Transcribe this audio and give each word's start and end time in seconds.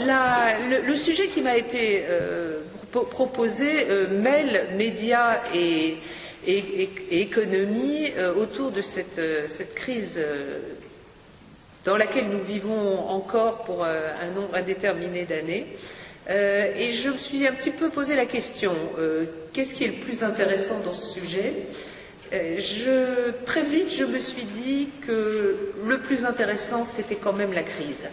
le, 0.00 0.96
sujet 0.96 1.28
qui 1.28 1.42
m'a 1.42 1.56
été 1.56 2.04
proposé 2.90 3.86
mêle 4.10 4.68
médias 4.76 5.38
et, 5.54 5.96
économie 7.10 8.10
autour 8.36 8.70
de 8.70 8.80
cette, 8.80 9.20
cette 9.48 9.74
crise 9.74 10.18
dans 11.84 11.96
laquelle 11.96 12.28
nous 12.28 12.42
vivons 12.42 13.08
encore 13.08 13.64
pour 13.64 13.84
un 13.84 14.30
nombre 14.34 14.54
indéterminé 14.54 15.24
d'années. 15.24 15.66
Euh, 16.28 16.72
et 16.76 16.92
je 16.92 17.10
me 17.10 17.18
suis 17.18 17.46
un 17.46 17.52
petit 17.52 17.70
peu 17.70 17.88
posé 17.88 18.14
la 18.14 18.26
question, 18.26 18.72
euh, 18.98 19.24
qu'est-ce 19.52 19.74
qui 19.74 19.84
est 19.84 19.88
le 19.88 20.04
plus 20.04 20.22
intéressant 20.22 20.80
dans 20.80 20.92
ce 20.92 21.18
sujet? 21.18 21.52
Euh, 22.32 22.56
je, 22.58 23.30
Très 23.44 23.62
vite, 23.62 23.90
je 23.90 24.04
me 24.04 24.18
suis 24.18 24.44
dit 24.44 24.90
que 25.04 25.72
le 25.84 25.98
plus 25.98 26.24
intéressant, 26.24 26.84
c'était 26.84 27.16
quand 27.16 27.32
même 27.32 27.52
la 27.52 27.62
crise, 27.64 28.08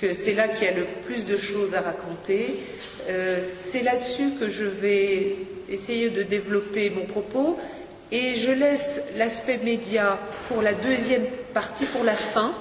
c'est 0.00 0.34
là 0.34 0.48
qu'il 0.48 0.66
y 0.66 0.70
a 0.70 0.74
le 0.74 0.86
plus 1.06 1.26
de 1.26 1.36
choses 1.36 1.74
à 1.74 1.80
raconter. 1.80 2.56
c'est 3.06 3.82
là-dessus 3.82 4.32
que 4.38 4.48
je 4.48 4.64
vais 4.64 5.36
essayer 5.68 6.10
de 6.10 6.22
développer 6.22 6.90
mon 6.90 7.04
propos 7.04 7.58
et 8.12 8.34
je 8.34 8.50
laisse 8.50 9.02
l'aspect 9.16 9.58
média 9.58 10.18
pour 10.48 10.62
la 10.62 10.72
deuxième 10.72 11.26
partie, 11.54 11.84
pour 11.86 12.02
la 12.04 12.16
fin, 12.16 12.52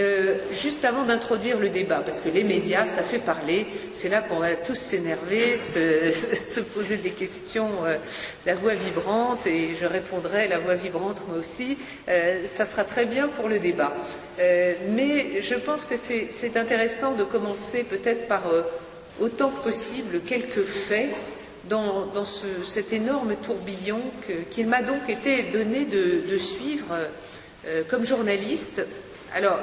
euh, 0.00 0.36
juste 0.52 0.84
avant 0.84 1.02
d'introduire 1.02 1.58
le 1.58 1.70
débat, 1.70 2.02
parce 2.04 2.20
que 2.20 2.28
les 2.28 2.44
médias, 2.44 2.86
ça 2.86 3.02
fait 3.02 3.18
parler, 3.18 3.66
c'est 3.92 4.08
là 4.08 4.22
qu'on 4.22 4.38
va 4.38 4.54
tous 4.54 4.76
s'énerver, 4.76 5.56
se, 5.56 6.60
poser 6.74 6.98
des 6.98 7.10
questions, 7.10 7.68
euh, 7.84 7.96
la 8.46 8.54
voix 8.54 8.74
vibrante, 8.74 9.46
et 9.46 9.70
je 9.78 9.84
répondrai 9.86 10.48
la 10.48 10.58
voix 10.58 10.74
vibrante 10.74 11.20
moi 11.28 11.36
aussi, 11.38 11.76
euh, 12.08 12.44
ça 12.56 12.64
sera 12.64 12.84
très 12.84 13.06
bien 13.06 13.28
pour 13.28 13.48
le 13.48 13.58
débat. 13.58 13.92
Mais 14.38 15.40
je 15.40 15.54
pense 15.54 15.84
que 15.84 15.94
c'est 15.96 16.56
intéressant 16.56 17.14
de 17.14 17.24
commencer 17.24 17.84
peut-être 17.84 18.28
par 18.28 18.42
autant 19.20 19.50
que 19.50 19.64
possible 19.64 20.20
quelques 20.20 20.64
faits 20.64 21.10
dans, 21.68 22.10
cet 22.66 22.92
énorme 22.92 23.34
tourbillon 23.36 24.00
qu'il 24.50 24.68
m'a 24.68 24.82
donc 24.82 25.08
été 25.08 25.42
donné 25.44 25.84
de, 25.84 26.38
suivre 26.38 26.96
comme 27.88 28.06
journaliste. 28.06 28.86
Alors, 29.34 29.58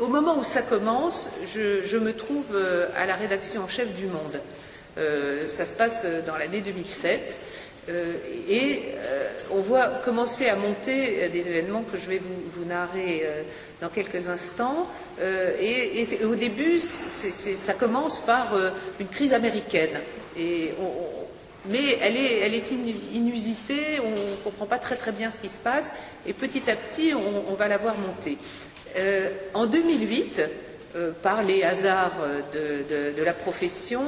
au 0.00 0.08
moment 0.08 0.38
où 0.38 0.44
ça 0.44 0.62
commence, 0.62 1.28
je, 1.54 1.98
me 1.98 2.14
trouve 2.14 2.46
euh, 2.54 2.88
à 2.96 3.04
la 3.06 3.14
rédaction 3.14 3.62
en 3.62 3.68
chef 3.68 3.94
du 3.94 4.06
Monde. 4.06 4.40
Euh, 4.98 5.46
ça 5.46 5.66
se 5.66 5.74
passe 5.74 6.06
dans 6.26 6.36
l'année 6.36 6.62
2007. 6.62 7.36
Euh, 7.90 8.14
et 8.48 8.82
on 9.52 9.60
voit 9.62 9.86
commencer 10.04 10.48
à 10.48 10.56
monter 10.56 11.28
des 11.28 11.48
événements 11.48 11.82
que 11.82 11.98
je 11.98 12.08
vais 12.08 12.20
vous, 12.20 12.64
narrer 12.64 13.24
dans 13.80 13.88
quelques 13.88 14.28
instants. 14.28 14.86
Et, 15.20 16.06
au 16.24 16.36
début, 16.36 16.78
ça 16.78 17.72
commence 17.74 18.20
par 18.20 18.54
une 19.00 19.08
crise 19.08 19.32
américaine. 19.32 20.00
mais 20.36 21.98
elle 22.00 22.16
est, 22.16 22.70
inusitée, 23.12 23.98
on 24.04 24.10
ne 24.10 24.36
comprend 24.44 24.66
pas 24.66 24.78
très 24.78 24.96
très 24.96 25.10
bien 25.10 25.30
ce 25.30 25.40
qui 25.40 25.52
se 25.52 25.58
passe, 25.58 25.90
et 26.28 26.32
petit 26.32 26.70
à 26.70 26.76
petit, 26.76 27.12
on 27.14 27.54
va 27.54 27.66
la 27.66 27.78
voir 27.78 27.96
monter. 27.98 28.38
Euh, 28.96 29.30
en 29.54 29.66
2008, 29.66 30.42
euh, 30.96 31.12
par 31.22 31.42
les 31.42 31.62
hasards 31.62 32.16
de, 32.52 33.22
la 33.22 33.32
profession, 33.32 34.02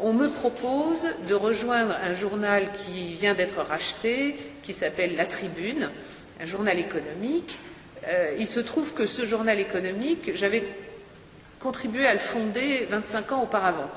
on 0.00 0.12
me 0.12 0.28
propose 0.28 1.08
de 1.28 1.34
rejoindre 1.34 1.96
un 2.04 2.14
journal 2.14 2.70
qui 2.72 3.14
vient 3.14 3.34
d'être 3.34 3.60
racheté, 3.62 4.36
qui 4.62 4.72
s'appelle 4.72 5.16
La 5.16 5.26
Tribune, 5.26 5.90
un 6.40 6.46
journal 6.46 6.78
économique. 6.78 7.58
Euh, 8.06 8.34
il 8.38 8.46
se 8.46 8.60
trouve 8.60 8.94
que 8.94 9.06
ce 9.06 9.24
journal 9.24 9.58
économique, 9.58 10.30
j'avais 10.34 10.62
contribué 11.58 12.06
à 12.06 12.12
le 12.12 12.20
fonder 12.20 12.86
25 12.88 13.32
ans 13.32 13.42
auparavant. 13.42 13.90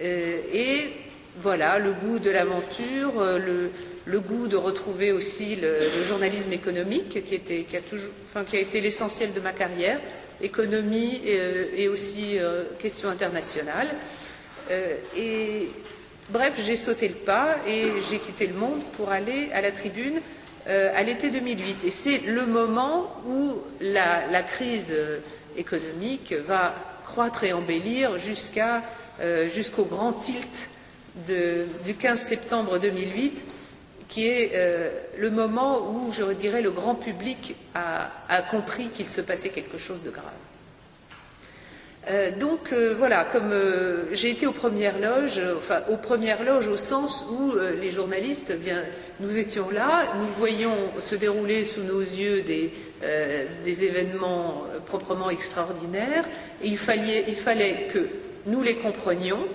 et 0.00 0.92
voilà, 1.36 1.78
le 1.78 1.92
goût 1.92 2.18
de 2.18 2.30
l'aventure, 2.30 3.12
le, 4.06 4.20
goût 4.20 4.48
de 4.48 4.56
retrouver 4.56 5.12
aussi 5.12 5.56
le, 5.56 6.02
journalisme 6.06 6.52
économique 6.52 7.24
qui, 7.24 7.34
était, 7.34 7.64
a, 7.74 7.80
toujours, 7.80 8.10
été 8.52 8.80
l'essentiel 8.80 9.32
de 9.32 9.40
ma 9.40 9.52
carrière, 9.52 9.98
économie 10.42 11.20
et, 11.24 11.38
euh, 11.38 11.92
aussi 11.92 12.38
euh, 12.38 12.64
questions 12.78 13.08
internationales. 13.08 13.88
Euh, 14.70 14.96
et 15.16 15.68
bref, 16.30 16.54
j'ai 16.58 16.76
sauté 16.76 17.08
le 17.08 17.14
pas 17.14 17.56
et 17.66 17.84
j'ai 18.10 18.18
quitté 18.18 18.46
le 18.46 18.54
monde 18.54 18.80
pour 18.96 19.10
aller 19.10 19.50
à 19.54 19.60
la 19.60 19.72
tribune 19.72 20.20
à 20.64 21.02
l'été 21.02 21.30
2008. 21.30 21.78
Et 21.84 21.90
c'est 21.90 22.18
le 22.18 22.46
moment 22.46 23.20
où 23.26 23.54
la, 23.80 24.42
crise 24.44 24.94
économique 25.56 26.32
va 26.46 26.72
croître 27.04 27.42
et 27.42 27.52
embellir 27.52 28.16
jusqu'au 29.48 29.84
grand 29.86 30.12
tilt 30.12 30.68
du 31.16 31.94
15 31.94 32.20
septembre 32.20 32.78
2008, 32.78 33.44
qui 34.12 34.28
est 34.28 34.52
euh, 34.54 34.90
le 35.16 35.30
moment 35.30 35.90
où, 35.90 36.12
je 36.12 36.22
dirais, 36.34 36.60
le 36.60 36.70
grand 36.70 36.94
public 36.94 37.56
a, 37.74 38.10
compris 38.50 38.88
qu'il 38.88 39.06
se 39.06 39.22
passait 39.22 39.48
quelque 39.48 39.78
chose 39.78 40.02
de 40.02 40.10
grave. 40.10 40.24
Euh, 42.10 42.30
donc 42.36 42.72
euh, 42.72 42.94
voilà, 42.98 43.24
comme 43.24 43.54
j'ai 44.12 44.30
été 44.30 44.46
aux 44.46 44.52
premières 44.52 44.98
loges, 44.98 45.40
aux 45.88 45.96
premières 45.96 46.42
loges 46.44 46.68
au 46.68 46.76
sens 46.76 47.24
où 47.30 47.54
les 47.80 47.90
journalistes, 47.90 48.52
eh 48.52 48.72
nous 49.20 49.36
étions 49.36 49.70
là, 49.70 50.04
nous 50.18 50.28
voyions 50.36 50.76
se 51.00 51.14
dérouler 51.14 51.64
sous 51.64 51.82
nos 51.82 52.00
yeux 52.00 52.42
des, 52.42 52.70
événements 53.84 54.64
proprement 54.86 55.30
extraordinaires, 55.30 56.24
et 56.62 56.68
il 56.68 56.76
fallait 56.76 57.88
que 57.94 58.08
nous 58.46 58.62
les 58.62 58.74
comprenions, 58.74 59.46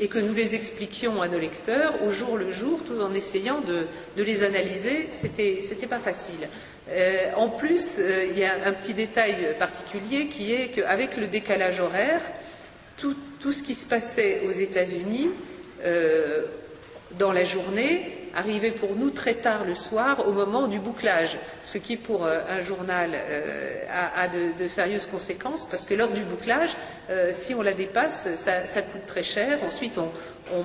et 0.00 0.08
que 0.08 0.18
nous 0.18 0.34
les 0.34 0.54
expliquions 0.54 1.22
à 1.22 1.28
nos 1.28 1.38
lecteurs 1.38 2.02
au 2.02 2.10
jour 2.10 2.36
le 2.36 2.50
jour, 2.50 2.80
tout 2.86 3.00
en 3.00 3.14
essayant 3.14 3.60
de, 3.60 3.86
les 4.22 4.42
analyser, 4.42 5.08
c'était, 5.20 5.62
c'était 5.66 5.86
pas 5.86 6.00
facile. 6.00 6.48
Euh, 6.90 7.30
en 7.36 7.48
plus, 7.48 7.96
euh, 7.98 8.26
il 8.30 8.38
y 8.38 8.44
a 8.44 8.52
un 8.66 8.72
petit 8.72 8.92
détail 8.92 9.54
particulier 9.58 10.26
qui 10.26 10.52
est 10.52 10.68
qu'avec 10.68 11.16
le 11.16 11.28
décalage 11.28 11.80
horaire, 11.80 12.20
tout, 12.98 13.16
ce 13.52 13.62
qui 13.62 13.74
se 13.74 13.86
passait 13.86 14.42
aux 14.46 14.52
États-Unis 14.52 15.30
euh, 15.84 16.44
dans 17.18 17.32
la 17.32 17.44
journée 17.44 18.24
arrivait 18.34 18.70
pour 18.70 18.94
nous 18.96 19.10
très 19.10 19.34
tard 19.34 19.64
le 19.64 19.74
soir 19.74 20.26
au 20.26 20.32
moment 20.32 20.66
du 20.66 20.78
bouclage, 20.78 21.38
ce 21.62 21.78
qui 21.78 21.96
pour 21.96 22.24
euh, 22.24 22.40
un 22.50 22.60
journal 22.62 23.10
euh, 23.14 23.84
a, 24.16 24.28
de, 24.28 24.68
sérieuses 24.68 25.06
conséquences 25.06 25.66
parce 25.70 25.86
que 25.86 25.94
lors 25.94 26.10
du 26.10 26.22
bouclage, 26.22 26.70
euh, 27.10 27.30
si 27.32 27.54
on 27.54 27.62
la 27.62 27.72
dépasse, 27.72 28.28
ça, 28.34 28.82
coûte 28.82 29.06
très 29.06 29.22
cher. 29.22 29.58
Ensuite, 29.66 29.98
on, 29.98 30.10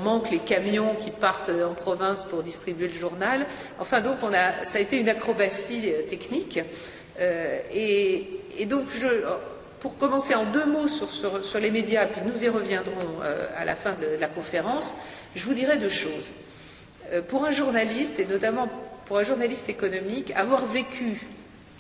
manque 0.03 0.31
les 0.31 0.39
camions 0.39 0.95
qui 0.95 1.11
partent 1.11 1.49
en 1.49 1.73
province 1.73 2.23
pour 2.23 2.43
distribuer 2.43 2.87
le 2.87 2.97
journal. 2.97 3.45
Enfin, 3.79 4.01
donc, 4.01 4.17
ça 4.21 4.77
a 4.77 4.79
été 4.79 4.97
une 4.97 5.09
acrobatie 5.09 5.91
technique. 6.07 6.59
et, 7.73 8.65
donc, 8.65 8.85
pour 9.79 9.97
commencer 9.97 10.35
en 10.35 10.43
deux 10.45 10.65
mots 10.65 10.87
sur, 10.87 11.59
les 11.59 11.71
médias, 11.71 12.05
puis 12.05 12.21
nous 12.25 12.43
y 12.43 12.49
reviendrons 12.49 13.21
à 13.57 13.63
la 13.63 13.75
fin 13.75 13.93
de 13.93 14.19
la 14.19 14.27
conférence, 14.27 14.97
je 15.35 15.45
vous 15.45 15.53
dirai 15.53 15.77
deux 15.77 15.89
choses. 15.89 16.31
Euh, 17.11 17.21
pour 17.21 17.45
un 17.45 17.51
journaliste, 17.51 18.19
et 18.19 18.25
notamment 18.25 18.69
pour 19.05 19.17
un 19.17 19.23
journaliste 19.23 19.69
économique, 19.69 20.31
avoir 20.35 20.65
vécu 20.65 21.21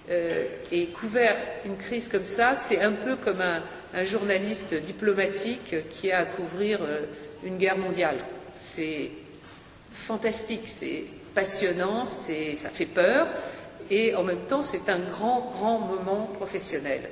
euh, 0.09 0.45
et 0.71 0.87
couvert 0.87 1.35
une 1.65 1.77
crise 1.77 2.07
comme 2.07 2.23
ça, 2.23 2.55
c'est 2.55 2.81
un 2.81 2.91
peu 2.91 3.15
comme 3.15 3.41
un, 3.41 3.61
journaliste 4.03 4.75
diplomatique 4.75 5.75
qui 5.89 6.11
a 6.11 6.19
à 6.19 6.25
couvrir 6.25 6.79
euh, 6.81 7.01
une 7.43 7.57
guerre 7.57 7.77
mondiale. 7.77 8.17
C'est 8.55 9.09
fantastique, 9.91 10.67
c'est 10.67 11.05
passionnant, 11.33 12.05
ça 12.05 12.69
fait 12.69 12.85
peur, 12.85 13.27
et 13.89 14.15
en 14.15 14.23
même 14.23 14.45
temps, 14.47 14.61
c'est 14.61 14.89
un 14.89 14.99
grand, 14.99 15.51
grand 15.55 15.79
moment 15.79 16.29
professionnel. 16.35 17.09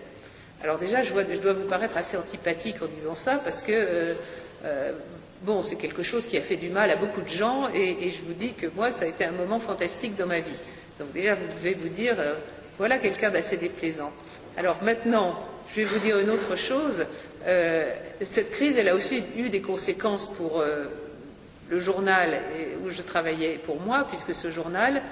Alors 0.64 0.78
déjà, 0.78 1.02
je, 1.02 1.14
dois 1.14 1.54
vous 1.54 1.68
paraître 1.68 1.98
assez 1.98 2.18
antipathique 2.18 2.82
en 2.82 2.88
disant 2.88 3.16
ça, 3.16 3.42
parce 3.44 3.62
que 3.62 4.16
Bon, 5.44 5.62
c'est 5.62 5.76
quelque 5.76 6.02
chose 6.02 6.26
qui 6.26 6.36
a 6.36 6.42
fait 6.42 6.56
du 6.56 6.70
mal 6.70 6.90
à 6.90 6.96
beaucoup 6.96 7.22
de 7.22 7.30
gens 7.30 7.70
et, 7.74 8.10
je 8.10 8.22
vous 8.26 8.34
dis 8.34 8.54
que 8.54 8.66
moi, 8.76 8.92
ça 8.92 9.06
a 9.06 9.08
été 9.08 9.24
un 9.24 9.32
moment 9.32 9.60
fantastique 9.60 10.16
dans 10.16 10.26
ma 10.26 10.40
vie. 10.40 10.60
Donc 10.98 11.12
déjà, 11.14 11.36
vous 11.36 11.48
devez 11.60 11.76
vous 11.76 11.90
dire, 11.90 12.16
euh, 12.18 12.34
voilà 12.80 12.98
quelqu'un 12.98 13.30
d'assez 13.30 13.56
déplaisant. 13.56 14.12
Alors 14.58 14.78
maintenant, 14.82 15.40
je 15.70 15.82
vais 15.82 15.84
vous 15.84 16.00
dire 16.00 16.18
une 16.18 16.32
autre 16.32 16.56
chose. 16.56 17.06
Euh, 17.46 17.94
cette 18.22 18.50
crise, 18.50 18.78
elle 18.78 18.90
a 18.90 18.96
aussi 18.96 19.24
eu 19.38 19.50
des 19.50 19.62
conséquences 19.62 20.28
pour 20.28 20.60
euh, 20.60 20.86
le 21.70 21.80
journal 21.80 22.40
où 22.84 22.90
je 22.90 23.04
travaillais 23.04 23.60
pour 23.64 23.80
moi, 23.80 24.08
puisque 24.10 24.34
ce 24.34 24.50
journal, 24.50 25.04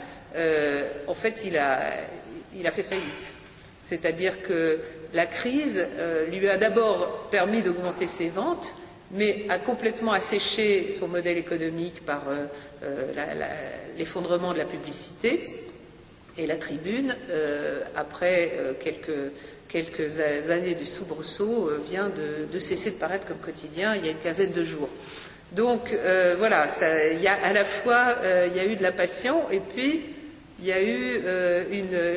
en 1.07 1.13
fait, 1.13 1.43
il 1.45 1.57
a, 1.57 2.71
fait 2.71 2.83
faillite. 2.83 3.31
C'est-à-dire 3.83 4.41
que 4.41 4.79
la 5.13 5.25
crise 5.25 5.85
lui 6.31 6.47
a 6.47 6.57
d'abord 6.57 7.27
permis 7.29 7.61
d'augmenter 7.61 8.07
ses 8.07 8.29
ventes, 8.29 8.73
mais 9.11 9.45
a 9.49 9.59
complètement 9.59 10.13
asséché 10.13 10.91
son 10.91 11.07
modèle 11.07 11.37
économique 11.37 12.05
par 12.05 12.23
euh, 12.27 12.45
euh, 12.83 13.11
l'effondrement 13.97 14.53
de 14.53 14.57
la 14.57 14.65
publicité. 14.65 15.49
Et 16.37 16.47
la 16.47 16.57
tribune, 16.57 17.15
euh, 17.29 17.81
après 17.95 18.51
quelques, 18.81 19.31
quelques 19.69 20.19
années 20.49 20.75
du 20.75 20.85
soubresaut 20.85 21.69
vient 21.87 22.09
de, 22.09 22.59
cesser 22.59 22.91
de 22.91 22.97
paraître 22.97 23.25
comme 23.25 23.37
quotidien 23.37 23.95
il 23.95 24.05
y 24.05 24.09
a 24.09 24.11
une 24.11 24.17
quinzaine 24.17 24.51
de 24.51 24.63
jours. 24.63 24.89
Donc 25.53 25.97
voilà, 26.37 26.67
il 27.13 27.21
y 27.21 27.27
a 27.27 27.35
à 27.41 27.53
la 27.53 27.63
fois 27.63 28.17
il 28.47 28.57
y 28.57 28.59
a 28.59 28.65
eu 28.65 28.75
de 28.75 28.83
la 28.83 28.91
passion 28.91 29.49
et 29.49 29.61
puis 29.61 30.01
il 30.59 30.65
y 30.65 30.73
a 30.73 30.83
eu 30.83 31.21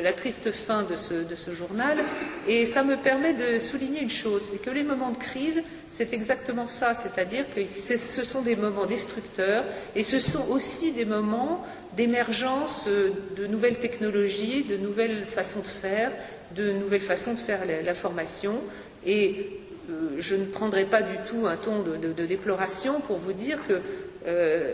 la 0.03 0.11
triste 0.11 0.51
fin 0.51 0.83
de 0.83 0.97
ce, 0.97 1.13
de 1.13 1.35
ce, 1.35 1.51
journal 1.51 1.97
et 2.45 2.65
ça 2.65 2.83
me 2.83 2.97
permet 2.97 3.33
de 3.33 3.57
souligner 3.59 4.01
une 4.01 4.09
chose, 4.09 4.43
c'est 4.51 4.61
que 4.61 4.69
les 4.69 4.83
moments 4.83 5.11
de 5.11 5.17
crise, 5.17 5.63
c'est 5.99 6.13
exactement 6.13 6.65
ça, 6.65 6.93
c'est-à-dire 6.95 7.43
que 7.53 7.59
ce 7.65 8.23
sont 8.23 8.41
des 8.41 8.55
moments 8.55 8.85
destructeurs 8.85 9.65
et 9.97 10.03
ce 10.03 10.17
sont 10.17 10.47
aussi 10.47 10.93
des 10.93 11.03
moments 11.03 11.65
d'émergence 11.97 12.87
de 13.35 13.47
nouvelles 13.47 13.79
technologies, 13.79 14.63
de 14.63 14.77
nouvelles 14.77 15.25
façons 15.25 15.59
de 15.59 15.65
faire, 15.65 16.13
de 16.55 16.71
nouvelles 16.71 17.01
façons 17.01 17.33
de 17.33 17.39
faire 17.39 17.59
la, 17.83 17.93
formation. 17.93 18.61
Et 19.05 19.59
euh, 19.89 20.11
je 20.17 20.37
ne 20.37 20.45
prendrai 20.45 20.85
pas 20.85 21.01
du 21.01 21.17
tout 21.29 21.47
un 21.47 21.57
ton 21.57 21.81
de, 21.81 22.25
déploration 22.25 23.01
pour 23.01 23.17
vous 23.17 23.33
dire 23.33 23.57
que 23.67 23.81
euh, 24.25 24.73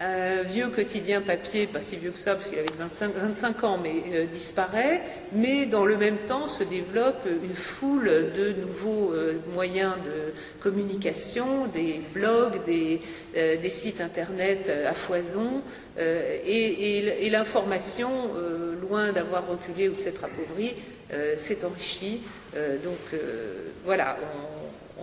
un 0.00 0.42
vieux 0.42 0.68
quotidien 0.68 1.20
papier, 1.20 1.66
pas 1.66 1.80
si 1.80 1.96
vieux 1.96 2.10
que 2.10 2.18
ça, 2.18 2.34
parce 2.34 2.48
qu'il 2.48 2.58
avait 2.58 2.68
25, 2.78 3.64
ans, 3.64 3.78
mais 3.82 4.02
euh, 4.12 4.26
disparaît, 4.26 5.00
mais 5.32 5.66
dans 5.66 5.84
le 5.84 5.96
même 5.96 6.16
temps 6.26 6.48
se 6.48 6.64
développe 6.64 7.26
une 7.26 7.54
foule 7.54 8.32
de 8.36 8.52
nouveaux 8.60 9.12
euh, 9.12 9.34
moyens 9.52 9.94
de 10.04 10.32
communication, 10.60 11.66
des 11.66 12.00
blogs, 12.12 12.64
des, 12.66 13.00
euh, 13.36 13.56
sites 13.68 14.00
internet 14.00 14.70
à 14.88 14.92
foison, 14.92 15.62
et, 15.96 17.30
l'information, 17.30 18.10
loin 18.88 19.12
d'avoir 19.12 19.46
reculé 19.48 19.88
ou 19.88 19.94
de 19.94 20.00
s'être 20.00 20.24
appauvrie, 20.24 20.74
s'est 21.36 21.64
enrichie. 21.64 22.20
donc 22.84 23.20
voilà, 23.84 24.16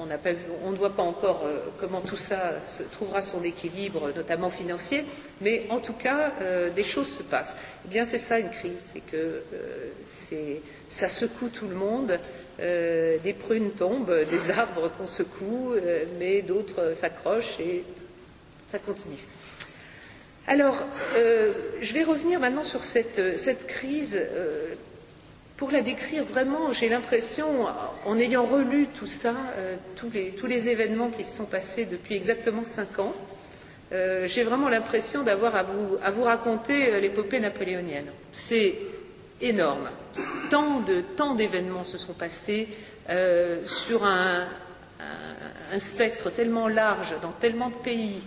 ne 0.06 0.78
voit 0.78 0.96
pas 0.96 1.04
encore 1.04 1.44
euh, 1.46 1.60
comment 1.80 2.02
tout 2.02 2.18
ça 2.18 2.54
trouvera 2.92 3.22
son 3.22 3.44
équilibre, 3.44 4.12
notamment 4.16 4.50
financier, 4.50 5.06
mais 5.42 5.64
en 5.70 5.80
tout 5.80 5.94
cas, 5.94 6.34
euh, 6.42 6.70
des 6.70 6.84
choses 6.84 7.10
se 7.10 7.24
passent. 7.24 7.56
Eh 7.86 7.90
bien, 7.90 8.06
c'est 8.06 8.18
ça 8.18 8.40
une 8.40 8.50
crise, 8.50 8.92
c'est 8.94 9.02
que 9.02 9.42
euh, 9.54 10.58
ça 10.90 11.10
secoue 11.10 11.50
tout 11.50 11.68
le 11.68 11.76
monde. 11.76 12.20
des 12.60 13.36
prunes 13.38 13.72
tombent, 13.72 14.14
des 14.30 14.52
arbres 14.52 14.92
qu'on 14.98 15.08
secoue, 15.08 15.74
mais 16.20 16.42
d'autres 16.42 16.94
s'accrochent 16.96 17.60
et 17.60 17.84
ça 18.72 18.78
continue. 18.78 19.26
Alors, 20.48 20.84
je 21.16 21.94
vais 21.94 22.04
revenir 22.04 22.40
maintenant 22.40 22.66
sur 22.66 22.84
cette 22.84 23.68
crise 23.68 24.20
pour 25.62 25.70
la 25.70 25.82
décrire 25.82 26.24
vraiment, 26.26 26.74
j'ai 26.74 26.90
l'impression, 26.90 27.68
en 28.08 28.18
ayant 28.18 28.48
relu 28.48 28.88
tout 28.88 29.06
ça, 29.06 29.36
euh, 29.58 29.76
tous, 29.96 30.10
les, 30.48 30.70
événements 30.70 31.10
qui 31.10 31.24
se 31.24 31.38
sont 31.38 31.46
passés 31.46 31.86
depuis 31.86 32.16
exactement 32.16 32.64
cinq 32.66 32.98
ans, 32.98 33.14
euh, 33.94 34.26
j'ai 34.26 34.42
vraiment 34.42 34.70
l'impression 34.70 35.22
d'avoir 35.22 35.56
à 35.56 35.62
vous, 35.62 36.24
raconter 36.24 36.92
euh, 36.92 37.00
l'épopée 37.00 37.40
napoléonienne. 37.40 38.08
C'est 38.32 38.74
énorme. 39.40 39.88
Tant, 40.50 41.36
d'événements 41.36 41.84
se 41.84 42.00
sont 42.00 42.14
passés 42.14 42.68
sur 43.68 44.04
un, 44.04 44.48
spectre 45.78 46.32
tellement 46.32 46.70
large, 46.70 47.14
dans 47.22 47.34
tellement 47.34 47.70
de 47.70 47.76
pays, 47.76 48.24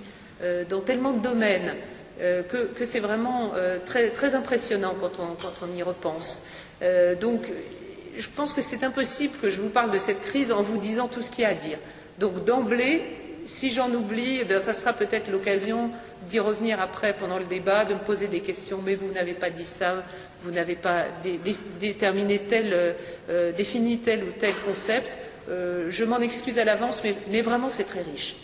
dans 0.70 0.80
tellement 0.82 1.12
de 1.12 1.20
domaines, 1.20 1.74
que, 2.18 2.66
que 2.66 2.84
c'est 2.84 3.00
vraiment 3.00 3.52
très, 3.84 4.10
très, 4.10 4.34
impressionnant 4.34 4.94
quand 5.00 5.12
on, 5.20 5.76
y 5.76 5.82
repense. 5.82 6.42
Euh, 6.82 7.14
donc, 7.14 7.42
je 8.16 8.28
pense 8.28 8.52
que 8.52 8.62
c'est 8.62 8.84
impossible 8.84 9.34
que 9.40 9.50
je 9.50 9.60
vous 9.60 9.68
parle 9.68 9.90
de 9.90 9.98
cette 9.98 10.22
crise 10.22 10.52
en 10.52 10.62
vous 10.62 10.78
disant 10.78 11.08
tout 11.08 11.22
ce 11.22 11.30
qu'il 11.30 11.42
y 11.42 11.46
a 11.46 11.50
à 11.50 11.54
dire. 11.54 11.78
Donc, 12.18 12.44
d'emblée, 12.44 13.02
si 13.46 13.72
j'en 13.72 13.92
oublie, 13.92 14.40
eh 14.48 14.60
ça 14.60 14.74
sera 14.74 14.92
peut-être 14.92 15.30
l'occasion 15.30 15.90
d'y 16.30 16.38
revenir 16.38 16.80
après 16.80 17.12
pendant 17.12 17.38
le 17.38 17.44
débat, 17.44 17.84
de 17.84 17.94
me 17.94 17.98
poser 17.98 18.28
des 18.28 18.40
questions. 18.40 18.80
Mais 18.84 18.94
vous 18.94 19.10
n'avez 19.12 19.34
pas 19.34 19.50
dit 19.50 19.64
ça, 19.64 20.04
vous 20.42 20.50
n'avez 20.50 20.76
pas 20.76 21.04
déterminé 21.80 22.38
tel, 22.38 22.94
euh, 23.28 23.52
défini 23.52 23.98
tel 23.98 24.22
ou 24.22 24.32
tel 24.38 24.54
concept. 24.66 25.18
Euh, 25.50 25.86
je 25.90 26.04
m'en 26.04 26.20
excuse 26.20 26.58
à 26.58 26.64
l'avance, 26.64 27.02
mais 27.30 27.42
vraiment 27.42 27.68
c'est 27.68 27.84
très 27.84 28.02
riche. 28.02 28.36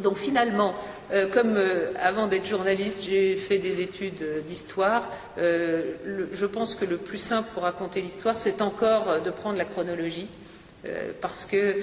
Donc 0.00 0.16
finalement, 0.16 0.74
euh, 1.12 1.28
comme 1.28 1.56
euh, 1.56 1.92
avant 2.00 2.26
d'être 2.26 2.46
journaliste, 2.46 3.04
j'ai 3.04 3.36
fait 3.36 3.58
des 3.58 3.80
études 3.80 4.22
euh, 4.22 4.40
d'histoire, 4.42 5.10
je 5.36 6.46
pense 6.46 6.74
que 6.74 6.84
le 6.84 6.96
plus 6.96 7.18
simple 7.18 7.48
pour 7.54 7.62
raconter 7.62 8.00
l'histoire, 8.00 8.36
c'est 8.36 8.62
encore 8.62 9.22
de 9.22 9.30
prendre 9.30 9.56
la 9.56 9.64
chronologie. 9.64 10.28
parce 11.20 11.44
que 11.44 11.74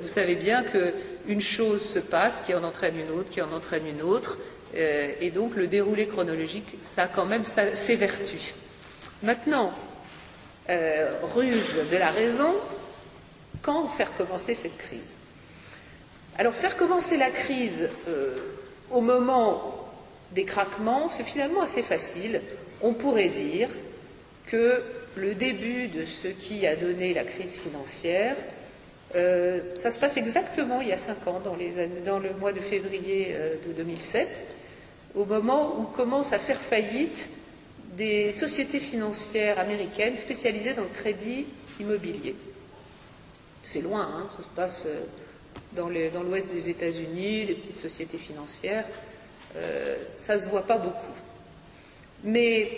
vous 0.00 0.08
savez 0.08 0.34
bien 0.34 0.64
qu'une 0.64 1.40
chose 1.40 1.82
se 1.82 1.98
passe 1.98 2.42
qui 2.44 2.54
en 2.54 2.64
entraîne 2.64 2.98
une 2.98 3.10
autre, 3.18 3.30
qui 3.30 3.42
en 3.42 3.52
entraîne 3.52 3.86
une 3.86 4.02
autre, 4.02 4.38
et 4.74 5.30
donc 5.30 5.56
le 5.56 5.66
déroulé 5.66 6.06
chronologique, 6.06 6.78
ça 6.82 7.04
a 7.04 7.06
quand 7.06 7.26
même 7.26 7.44
ses 7.74 7.96
vertus. 7.96 8.54
Maintenant, 9.22 9.72
ruse 10.68 11.74
de 11.90 11.96
la 11.96 12.10
raison, 12.10 12.54
quand 13.62 13.88
faire 13.88 14.14
commencer 14.16 14.54
cette 14.54 14.78
crise? 14.78 15.14
Alors 16.36 16.54
faire 16.54 16.76
commencer 16.76 17.16
la 17.16 17.30
crise 17.30 17.88
euh, 18.08 18.38
au 18.90 19.00
moment 19.00 19.88
des 20.32 20.44
craquements, 20.44 21.08
c'est 21.08 21.22
finalement 21.22 21.62
assez 21.62 21.82
facile. 21.82 22.40
On 22.82 22.92
pourrait 22.92 23.28
dire 23.28 23.68
que 24.46 24.82
le 25.16 25.34
début 25.34 25.86
de 25.88 26.04
ce 26.04 26.26
qui 26.26 26.66
a 26.66 26.74
donné 26.74 27.14
la 27.14 27.24
crise 27.24 27.52
financière, 27.52 28.34
euh, 29.14 29.60
ça 29.76 29.92
se 29.92 30.00
passe 30.00 30.16
exactement 30.16 30.80
il 30.80 30.88
y 30.88 30.92
a 30.92 30.98
cinq 30.98 31.24
ans, 31.28 31.40
dans, 31.40 32.18
le 32.18 32.34
mois 32.34 32.52
de 32.52 32.60
février 32.60 33.28
euh, 33.30 33.54
de 33.68 33.72
2007, 33.72 34.44
au 35.14 35.24
moment 35.24 35.78
où 35.78 35.84
commencent 35.84 36.32
à 36.32 36.40
faire 36.40 36.58
faillite 36.58 37.28
des 37.96 38.32
sociétés 38.32 38.80
financières 38.80 39.60
américaines 39.60 40.16
spécialisées 40.16 40.74
dans 40.74 40.82
le 40.82 40.88
crédit 40.88 41.46
immobilier. 41.78 42.34
C'est 43.62 43.82
loin, 43.82 44.02
hein, 44.02 44.26
ça 44.36 44.42
se 44.42 44.48
passe 44.48 44.86
dans 45.74 45.88
l'ouest 45.88 46.52
des 46.52 46.68
États-Unis, 46.68 47.46
des 47.46 47.54
petites 47.54 47.78
sociétés 47.78 48.18
financières, 48.18 48.84
euh, 49.56 49.96
ça 50.20 50.36
ne 50.36 50.40
se 50.40 50.46
voit 50.46 50.66
pas 50.66 50.78
beaucoup. 50.78 51.12
Mais 52.22 52.70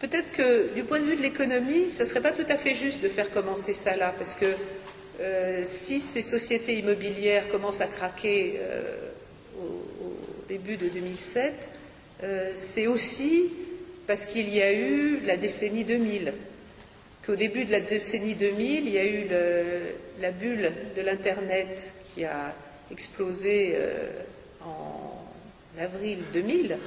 peut-être 0.00 0.32
que 0.32 0.74
du 0.74 0.84
point 0.84 1.00
de 1.00 1.06
vue 1.06 1.16
de 1.16 1.22
l'économie, 1.22 1.88
ça 1.90 2.04
ne 2.04 2.08
serait 2.08 2.20
pas 2.20 2.32
tout 2.32 2.46
à 2.48 2.56
fait 2.56 2.74
juste 2.74 3.00
de 3.02 3.08
faire 3.08 3.30
commencer 3.30 3.74
ça 3.74 3.96
là, 3.96 4.14
parce 4.16 4.34
que 4.34 4.46
euh, 5.20 5.62
si 5.64 6.00
ces 6.00 6.22
sociétés 6.22 6.78
immobilières 6.78 7.48
commencent 7.48 7.80
à 7.80 7.86
craquer 7.86 8.56
euh, 8.58 8.82
au, 9.60 9.84
début 10.48 10.76
de 10.76 10.88
2007, 10.88 11.70
c'est 12.54 12.86
aussi 12.86 13.50
parce 14.06 14.24
qu'il 14.24 14.48
y 14.48 14.62
a 14.62 14.72
eu 14.72 15.20
la 15.24 15.36
décennie 15.36 15.84
2000 15.84 16.32
qu'au 17.26 17.34
début 17.34 17.64
de 17.64 17.72
la 17.72 17.80
décennie 17.80 18.34
2000, 18.34 18.86
il 18.86 18.92
y 18.92 18.98
a 18.98 19.04
eu 19.04 19.26
la 20.20 20.30
bulle 20.30 20.70
de 20.96 21.02
l'Internet 21.02 21.86
qui 22.14 22.24
a 22.24 22.54
explosé 22.90 23.72
euh, 23.74 24.08
en 24.64 25.24
avril 25.78 26.18
2000, 26.32 26.78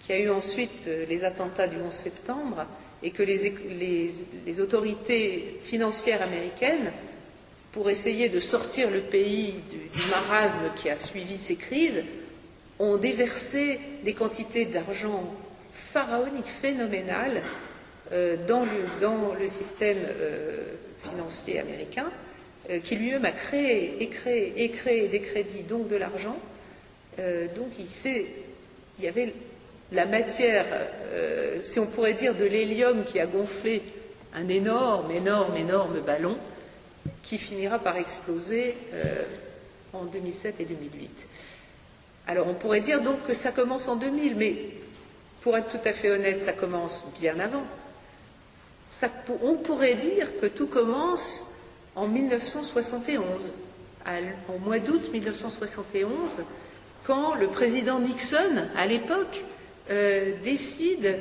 qui 0.00 0.12
a 0.12 0.18
eu 0.18 0.30
ensuite 0.30 0.86
euh, 0.86 1.04
les 1.08 1.24
attentats 1.24 1.66
du 1.66 1.76
11 1.76 1.92
septembre, 1.92 2.66
et 3.02 3.10
que 3.10 3.22
les, 3.22 4.60
autorités 4.60 5.60
financières 5.62 6.22
américaines, 6.22 6.92
pour 7.72 7.90
essayer 7.90 8.28
de 8.28 8.40
sortir 8.40 8.90
le 8.90 9.00
pays 9.00 9.54
du, 9.70 10.00
marasme 10.10 10.72
qui 10.76 10.88
a 10.88 10.96
suivi 10.96 11.36
ces 11.36 11.56
crises, 11.56 12.04
ont 12.78 12.96
déversé 12.96 13.78
des 14.04 14.14
quantités 14.14 14.64
d'argent 14.64 15.34
pharaoniques, 15.72 16.46
phénoménales, 16.62 17.42
euh, 18.12 18.36
dans, 18.46 18.64
le, 18.64 19.48
système 19.48 19.98
financier 21.02 21.58
américain, 21.58 22.10
qui 22.82 22.96
lui-même 22.96 23.24
a 23.24 23.32
créé 23.32 23.96
et 24.00 24.08
créé 24.08 24.52
et 24.56 24.70
créé 24.70 25.08
des 25.08 25.20
crédits, 25.20 25.62
donc 25.62 25.88
de 25.88 25.96
l'argent. 25.96 26.36
Euh, 27.18 27.46
donc 27.54 27.68
il, 27.78 27.86
sait, 27.86 28.26
y 29.00 29.06
avait 29.06 29.32
la 29.92 30.06
matière, 30.06 30.64
euh, 31.12 31.62
si 31.62 31.78
on 31.78 31.86
pourrait 31.86 32.14
dire 32.14 32.34
de 32.34 32.44
l'hélium 32.44 33.04
qui 33.04 33.20
a 33.20 33.26
gonflé 33.26 33.82
un 34.34 34.48
énorme, 34.48 35.10
énorme, 35.10 35.56
énorme 35.56 36.00
ballon 36.00 36.36
qui 37.22 37.38
finira 37.38 37.78
par 37.78 37.96
exploser 37.96 38.74
en 39.92 40.04
2007 40.04 40.60
et 40.60 40.64
2008. 40.64 41.10
Alors 42.26 42.48
on 42.48 42.54
pourrait 42.54 42.80
dire 42.80 43.00
donc 43.00 43.24
que 43.26 43.34
ça 43.34 43.52
commence 43.52 43.86
en 43.86 43.96
2000, 43.96 44.36
mais 44.36 44.56
pour 45.42 45.56
être 45.56 45.68
tout 45.68 45.88
à 45.88 45.92
fait 45.92 46.10
honnête, 46.10 46.42
ça 46.42 46.52
commence 46.52 47.04
bien 47.20 47.38
avant. 47.38 47.62
On 49.42 49.56
pourrait 49.56 49.94
dire 49.94 50.40
que 50.40 50.46
tout 50.46 50.66
commence 50.66 51.53
en 51.96 52.08
1971, 52.08 53.24
au 54.48 54.58
mois 54.58 54.78
d'août 54.78 55.10
1971, 55.12 56.44
quand 57.06 57.34
le 57.34 57.46
président 57.48 58.00
Nixon, 58.00 58.64
à 58.76 58.86
l'époque, 58.86 59.44
euh, 59.90 60.32
décide 60.42 61.16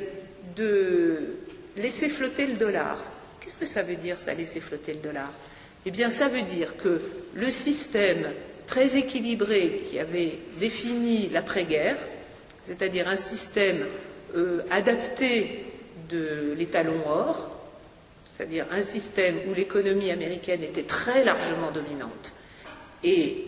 de 0.56 1.36
laisser 1.76 2.10
flotter 2.10 2.48
le 2.48 2.54
dollar, 2.54 2.98
Qu'est-ce 3.44 3.58
que 3.58 3.66
ça 3.66 3.84
veut 3.84 3.98
dire, 3.98 4.18
ça, 4.20 4.34
laisser 4.34 4.62
flotter 4.62 4.94
le 4.94 5.00
dollar? 5.00 5.30
Eh 5.86 5.92
bien, 5.92 6.10
ça 6.10 6.30
veut 6.30 6.44
dire 6.44 6.78
que 6.78 7.02
le 7.36 7.52
système 7.52 8.28
très 8.68 8.96
équilibré 8.96 9.82
qui 9.90 10.00
avait 10.00 10.40
défini 10.60 11.28
l'après-guerre, 11.28 11.98
c'est-à-dire 12.66 13.10
un 13.10 13.18
système 13.18 13.86
euh, 14.38 14.62
adapté 14.72 15.66
de 16.10 16.54
l'étalon 16.58 16.96
or, 17.06 17.53
c'est-à-dire 18.36 18.66
un 18.72 18.82
système 18.82 19.36
où 19.48 19.54
l'économie 19.54 20.12
américaine 20.12 20.64
était 20.64 20.84
très 20.84 21.24
largement 21.24 21.72
dominante 21.72 22.34
et 23.04 23.46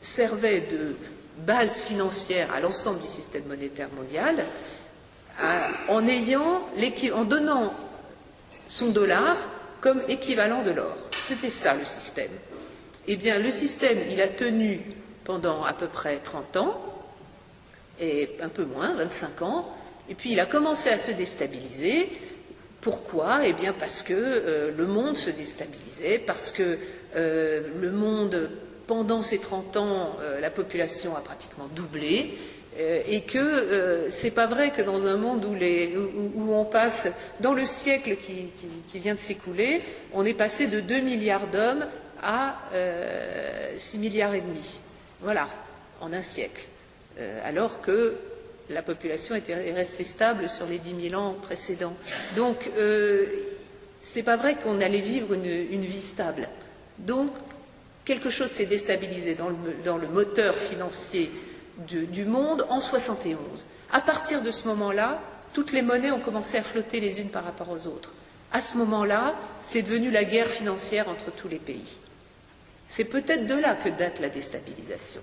servait 0.00 0.60
de 0.60 0.96
base 1.38 1.82
financière 1.82 2.52
à 2.52 2.60
l'ensemble 2.60 3.00
du 3.00 3.08
système 3.08 3.44
monétaire 3.46 3.88
mondial, 3.96 4.44
en, 5.88 7.24
donnant 7.24 7.72
son 8.68 8.88
dollar 8.88 9.36
comme 9.80 10.00
équivalent 10.08 10.62
de 10.62 10.70
l'or. 10.70 10.96
C'était 11.26 11.50
ça 11.50 11.74
le 11.74 11.84
système. 11.84 12.30
Eh 13.06 13.16
bien, 13.16 13.38
le 13.38 13.50
système, 13.50 13.98
il 14.10 14.20
a 14.20 14.28
tenu 14.28 14.80
pendant 15.24 15.64
à 15.64 15.72
peu 15.72 15.86
près 15.86 16.16
30 16.18 16.56
ans, 16.56 16.82
et 18.00 18.36
un 18.42 18.48
peu 18.48 18.64
moins, 18.64 18.94
25 18.94 19.42
ans, 19.42 19.68
et 20.08 20.14
puis 20.14 20.32
il 20.32 20.40
a 20.40 20.46
commencé 20.46 20.88
à 20.90 20.98
se 20.98 21.10
déstabiliser. 21.10 22.08
Pourquoi? 22.80 23.40
Eh 23.44 23.52
bien 23.52 23.72
parce 23.72 24.02
que 24.02 24.14
euh, 24.14 24.70
le 24.76 24.86
monde 24.86 25.16
se 25.16 25.30
déstabilisait, 25.30 26.18
parce 26.18 26.52
que 26.52 26.78
euh, 27.16 27.62
le 27.80 27.90
monde, 27.90 28.50
pendant 28.86 29.22
ces 29.22 29.38
30 29.38 29.76
ans, 29.76 30.16
euh, 30.20 30.40
la 30.40 30.50
population 30.50 31.16
a 31.16 31.20
pratiquement 31.20 31.68
doublé, 31.74 32.38
et 33.08 33.22
que 33.22 34.06
c'est 34.08 34.30
pas 34.30 34.46
vrai 34.46 34.70
que 34.70 34.82
dans 34.82 35.08
un 35.08 35.16
monde 35.16 35.44
où, 35.44 36.52
on 36.54 36.64
passe, 36.64 37.08
dans 37.40 37.52
le 37.52 37.66
siècle 37.66 38.14
qui, 38.14 38.52
vient 39.00 39.14
de 39.14 39.18
s'écouler, 39.18 39.82
on 40.12 40.24
est 40.24 40.32
passé 40.32 40.68
de 40.68 40.78
2 40.78 41.00
milliards 41.00 41.48
d'hommes 41.48 41.84
à 42.22 42.56
6 43.76 43.98
milliards 43.98 44.32
et 44.32 44.42
demi. 44.42 44.80
Voilà, 45.22 45.48
en 46.00 46.12
un 46.12 46.22
siècle. 46.22 46.68
alors 47.44 47.80
que 47.80 48.14
la 48.70 48.82
population 48.82 49.34
était 49.34 49.54
restée 49.72 50.04
stable 50.04 50.48
sur 50.48 50.66
les 50.66 50.78
10 50.78 51.10
000 51.10 51.20
ans 51.20 51.36
précédents. 51.40 51.96
Donc, 52.36 52.70
euh, 52.76 53.26
ce 54.02 54.16
n'est 54.16 54.22
pas 54.22 54.36
vrai 54.36 54.56
qu'on 54.56 54.80
allait 54.80 55.00
vivre 55.00 55.34
une, 55.34 55.82
vie 55.82 56.00
stable. 56.00 56.48
Donc, 56.98 57.30
quelque 58.04 58.30
chose 58.30 58.50
s'est 58.50 58.66
déstabilisé 58.66 59.34
dans 59.34 59.48
le, 59.98 60.08
moteur 60.08 60.54
financier 60.56 61.30
du 61.86 62.24
monde 62.24 62.66
en 62.68 62.80
71. 62.80 63.66
À 63.92 64.00
partir 64.00 64.42
de 64.42 64.50
ce 64.50 64.66
moment-là, 64.68 65.20
toutes 65.52 65.72
les 65.72 65.82
monnaies 65.82 66.10
ont 66.10 66.20
commencé 66.20 66.58
à 66.58 66.62
flotter 66.62 67.00
les 67.00 67.20
unes 67.20 67.30
par 67.30 67.44
rapport 67.44 67.70
aux 67.70 67.86
autres. 67.86 68.12
À 68.52 68.60
ce 68.60 68.76
moment-là, 68.76 69.34
c'est 69.62 69.82
devenu 69.82 70.10
la 70.10 70.24
guerre 70.24 70.48
financière 70.48 71.08
entre 71.08 71.30
tous 71.30 71.48
les 71.48 71.58
pays. 71.58 71.98
C'est 72.86 73.04
peut-être 73.04 73.46
de 73.46 73.54
là 73.54 73.74
que 73.74 73.90
date 73.90 74.20
la 74.20 74.28
déstabilisation. 74.28 75.20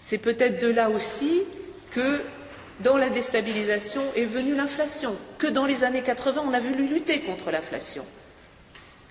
C'est 0.00 0.18
peut-être 0.18 0.60
de 0.60 0.68
là 0.68 0.90
aussi 0.90 1.42
que 1.90 2.20
dans 2.80 2.96
la 2.96 3.08
déstabilisation 3.08 4.02
est 4.16 4.24
venue 4.24 4.54
l'inflation, 4.54 5.16
que 5.38 5.46
dans 5.46 5.64
les 5.64 5.84
années 5.84 6.02
80, 6.02 6.42
on 6.46 6.52
a 6.52 6.60
voulu 6.60 6.86
lutter 6.86 7.20
contre 7.20 7.50
l'inflation, 7.50 8.04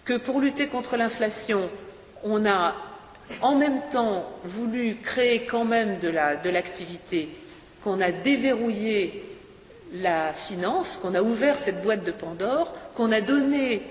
que 0.06 0.18
pour 0.18 0.40
lutter 0.40 0.68
contre 0.68 0.96
l'inflation, 0.98 1.70
on 2.24 2.46
a 2.46 2.76
en 3.42 3.56
même 3.56 3.82
temps 3.92 4.26
voulu 4.46 4.98
créer 5.04 5.42
quand 5.42 5.66
même 5.66 6.00
de 6.00 6.50
l'activité, 6.50 7.28
qu'on 7.84 8.00
a 8.02 8.12
déverrouillé 8.12 9.24
la 9.94 10.34
finance, 10.34 10.98
qu'on 11.02 11.14
a 11.16 11.22
ouvert 11.22 11.58
cette 11.58 11.82
boîte 11.84 12.04
de 12.04 12.12
Pandore, 12.12 12.74
qu'on 12.96 13.12
a 13.12 13.22
donné 13.22 13.82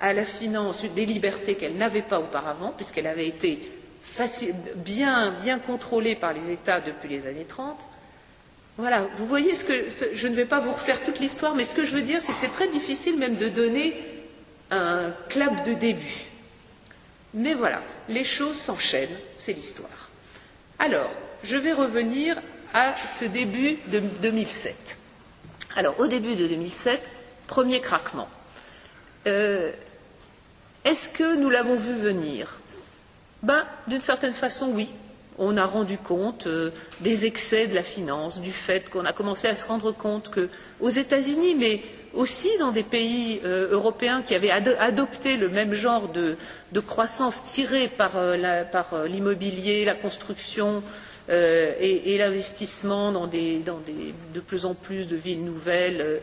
à 0.00 0.12
la 0.12 0.24
finance 0.24 0.84
des 0.84 1.06
libertés 1.06 1.54
qu'elle 1.54 1.76
n'avait 1.76 2.02
pas 2.02 2.20
auparavant, 2.20 2.72
puisqu'elle 2.76 3.06
avait 3.06 3.26
été 3.26 3.58
bien, 4.76 5.34
bien 5.42 5.58
contrôlée 5.58 6.14
par 6.14 6.32
les 6.32 6.52
États 6.52 6.80
depuis 6.80 7.08
les 7.08 7.26
années 7.26 7.44
30, 7.46 7.88
voilà, 8.78 9.06
vous 9.14 9.26
voyez 9.26 9.54
ce 9.54 9.64
que 9.64 9.86
je 10.14 10.28
ne 10.28 10.34
vais 10.34 10.44
pas 10.44 10.60
vous 10.60 10.72
refaire 10.72 11.00
toute 11.02 11.18
l'histoire, 11.18 11.54
mais 11.54 11.64
ce 11.64 11.74
que 11.74 11.84
je 11.84 11.96
veux 11.96 12.02
dire, 12.02 12.20
c'est 12.20 12.32
que 12.32 12.38
c'est 12.38 12.52
très 12.52 12.68
difficile 12.68 13.16
même 13.16 13.36
de 13.36 13.48
donner 13.48 13.94
un 14.70 15.12
clap 15.30 15.64
de 15.64 15.72
début. 15.72 16.26
Mais 17.32 17.54
voilà, 17.54 17.80
les 18.10 18.24
choses 18.24 18.56
s'enchaînent, 18.56 19.16
c'est 19.38 19.54
l'histoire. 19.54 20.10
Alors, 20.78 21.10
je 21.42 21.56
vais 21.56 21.72
revenir 21.72 22.36
à 22.74 22.94
ce 23.18 23.24
début 23.24 23.78
de 23.86 24.00
2007. 24.20 24.98
Alors, 25.76 25.98
au 25.98 26.06
début 26.06 26.34
de 26.34 26.46
2007, 26.46 27.00
premier 27.46 27.80
craquement. 27.80 28.28
Euh, 29.26 29.72
est-ce 30.84 31.08
que 31.08 31.36
nous 31.36 31.48
l'avons 31.48 31.76
vu 31.76 31.94
venir? 31.94 32.58
Ben, 33.42 33.64
d'une 33.86 34.02
certaine 34.02 34.34
façon, 34.34 34.68
oui 34.68 34.90
on 35.38 35.56
a 35.56 35.66
rendu 35.66 35.98
compte 35.98 36.46
euh, 36.46 36.70
des 37.00 37.26
excès 37.26 37.66
de 37.66 37.74
la 37.74 37.82
finance, 37.82 38.40
du 38.40 38.52
fait 38.52 38.90
qu'on 38.90 39.04
a 39.04 39.12
commencé 39.12 39.48
à 39.48 39.54
se 39.54 39.66
rendre 39.66 39.92
compte 39.92 40.30
que 40.30 40.48
aux 40.80 40.90
États-Unis, 40.90 41.54
mais 41.54 41.80
aussi 42.14 42.48
dans 42.58 42.72
des 42.72 42.82
pays 42.82 43.40
euh, 43.44 43.68
européens 43.70 44.22
qui 44.22 44.34
avaient 44.34 44.50
adopté 44.50 45.36
le 45.36 45.48
même 45.48 45.72
genre 45.72 46.08
de, 46.08 46.36
croissance 46.80 47.44
tirée 47.44 47.88
par, 47.88 48.12
euh, 48.16 49.06
l'immobilier, 49.06 49.84
la 49.84 49.94
construction 49.94 50.82
et, 51.28 52.16
l'investissement 52.18 53.10
dans, 53.10 53.26
de 53.26 54.40
plus 54.40 54.64
en 54.64 54.74
plus 54.74 55.08
de 55.08 55.16
villes 55.16 55.44
nouvelles 55.44 56.20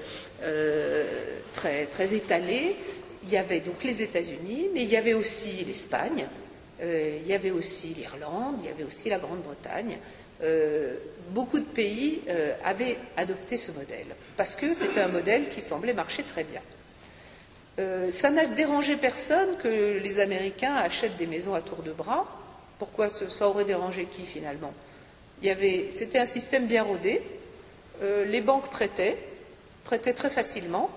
très, 1.56 2.14
étalées. 2.14 2.78
Il 3.26 3.30
y 3.30 3.38
avait 3.38 3.60
donc 3.60 3.84
les 3.84 4.02
États-Unis, 4.02 4.70
mais 4.74 4.84
il 4.84 4.90
y 4.90 4.96
avait 4.96 5.14
aussi 5.14 5.66
l'Espagne, 5.68 6.26
il 6.84 7.28
y 7.28 7.34
avait 7.34 7.52
aussi 7.52 7.94
l'Irlande, 7.94 8.56
il 8.62 8.70
y 8.70 8.72
avait 8.72 8.84
aussi 8.84 9.10
la 9.10 9.20
Grande-Bretagne. 9.20 9.98
Euh, 10.44 10.96
beaucoup 11.30 11.60
de 11.60 11.66
pays 11.66 12.22
euh, 12.28 12.54
avaient 12.66 12.98
adopté 13.16 13.56
ce 13.56 13.72
modèle, 13.72 14.08
parce 14.36 14.56
que 14.56 14.74
c'était 14.74 15.02
un 15.02 15.08
modèle 15.08 15.48
qui 15.48 15.62
semblait 15.62 15.94
marcher 15.94 16.24
très 16.24 16.44
bien. 16.44 16.62
ça 18.12 18.30
n'a 18.30 18.46
dérangé 18.46 18.98
personne 18.98 19.58
que 19.64 19.98
les 19.98 20.20
Américains 20.20 20.76
achètent 20.76 21.18
des 21.18 21.28
maisons 21.28 21.56
à 21.56 21.62
tour 21.62 21.82
de 21.82 21.92
bras. 21.92 22.26
Pourquoi 22.78 23.10
ça 23.10 23.48
aurait 23.48 23.66
dérangé 23.66 24.06
qui 24.06 24.26
finalement? 24.26 24.74
C'était 25.42 26.20
un 26.20 26.26
système 26.26 26.68
bien 26.68 26.84
rodé. 26.84 27.22
les 28.02 28.42
banques 28.42 28.70
prêtaient, 28.70 29.18
prêtaient 29.86 30.14
très 30.14 30.30
facilement. 30.30 30.90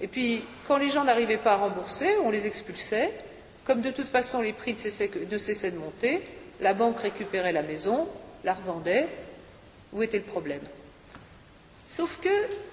Et 0.00 0.08
puis, 0.08 0.42
quand 0.66 0.78
les 0.78 0.90
gens 0.90 1.04
n'arrivaient 1.04 1.36
pas 1.36 1.52
à 1.52 1.56
rembourser, 1.56 2.08
on 2.24 2.30
les 2.30 2.46
expulsait. 2.46 3.12
Comme 3.68 3.82
de 3.82 3.90
toute 3.90 4.08
façon 4.08 4.40
les 4.40 4.54
prix 4.54 4.72
ne 4.72 5.38
cessaient 5.38 5.70
de 5.70 5.76
monter, 5.78 6.22
la 6.62 6.72
banque 6.72 7.00
récupérait 7.00 7.52
la 7.52 7.62
maison, 7.62 8.08
la 8.42 8.54
revendait. 8.54 9.06
Où 9.92 10.02
était 10.02 10.16
le 10.16 10.24
problème? 10.24 10.60
Sauf 11.86 12.18
que 12.22 12.28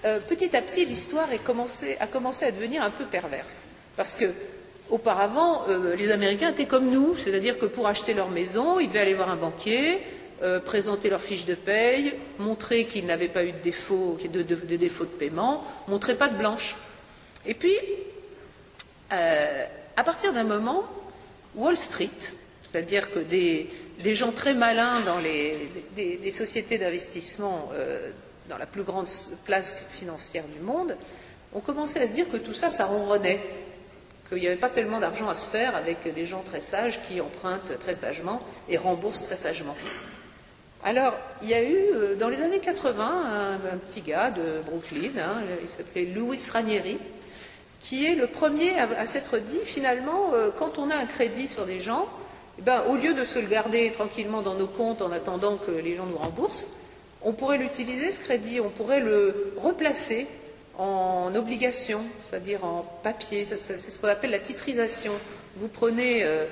euh, 0.06 0.20
petit 0.20 0.56
à 0.56 0.62
petit, 0.62 0.86
l'histoire 0.86 1.28
a 1.30 2.06
commencé 2.06 2.44
à 2.46 2.50
devenir 2.50 2.82
un 2.82 2.88
peu 2.90 3.04
perverse. 3.04 3.64
Parce 3.96 4.16
que 4.16 4.24
auparavant, 4.88 5.64
euh, 5.68 5.96
les 5.96 6.12
Américains 6.12 6.50
étaient 6.50 6.64
comme 6.64 6.90
nous, 6.90 7.14
c'est-à-dire 7.18 7.58
que 7.58 7.66
pour 7.66 7.86
acheter 7.86 8.14
leur 8.14 8.30
maison, 8.30 8.80
ils 8.80 8.88
devaient 8.88 9.00
aller 9.00 9.14
voir 9.14 9.30
un 9.30 9.36
banquier, 9.36 10.00
euh, 10.42 10.60
présenter 10.60 11.10
leur 11.10 11.20
fiche 11.20 11.44
de 11.44 11.54
paye, 11.54 12.14
montrer 12.38 12.84
qu'ils 12.86 13.04
n'avaient 13.04 13.28
pas 13.28 13.44
eu 13.44 13.52
de 13.52 13.58
défaut 13.58 14.18
de, 14.22 14.42
de, 14.42 14.54
de, 14.54 14.76
défaut 14.76 15.04
de 15.04 15.10
paiement, 15.10 15.62
montrer 15.88 16.14
pas 16.14 16.28
de 16.28 16.38
blanche. 16.38 16.76
Et 17.44 17.52
puis, 17.54 17.74
à 19.96 20.04
partir 20.04 20.32
d'un 20.32 20.44
moment, 20.44 20.84
Wall 21.54 21.76
Street, 21.76 22.10
c'est-à-dire 22.62 23.12
que 23.12 23.18
des, 23.18 23.68
gens 24.14 24.32
très 24.32 24.54
malins 24.54 25.00
dans 25.00 25.18
les 25.18 25.70
des, 25.96 26.32
sociétés 26.32 26.78
d'investissement 26.78 27.70
euh, 27.72 28.10
dans 28.48 28.58
la 28.58 28.66
plus 28.66 28.82
grande 28.82 29.08
place 29.44 29.84
financière 29.90 30.44
du 30.44 30.60
monde, 30.60 30.96
ont 31.54 31.60
commencé 31.60 31.98
à 31.98 32.06
se 32.06 32.12
dire 32.12 32.28
que 32.30 32.36
tout 32.36 32.52
ça, 32.52 32.70
ça 32.70 32.84
ronronnait, 32.84 33.40
qu'il 34.28 34.38
n'y 34.38 34.46
avait 34.46 34.56
pas 34.56 34.68
tellement 34.68 35.00
d'argent 35.00 35.28
à 35.28 35.34
se 35.34 35.48
faire 35.48 35.74
avec 35.76 36.12
des 36.12 36.26
gens 36.26 36.42
très 36.42 36.60
sages 36.60 37.00
qui 37.08 37.20
empruntent 37.20 37.78
très 37.78 37.94
sagement 37.94 38.42
et 38.68 38.76
remboursent 38.76 39.24
très 39.24 39.36
sagement. 39.36 39.76
Alors, 40.84 41.14
il 41.42 41.48
y 41.48 41.54
a 41.54 41.62
eu, 41.62 41.74
euh, 41.94 42.14
dans 42.16 42.28
les 42.28 42.42
années 42.42 42.60
80, 42.60 43.60
un, 43.72 43.76
petit 43.78 44.02
gars 44.02 44.30
de 44.30 44.60
Brooklyn, 44.64 45.10
hein, 45.18 45.42
il 45.62 45.68
s'appelait 45.68 46.04
Louis 46.04 46.38
Ranieri, 46.52 46.98
qui 47.80 48.06
est 48.06 48.14
le 48.14 48.26
premier 48.26 48.78
à, 48.78 49.06
s'être 49.06 49.38
dit 49.38 49.60
finalement, 49.64 50.32
euh, 50.34 50.50
quand 50.56 50.78
on 50.78 50.90
a 50.90 50.96
un 50.96 51.06
crédit 51.06 51.48
sur 51.48 51.66
des 51.66 51.80
gens, 51.80 52.08
eh 52.58 52.62
ben, 52.62 52.82
au 52.88 52.96
lieu 52.96 53.14
de 53.14 53.24
se 53.24 53.38
le 53.38 53.46
garder 53.46 53.90
tranquillement 53.90 54.42
dans 54.42 54.54
nos 54.54 54.66
comptes 54.66 55.02
en 55.02 55.12
attendant 55.12 55.56
que 55.56 55.70
les 55.70 55.96
gens 55.96 56.06
nous 56.06 56.16
remboursent, 56.16 56.70
on 57.22 57.32
pourrait 57.32 57.58
l'utiliser, 57.58 58.12
ce 58.12 58.18
crédit, 58.18 58.60
on 58.60 58.70
pourrait 58.70 59.00
le 59.00 59.52
replacer 59.56 60.26
en 60.78 61.34
obligation, 61.34 62.04
c'est-à-dire 62.28 62.64
en 62.64 62.86
papier, 63.02 63.44
c'est 63.44 63.56
ce 63.56 63.98
qu'on 63.98 64.08
appelle 64.08 64.30
la 64.30 64.38
titrisation. 64.38 65.12
Vous 65.56 65.68
prenez 65.68 66.24
euh, 66.24 66.44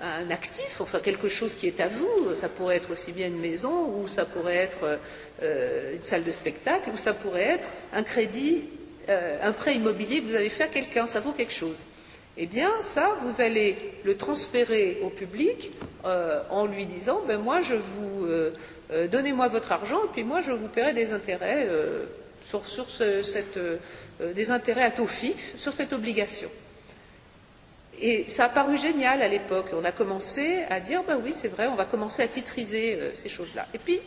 un 0.00 0.30
actif, 0.30 0.80
enfin 0.80 1.00
quelque 1.00 1.28
chose 1.28 1.54
qui 1.54 1.66
est 1.66 1.80
à 1.80 1.88
vous, 1.88 2.34
ça 2.34 2.48
pourrait 2.48 2.76
être 2.76 2.90
aussi 2.90 3.12
bien 3.12 3.26
une 3.26 3.38
maison, 3.38 3.94
ou 3.98 4.08
ça 4.08 4.24
pourrait 4.24 4.56
être 4.56 4.98
euh, 5.42 5.94
une 5.94 6.02
salle 6.02 6.24
de 6.24 6.30
spectacle, 6.30 6.90
ou 6.92 6.96
ça 6.96 7.12
pourrait 7.12 7.42
être 7.42 7.68
un 7.92 8.02
crédit 8.02 8.64
un 9.42 9.52
prêt 9.52 9.74
immobilier 9.74 10.20
que 10.20 10.28
vous 10.28 10.34
avez 10.34 10.50
fait 10.50 10.64
à 10.64 10.68
quelqu'un, 10.68 11.06
ça 11.06 11.20
vaut 11.20 11.32
quelque 11.32 11.52
chose. 11.52 11.84
Eh 12.36 12.46
bien, 12.46 12.70
ça, 12.80 13.16
vous 13.22 13.40
allez 13.40 13.76
le 14.04 14.16
transférer 14.16 14.98
au 15.02 15.10
public 15.10 15.72
en 16.04 16.66
lui 16.66 16.86
disant, 16.86 17.20
ben 17.26 17.38
moi, 17.38 17.60
je 17.60 17.74
vous 17.74 18.26
donnez-moi 19.10 19.48
votre 19.48 19.72
argent 19.72 19.98
et 20.04 20.08
puis 20.12 20.22
moi, 20.22 20.40
je 20.40 20.52
vous 20.52 20.68
paierai 20.68 20.94
des 20.94 21.12
intérêts 21.12 21.68
sur, 22.44 22.62
cette, 22.64 23.58
des 24.34 24.50
intérêts 24.50 24.84
à 24.84 24.90
taux 24.90 25.06
fixe 25.06 25.56
sur 25.56 25.72
cette 25.72 25.92
obligation. 25.92 26.48
Et 28.00 28.24
ça 28.28 28.46
a 28.46 28.48
paru 28.48 28.78
génial 28.78 29.20
à 29.20 29.28
l'époque. 29.28 29.66
On 29.74 29.84
a 29.84 29.92
commencé 29.92 30.60
à 30.70 30.80
dire, 30.80 31.02
ben 31.06 31.20
oui, 31.22 31.34
c'est 31.36 31.48
vrai, 31.48 31.66
on 31.66 31.76
va 31.76 31.84
commencer 31.84 32.22
à 32.22 32.28
titriser 32.28 32.94
euh, 32.94 33.10
ces 33.14 33.28
choses-là. 33.28 33.66
Et 33.74 33.78
puis, 33.78 34.00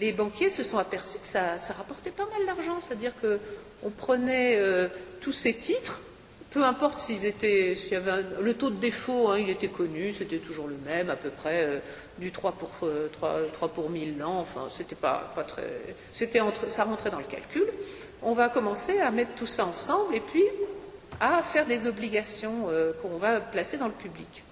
les 0.00 0.12
banquiers 0.12 0.50
se 0.50 0.62
sont 0.62 0.78
aperçus 0.78 1.18
que 1.18 1.26
ça, 1.26 1.56
rapportait 1.76 2.10
pas 2.10 2.26
mal 2.26 2.46
d'argent. 2.46 2.78
C'est-à-dire 2.80 3.12
qu'on 3.20 3.90
prenait 3.90 4.56
euh, 4.58 4.88
tous 5.20 5.32
ces 5.32 5.54
titres, 5.54 6.02
peu 6.50 6.64
importe 6.64 7.00
s'ils 7.00 7.24
étaient, 7.24 7.74
s'il 7.74 7.92
y 7.92 7.96
avait 7.96 8.24
le 8.40 8.54
taux 8.54 8.70
de 8.70 8.76
défaut, 8.76 9.28
hein, 9.28 9.38
il 9.38 9.50
était 9.50 9.68
connu, 9.68 10.12
c'était 10.12 10.38
toujours 10.38 10.68
le 10.68 10.76
même, 10.86 11.10
à 11.10 11.16
peu 11.16 11.30
près 11.30 11.64
euh, 11.64 11.78
du 12.18 12.32
3 12.32 12.52
pour, 12.52 12.70
3, 13.12 13.68
pour 13.68 13.90
1000 13.90 14.22
ans, 14.22 14.40
enfin, 14.40 14.68
c'était 14.70 14.94
pas, 14.94 15.32
pas 15.34 15.44
très, 15.44 15.68
c'était 16.12 16.40
ça 16.68 16.84
rentrait 16.84 17.10
dans 17.10 17.18
le 17.18 17.24
calcul. 17.24 17.66
On 18.22 18.32
va 18.32 18.48
commencer 18.48 18.98
à 19.00 19.10
mettre 19.10 19.34
tout 19.34 19.46
ça 19.46 19.66
ensemble 19.66 20.14
et 20.14 20.20
puis 20.20 20.44
à 21.20 21.42
faire 21.42 21.66
des 21.66 21.86
obligations 21.86 22.68
euh, 22.68 22.92
qu'on 23.00 23.16
va 23.16 23.40
placer 23.40 23.76
dans 23.76 23.86
le 23.86 23.92
public. 23.92 24.44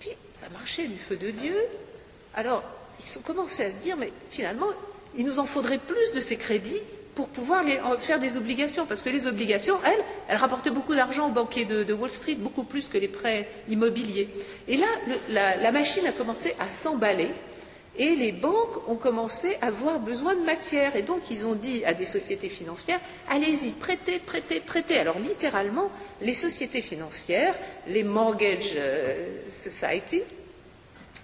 Puis 0.00 0.10
ça 0.34 0.48
marchait 0.50 0.86
du 0.86 0.98
feu 0.98 1.16
de 1.16 1.30
Dieu. 1.30 1.56
Alors 2.34 2.62
ils 3.00 3.18
ont 3.18 3.22
commencé 3.22 3.64
à 3.64 3.70
se 3.70 3.76
dire, 3.76 3.96
mais 3.96 4.12
finalement, 4.30 4.66
il 5.16 5.26
nous 5.26 5.38
en 5.38 5.44
faudrait 5.44 5.78
plus 5.78 6.12
de 6.14 6.20
ces 6.20 6.36
crédits 6.36 6.80
pour 7.14 7.28
pouvoir 7.28 7.64
faire 7.98 8.20
des 8.20 8.36
obligations, 8.36 8.84
parce 8.84 9.00
que 9.00 9.08
les 9.08 9.26
obligations, 9.26 9.78
elles, 9.86 10.04
elles 10.28 10.36
rapportaient 10.36 10.70
beaucoup 10.70 10.94
d'argent 10.94 11.28
aux 11.28 11.32
banquiers 11.32 11.64
de, 11.64 11.92
Wall 11.94 12.10
Street, 12.10 12.34
beaucoup 12.34 12.64
plus 12.64 12.88
que 12.88 12.98
les 12.98 13.08
prêts 13.08 13.48
immobiliers. 13.70 14.28
Et 14.68 14.76
là, 14.76 14.86
la 15.30 15.72
machine 15.72 16.06
a 16.06 16.12
commencé 16.12 16.54
à 16.60 16.68
s'emballer, 16.68 17.30
et 17.98 18.14
les 18.14 18.32
banques 18.32 18.88
ont 18.88 18.96
commencé 18.96 19.56
à 19.62 19.68
avoir 19.68 19.98
besoin 19.98 20.34
de 20.34 20.40
matière. 20.40 20.96
Et 20.96 21.02
donc, 21.02 21.30
ils 21.30 21.46
ont 21.46 21.54
dit 21.54 21.84
à 21.84 21.94
des 21.94 22.04
sociétés 22.06 22.48
financières, 22.48 23.00
allez-y, 23.30 23.70
prêtez, 23.72 24.18
prêtez, 24.18 24.60
prêtez. 24.60 24.98
Alors, 24.98 25.18
littéralement, 25.18 25.90
les 26.20 26.34
sociétés 26.34 26.82
financières, 26.82 27.54
les 27.88 28.04
mortgage 28.04 28.74
euh, 28.76 29.38
society, 29.50 30.22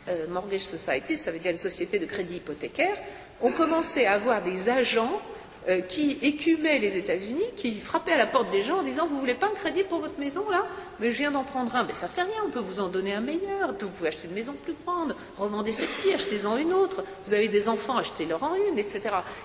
euh, 0.09 0.27
mortgage 0.29 0.61
society, 0.61 1.17
ça 1.17 1.31
veut 1.31 1.39
dire 1.39 1.53
les 1.53 1.59
sociétés 1.59 1.99
de 1.99 2.07
crédit 2.07 2.37
hypothécaire, 2.37 2.97
ont 3.41 3.53
commencé 3.53 4.07
à 4.07 4.13
avoir 4.13 4.43
des 4.43 4.69
agents 4.69 5.21
euh, 5.69 5.81
qui 5.81 6.19
écumaient 6.23 6.81
les 6.81 6.97
États-Unis, 6.97 7.45
qui 7.55 7.79
frappaient 7.79 8.15
à 8.15 8.19
la 8.19 8.27
porte 8.27 8.51
des 8.51 8.63
gens 8.63 8.79
en 8.79 8.83
disant 8.83 9.07
Vous 9.07 9.21
voulez 9.21 9.35
pas 9.35 9.47
un 9.47 9.55
crédit 9.55 9.85
pour 9.85 10.01
votre 10.01 10.19
maison 10.19 10.43
là? 10.51 10.67
Mais 10.99 11.13
je 11.13 11.19
viens 11.19 11.31
d'en 11.31 11.45
prendre 11.45 11.77
un. 11.77 11.85
Mais 11.85 11.93
ça 11.93 12.09
fait 12.09 12.23
rien, 12.23 12.43
on 12.45 12.51
peut 12.51 12.59
vous 12.59 12.81
en 12.81 12.89
donner 12.89 13.15
un 13.15 13.21
meilleur. 13.21 13.73
Vous 13.81 13.89
pouvez 13.91 14.09
acheter 14.09 14.27
une 14.27 14.35
maison 14.35 14.55
plus 14.61 14.75
grande, 14.85 15.15
revendez 15.39 15.71
celle-ci, 15.71 16.13
achetez-en 16.13 16.57
une 16.57 16.73
autre. 16.73 17.05
Vous 17.29 17.35
avez 17.35 17.47
des 17.47 17.69
enfants, 17.69 17.97
achetez-leur 17.97 18.43
en 18.43 18.57
une, 18.57 18.77
etc. 18.77 19.03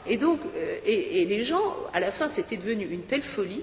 Et 0.07 0.17
donc, 0.17 0.39
euh, 0.55 0.77
et, 0.87 1.23
les 1.25 1.43
gens, 1.43 1.61
à 1.93 1.99
la 1.99 2.09
fin, 2.09 2.27
c'était 2.27 2.57
devenu 2.57 2.85
une 2.85 3.03
telle 3.03 3.21
folie 3.21 3.61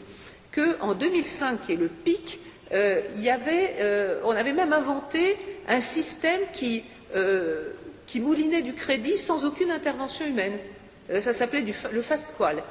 qu'en 0.54 0.94
2005, 0.94 1.62
qui 1.62 1.72
est 1.72 1.76
le 1.76 1.88
pic, 1.88 2.38
euh, 2.74 3.00
avait, 3.30 4.20
on 4.24 4.30
avait 4.30 4.52
même 4.52 4.72
inventé 4.72 5.36
un 5.68 5.80
système 5.80 6.40
qui, 6.52 6.84
qui 8.06 8.20
moulinait 8.20 8.62
du 8.62 8.74
crédit 8.74 9.16
sans 9.18 9.44
aucune 9.44 9.70
intervention 9.70 10.26
humaine. 10.26 10.58
Euh, 11.10 11.20
ça 11.20 11.32
s'appelait 11.32 11.64
le 11.92 12.02
fast 12.02 12.34
call. 12.38 12.62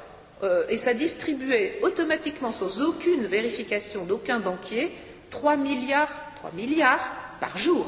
Euh, 0.42 0.64
et 0.68 0.76
ça 0.76 0.94
distribuait 0.94 1.78
automatiquement, 1.82 2.52
sans 2.52 2.82
aucune 2.82 3.26
vérification 3.26 4.04
d'aucun 4.04 4.40
banquier, 4.40 4.92
3 5.30 5.56
milliards, 5.56 6.12
3 6.36 6.50
milliards 6.52 7.12
par 7.40 7.56
jour 7.56 7.86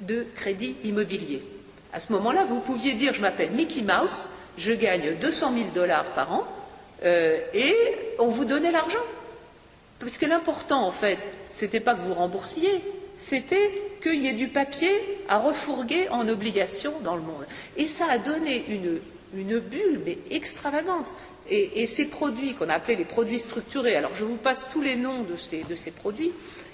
de 0.00 0.26
crédit 0.34 0.76
immobilier. 0.84 1.42
À 1.92 2.00
ce 2.00 2.12
moment-là, 2.12 2.44
vous 2.44 2.60
pouviez 2.60 2.94
dire 2.94 3.14
je 3.14 3.20
m'appelle 3.20 3.50
Mickey 3.50 3.82
Mouse, 3.82 4.24
je 4.56 4.72
gagne 4.72 5.16
200 5.20 5.52
000 5.52 5.64
dollars 5.74 6.04
par 6.14 6.32
an, 6.32 6.44
euh, 7.04 7.36
et 7.52 7.76
on 8.18 8.28
vous 8.28 8.44
donnait 8.44 8.72
l'argent. 8.72 8.98
Parce 10.00 10.18
que 10.18 10.26
l'important, 10.26 10.86
en 10.86 10.92
fait, 10.92 11.18
c'était 11.54 11.80
pas 11.80 11.94
que 11.94 12.00
vous 12.00 12.14
remboursiez, 12.14 12.82
c'était 13.16 13.70
qu'il 14.02 14.22
y 14.22 14.28
ait 14.28 14.32
du 14.32 14.48
papier 14.48 14.90
à 15.28 15.38
refourguer 15.38 16.08
en 16.08 16.26
obligations 16.26 16.94
dans 17.04 17.14
le 17.14 17.22
monde. 17.22 17.46
Et 17.76 17.86
ça 17.86 18.06
a 18.10 18.18
donné 18.18 18.64
une 19.34 19.58
bulle, 19.60 20.00
mais 20.04 20.18
extravagante. 20.30 21.06
Et, 21.50 21.86
ces 21.86 22.06
produits 22.06 22.54
qu'on 22.54 22.68
a 22.68 22.74
appelés 22.74 22.96
les 22.96 23.04
produits 23.04 23.38
structurés, 23.38 23.96
alors 23.96 24.14
je 24.14 24.24
vous 24.24 24.36
passe 24.36 24.68
tous 24.72 24.80
les 24.80 24.94
noms 24.94 25.24
de 25.24 25.36
ces, 25.36 25.64
de 25.64 25.74
ces 25.74 25.90
produits, 25.90 26.32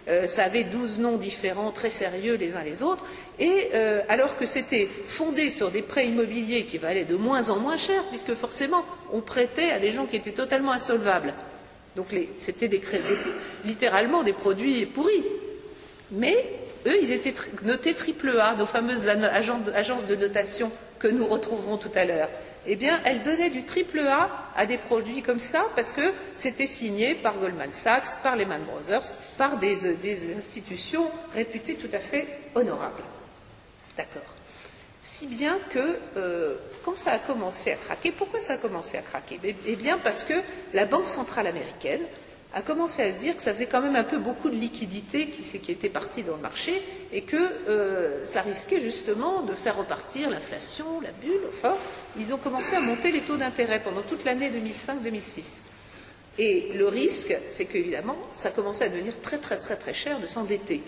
euh, 0.08 0.26
ça 0.26 0.44
avait 0.44 0.64
douze 0.64 0.98
noms 0.98 1.16
différents, 1.16 1.72
très 1.72 1.88
sérieux 1.88 2.34
les 2.34 2.54
uns 2.54 2.62
les 2.62 2.82
autres, 2.82 3.02
et 3.38 3.68
euh, 3.74 4.02
alors 4.10 4.36
que 4.36 4.44
c'était 4.44 4.88
fondé 5.06 5.50
sur 5.50 5.70
des 5.70 5.80
prêts 5.80 6.06
immobiliers 6.06 6.64
qui 6.64 6.76
valaient 6.76 7.06
de 7.06 7.16
moins 7.16 7.48
en 7.48 7.58
moins 7.58 7.78
cher, 7.78 8.04
puisque 8.10 8.34
forcément 8.34 8.84
on 9.12 9.22
prêtait 9.22 9.70
à 9.70 9.80
des 9.80 9.92
gens 9.92 10.04
qui 10.04 10.16
étaient 10.16 10.32
totalement 10.32 10.72
insolvables. 10.72 11.32
Donc 11.96 12.06
c'était 12.38 12.70
littéralement 13.64 14.22
des 14.22 14.32
produits 14.32 14.86
pourris. 14.86 15.24
Mais 16.12 16.36
eux, 16.86 16.96
ils 17.02 17.10
étaient 17.10 17.34
notés 17.64 17.94
triple 17.94 18.38
A, 18.38 18.54
nos 18.54 18.66
fameuses 18.66 19.08
agences 19.08 20.06
de 20.06 20.14
notation 20.14 20.70
que 20.98 21.08
nous 21.08 21.26
retrouverons 21.26 21.78
tout 21.78 21.90
à 21.94 22.04
l'heure 22.04 22.28
eh 22.66 22.76
bien, 22.76 22.98
elle 23.04 23.22
donnait 23.22 23.50
du 23.50 23.64
triple 23.64 24.00
A 24.00 24.28
à 24.56 24.66
des 24.66 24.78
produits 24.78 25.22
comme 25.22 25.38
ça 25.38 25.66
parce 25.76 25.92
que 25.92 26.12
c'était 26.36 26.66
signé 26.66 27.14
par 27.14 27.34
Goldman 27.34 27.72
Sachs, 27.72 28.22
par 28.22 28.36
Lehman 28.36 28.62
Brothers, 28.64 29.12
par 29.38 29.58
des, 29.58 30.36
institutions 30.36 31.08
réputées 31.34 31.74
tout 31.74 31.90
à 31.92 31.98
fait 31.98 32.26
honorables. 32.54 33.02
D'accord. 33.96 34.35
Si 35.08 35.26
bien 35.28 35.58
que 35.70 35.98
euh, 36.16 36.56
quand 36.84 36.96
ça 36.96 37.12
a 37.12 37.18
commencé 37.18 37.70
à 37.70 37.76
craquer, 37.76 38.10
pourquoi 38.10 38.40
ça 38.40 38.54
a 38.54 38.56
commencé 38.56 38.98
à 38.98 39.02
craquer 39.02 39.38
Eh 39.66 39.76
bien, 39.76 39.98
parce 39.98 40.24
que 40.24 40.34
la 40.74 40.84
Banque 40.84 41.06
centrale 41.06 41.46
américaine 41.46 42.02
a 42.52 42.60
commencé 42.60 43.02
à 43.02 43.12
se 43.12 43.18
dire 43.18 43.36
que 43.36 43.42
ça 43.42 43.54
faisait 43.54 43.66
quand 43.66 43.80
même 43.80 43.96
un 43.96 44.04
peu 44.04 44.18
beaucoup 44.18 44.50
de 44.50 44.56
liquidités 44.56 45.28
qui, 45.28 45.58
qui 45.60 45.72
était 45.72 45.88
partie 45.88 46.22
dans 46.22 46.36
le 46.36 46.42
marché 46.42 46.82
et 47.12 47.22
que 47.22 47.36
euh, 47.68 48.24
ça 48.24 48.42
risquait 48.42 48.80
justement 48.80 49.42
de 49.42 49.54
faire 49.54 49.76
repartir 49.76 50.28
l'inflation, 50.28 51.00
la 51.00 51.12
bulle. 51.12 51.40
Enfin, 51.48 51.76
ils 52.18 52.34
ont 52.34 52.38
commencé 52.38 52.74
à 52.74 52.80
monter 52.80 53.12
les 53.12 53.20
taux 53.20 53.36
d'intérêt 53.36 53.82
pendant 53.82 54.02
toute 54.02 54.24
l'année 54.24 54.50
2005-2006. 54.50 55.44
Et 56.38 56.72
le 56.74 56.88
risque, 56.88 57.34
c'est 57.48 57.64
qu'évidemment, 57.64 58.16
ça 58.32 58.50
commençait 58.50 58.84
à 58.84 58.88
devenir 58.88 59.14
très 59.22 59.38
très 59.38 59.56
très 59.56 59.76
très 59.76 59.94
cher 59.94 60.18
de 60.20 60.26
s'endetter. 60.26 60.82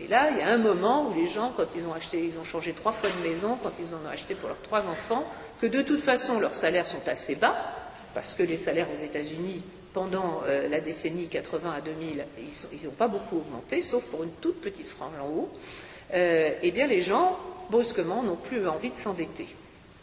Et 0.00 0.08
là, 0.08 0.30
il 0.30 0.38
y 0.38 0.42
a 0.42 0.48
un 0.48 0.58
moment 0.58 1.08
où 1.08 1.14
les 1.14 1.26
gens, 1.26 1.52
quand 1.56 1.66
ils 1.76 1.86
ont 1.86 1.94
acheté, 1.94 2.18
ils 2.24 2.38
ont 2.38 2.44
changé 2.44 2.72
trois 2.72 2.92
fois 2.92 3.08
de 3.10 3.28
maison, 3.28 3.58
quand 3.62 3.72
ils 3.78 3.94
en 3.94 3.98
ont 3.98 4.10
acheté 4.10 4.34
pour 4.34 4.48
leurs 4.48 4.60
trois 4.62 4.86
enfants, 4.86 5.24
que 5.60 5.66
de 5.66 5.82
toute 5.82 6.00
façon 6.00 6.40
leurs 6.40 6.56
salaires 6.56 6.86
sont 6.86 7.06
assez 7.06 7.36
bas, 7.36 7.54
parce 8.12 8.34
que 8.34 8.42
les 8.42 8.56
salaires 8.56 8.88
aux 8.92 9.02
États-Unis 9.02 9.62
pendant 9.92 10.42
euh, 10.48 10.68
la 10.68 10.80
décennie 10.80 11.28
80 11.28 11.72
à 11.78 11.80
2000, 11.80 12.24
ils 12.72 12.84
n'ont 12.84 12.92
pas 12.92 13.06
beaucoup 13.06 13.36
augmenté, 13.36 13.80
sauf 13.80 14.02
pour 14.04 14.24
une 14.24 14.32
toute 14.40 14.60
petite 14.60 14.88
frange 14.88 15.12
en 15.22 15.28
haut, 15.28 15.48
euh, 16.12 16.50
eh 16.62 16.70
bien 16.72 16.88
les 16.88 17.00
gens, 17.00 17.38
brusquement, 17.70 18.24
n'ont 18.24 18.36
plus 18.36 18.66
envie 18.68 18.90
de 18.90 18.96
s'endetter. 18.96 19.46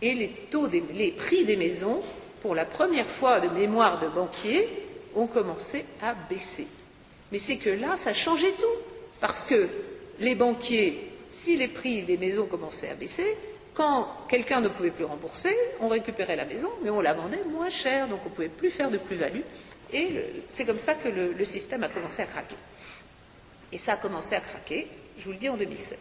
Et 0.01 0.13
les, 0.13 0.29
taux 0.49 0.67
les 0.67 1.11
prix 1.11 1.43
des 1.43 1.57
maisons, 1.57 2.01
pour 2.41 2.55
la 2.55 2.65
première 2.65 3.05
fois 3.05 3.41
de 3.41 3.49
mémoire 3.49 3.99
de 3.99 4.07
banquiers, 4.07 4.67
ont 5.15 5.27
commencé 5.27 5.85
à 6.01 6.15
baisser. 6.29 6.67
Mais 7.31 7.39
c'est 7.39 7.57
que 7.57 7.69
là, 7.69 7.97
ça 7.97 8.13
changeait 8.13 8.53
tout. 8.53 8.90
Parce 9.21 9.45
que 9.45 9.69
les 10.19 10.35
banquiers, 10.35 10.99
si 11.29 11.55
les 11.55 11.67
prix 11.67 12.01
des 12.01 12.17
maisons 12.17 12.47
commençaient 12.47 12.89
à 12.89 12.95
baisser, 12.95 13.37
quand 13.73 14.07
quelqu'un 14.27 14.59
ne 14.59 14.67
pouvait 14.67 14.89
plus 14.91 15.05
rembourser, 15.05 15.55
on 15.79 15.87
récupérait 15.87 16.35
la 16.35 16.45
maison, 16.45 16.69
mais 16.83 16.89
on 16.89 16.99
la 16.99 17.13
vendait 17.13 17.43
moins 17.49 17.69
cher, 17.69 18.07
donc 18.07 18.19
on 18.25 18.29
ne 18.29 18.33
pouvait 18.35 18.49
plus 18.49 18.69
faire 18.69 18.91
de 18.91 18.97
plus-value. 18.97 19.41
Et 19.93 20.09
c'est 20.49 20.65
comme 20.65 20.77
ça 20.77 20.95
que 20.95 21.07
le, 21.07 21.45
système 21.45 21.83
a 21.83 21.87
commencé 21.87 22.21
à 22.21 22.25
craquer. 22.25 22.55
Et 23.71 23.77
ça 23.77 23.93
a 23.93 23.97
commencé 23.97 24.35
à 24.35 24.41
craquer, 24.41 24.87
je 25.17 25.25
vous 25.25 25.31
le 25.31 25.37
dis, 25.37 25.49
en 25.49 25.57
2007. 25.57 25.99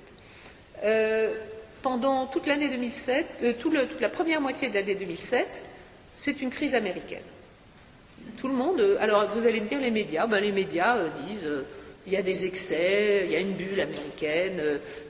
Euh, 0.83 1.35
pendant 1.83 2.27
toute 2.27 2.47
l'année 2.47 2.69
2007, 2.69 3.27
euh, 3.43 3.53
toute 3.53 4.01
la 4.01 4.09
première 4.09 4.41
moitié 4.41 4.69
de 4.69 4.75
l'année 4.75 4.95
2007, 4.95 5.63
c'est 6.17 6.41
une 6.41 6.51
crise 6.51 6.75
américaine. 6.75 7.23
Tout 8.39 8.49
le 8.49 8.55
monde, 8.55 8.81
euh, 8.81 8.97
alors 9.01 9.29
vous 9.35 9.47
allez 9.47 9.61
me 9.61 9.67
dire 9.67 9.81
les 9.81 9.91
médias, 9.91 10.27
ben, 10.27 10.41
les 10.41 10.53
médias 10.53 10.97
disent 11.27 11.49
il 12.11 12.15
y 12.15 12.17
a 12.17 12.23
des 12.23 12.45
excès, 12.45 13.23
il 13.27 13.31
y 13.31 13.37
a 13.37 13.41
une 13.41 13.53
bulle 13.53 13.81
américaine. 13.81 14.61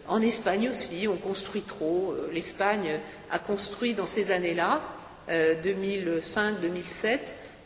en 0.07 0.21
Espagne 0.21 0.69
aussi, 0.69 1.09
on 1.09 1.17
construit 1.17 1.63
trop. 1.63 2.15
L'Espagne 2.33 3.01
a 3.31 3.39
construit 3.39 3.95
dans 3.95 4.07
ces 4.07 4.31
années-là, 4.33 4.83
2005-2007, 5.29 7.19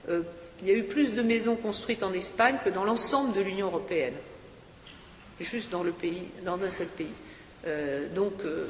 il 0.09 0.69
y 0.69 0.71
a 0.71 0.75
eu 0.75 0.85
plus 0.85 1.15
de 1.15 1.23
maisons 1.23 1.57
construites 1.57 2.03
en 2.03 2.13
Espagne 2.13 2.57
que 2.65 2.71
dans 2.71 2.85
l'ensemble 2.85 3.37
de 3.37 3.41
l'Union 3.41 3.67
européenne, 3.67 4.15
juste 5.41 5.71
dans 5.71 5.85
dans 6.45 6.63
un 6.63 6.71
seul 6.71 6.87
pays. 6.87 7.09
Euh, 7.67 8.09
donc, 8.15 8.33
euh, 8.45 8.67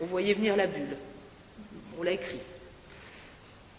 on 0.00 0.06
voyait 0.06 0.34
venir 0.34 0.56
la 0.56 0.66
bulle. 0.66 0.96
On 1.98 2.02
l'a 2.02 2.12
écrit. 2.12 2.38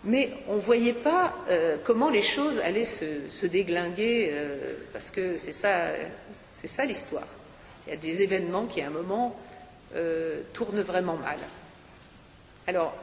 Mais 0.06 0.30
on 0.48 0.56
ne 0.56 0.60
voyait 0.60 0.94
pas 0.94 1.34
euh, 1.50 1.78
comment 1.84 2.12
les 2.12 2.22
choses 2.22 2.60
allaient 2.60 2.86
se, 2.86 3.46
déglinguer, 3.48 4.30
euh, 4.32 4.76
parce 4.94 5.10
que 5.10 5.38
c'est 5.38 5.52
ça, 5.52 6.86
l'histoire. 6.86 7.28
Il 7.88 7.90
y 7.90 7.94
a 7.94 7.98
des 7.98 8.22
événements 8.22 8.68
qui, 8.68 8.82
à 8.82 8.88
un 8.88 8.92
moment, 8.92 9.36
euh, 9.96 10.42
tournent 10.54 10.82
vraiment 10.82 11.16
mal. 11.16 11.38
Alors, 12.68 12.94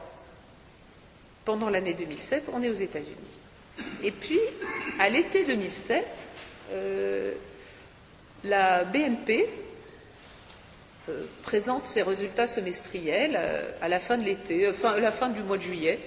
pendant 1.43 1.69
l'année 1.69 1.93
2007, 1.93 2.49
on 2.53 2.63
est 2.63 2.69
aux 2.69 2.73
États-Unis. 2.73 3.17
Et 4.01 4.11
puis, 4.11 4.39
à 4.99 5.09
l'été 5.09 5.43
2007, 5.45 6.05
la 8.45 8.83
BNP 8.85 9.49
présente 11.41 11.85
ses 11.85 12.01
résultats 12.01 12.47
semestriels 12.47 13.37
à 13.81 13.87
la 13.89 13.99
fin 13.99 14.17
de 14.17 14.23
l'été, 14.23 14.67
à 14.67 14.99
la 14.99 15.11
fin 15.11 15.29
du 15.29 15.41
mois 15.41 15.57
de 15.57 15.63
juillet. 15.63 15.99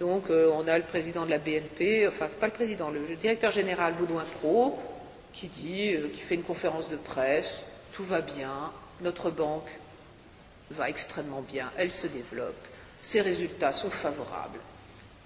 Donc 0.00 0.30
euh, 0.30 0.50
on 0.54 0.68
a 0.68 0.78
le 0.78 0.84
président 0.84 1.24
de 1.26 1.30
la 1.30 1.38
BNP, 1.38 2.06
enfin 2.06 2.28
pas 2.40 2.46
le 2.46 2.52
président, 2.52 2.90
le, 2.90 3.00
directeur 3.16 3.50
général 3.50 3.94
Baudouin 3.94 4.24
Pro, 4.40 4.78
qui 5.32 5.48
dit, 5.48 5.94
euh, 5.94 6.08
qui 6.14 6.20
fait 6.20 6.36
une 6.36 6.42
conférence 6.42 6.88
de 6.88 6.96
presse, 6.96 7.62
tout 7.92 8.04
va 8.04 8.20
bien, 8.20 8.52
notre 9.00 9.30
banque 9.30 9.68
va 10.70 10.88
extrêmement 10.88 11.42
bien, 11.42 11.72
elle 11.76 11.90
se 11.90 12.06
développe, 12.06 12.54
ses 13.02 13.20
résultats 13.20 13.72
sont 13.72 13.90
favorables. 13.90 14.60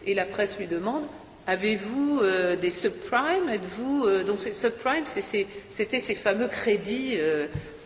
Et 0.07 0.15
la 0.15 0.25
presse 0.25 0.59
lui 0.59 0.67
demande 0.67 1.05
Avez-vous 1.47 2.21
euh, 2.23 2.55
des 2.55 2.71
subprimes 2.71 3.49
Êtes-vous 3.53 4.23
donc 4.25 4.39
subprimes, 4.39 5.05
c'était 5.07 6.01
ces 6.01 6.15
fameux 6.15 6.47
crédits 6.47 7.19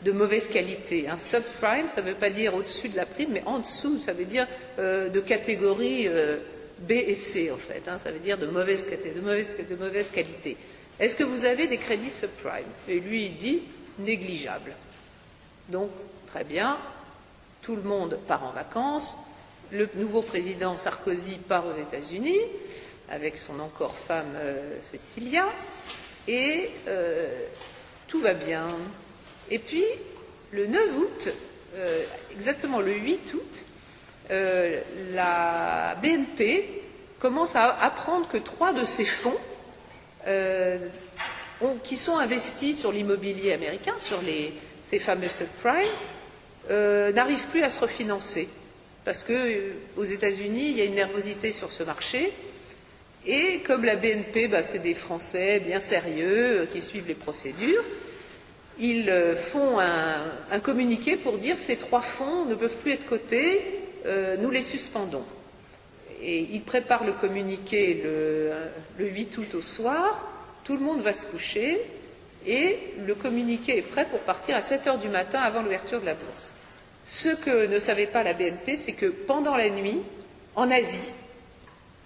de 0.03 0.13
mauvaise 0.13 0.49
qualité. 0.49 1.09
Un 1.09 1.17
subprime, 1.17 1.89
ça 1.89 2.03
ne 2.03 2.09
veut 2.09 2.15
pas 2.15 2.29
dire 2.29 2.55
au-dessus 2.55 2.91
de 2.91 2.97
la 2.97 3.07
prime, 3.07 3.31
mais 3.33 3.43
en 3.47 3.59
dessous, 3.59 3.99
ça 3.99 4.13
veut 4.13 4.27
dire 4.27 4.47
de 4.79 5.21
catégorie 5.21 6.07
B 6.79 6.93
et 6.93 7.15
C, 7.15 7.51
en 7.51 7.57
fait. 7.57 7.89
Hein, 7.89 7.97
ça 7.97 8.13
veut 8.13 8.19
dire 8.19 8.39
de 8.39 8.47
mauvaise, 8.47 8.87
de 8.87 9.77
mauvaise, 9.77 10.11
qualité. 10.13 10.57
Est-ce 10.99 11.17
que 11.17 11.25
vous 11.25 11.45
avez 11.45 11.67
des 11.67 11.79
crédits 11.79 12.11
subprime? 12.11 12.65
Et 12.89 13.01
lui, 13.01 13.27
il 13.27 13.37
dit 13.39 13.63
négligeable. 13.99 14.73
Donc, 15.69 15.91
très 16.27 16.45
bien, 16.45 16.79
tout 17.63 17.77
le 17.77 17.83
monde 17.83 18.19
part 18.27 18.45
en 18.45 18.53
vacances. 18.53 19.17
Le 19.73 19.89
nouveau 19.95 20.23
président 20.23 20.75
Sarkozy 20.75 21.39
part 21.39 21.67
aux 21.67 21.77
États-Unis 21.77 22.39
avec 23.09 23.37
son 23.37 23.61
encore 23.61 23.97
femme 23.97 24.35
euh, 24.37 24.79
Cécilia, 24.81 25.47
et 26.29 26.71
euh, 26.89 27.47
tout 28.09 28.21
va 28.21 28.35
bien. 28.35 28.67
Et 29.51 29.59
puis, 29.59 29.85
le 30.51 30.67
9 30.67 30.83
août, 30.99 31.29
euh, 31.77 32.03
exactement 32.33 32.81
le 32.81 32.93
8 32.93 33.35
août, 33.35 33.65
euh, 34.31 34.81
la 35.15 35.97
BNP 36.03 36.69
commence 37.21 37.55
à 37.57 37.79
apprendre 37.81 38.29
que 38.29 38.39
trois 38.39 38.73
de 38.73 38.85
ses 38.85 39.05
fonds 39.05 39.37
euh, 40.27 40.79
qui 41.85 41.97
sont 41.97 42.19
investis 42.19 42.79
sur 42.79 42.93
l'immobilier 42.93 43.53
américain, 43.53 43.95
sur 43.99 44.21
ces 44.83 44.99
fameux 44.99 45.29
subprimes, 45.29 45.87
euh, 46.71 47.13
n'arrivent 47.13 47.47
plus 47.47 47.63
à 47.63 47.71
se 47.71 47.81
refinancer. 47.81 48.49
Parce 49.05 49.23
qu'aux 49.23 50.05
États-Unis, 50.05 50.71
il 50.71 50.79
y 50.79 50.81
a 50.81 50.85
une 50.85 50.97
nervosité 50.97 51.53
sur 51.53 51.71
ce 51.71 51.85
marché. 51.85 52.33
Et 53.25 53.61
comme 53.61 53.85
la 53.85 53.97
BNP, 53.97 54.49
bah, 54.49 54.63
c'est 54.63 54.81
des 54.81 54.95
Français 54.95 55.61
bien 55.61 55.81
sérieux 55.81 56.69
qui 56.73 56.81
suivent 56.81 57.07
les 57.07 57.15
procédures, 57.15 57.85
ils 58.79 59.11
font 59.37 59.79
un, 59.81 60.23
un 60.51 60.61
communiqué 60.61 61.17
pour 61.17 61.39
dire 61.39 61.57
ces 61.59 61.77
trois 61.77 62.03
fonds 62.03 62.45
ne 62.45 62.55
peuvent 62.55 62.77
plus 62.77 62.93
être 62.93 63.07
cotés, 63.07 63.86
euh, 64.07 64.37
nous 64.39 64.51
les 64.51 64.63
suspendons. 64.63 65.25
Et 66.23 66.49
il 66.53 66.63
prépare 66.63 67.05
le 67.05 67.13
communiqué 67.13 68.03
le, 68.03 69.07
8 69.07 69.39
août 69.39 69.55
au 69.55 69.63
soir, 69.63 70.29
tout 70.65 70.75
le 70.77 70.83
monde 70.83 71.03
va 71.03 71.13
se 71.13 71.27
coucher, 71.27 71.81
et 72.47 72.79
le 73.07 73.15
communiqué 73.15 73.79
est 73.79 73.83
prêt 73.83 74.07
pour 74.11 74.21
partir 74.21 74.57
à 74.57 74.63
7 74.63 74.87
heures 74.87 74.99
du 74.99 75.09
matin 75.09 75.41
avant 75.41 75.63
l'ouverture 75.63 76.01
de 76.01 76.07
la 76.07 76.15
bourse. 76.15 76.53
Ce 77.07 77.29
que 77.29 77.67
ne 77.67 77.79
savait 77.79 78.07
pas 78.07 78.23
la 78.23 78.33
BNP, 78.33 78.77
c'est 78.77 78.93
que 78.93 79.07
pendant 79.07 79.57
la 79.57 79.69
nuit, 79.71 80.01
en 80.55 80.71
Asie, 80.71 81.11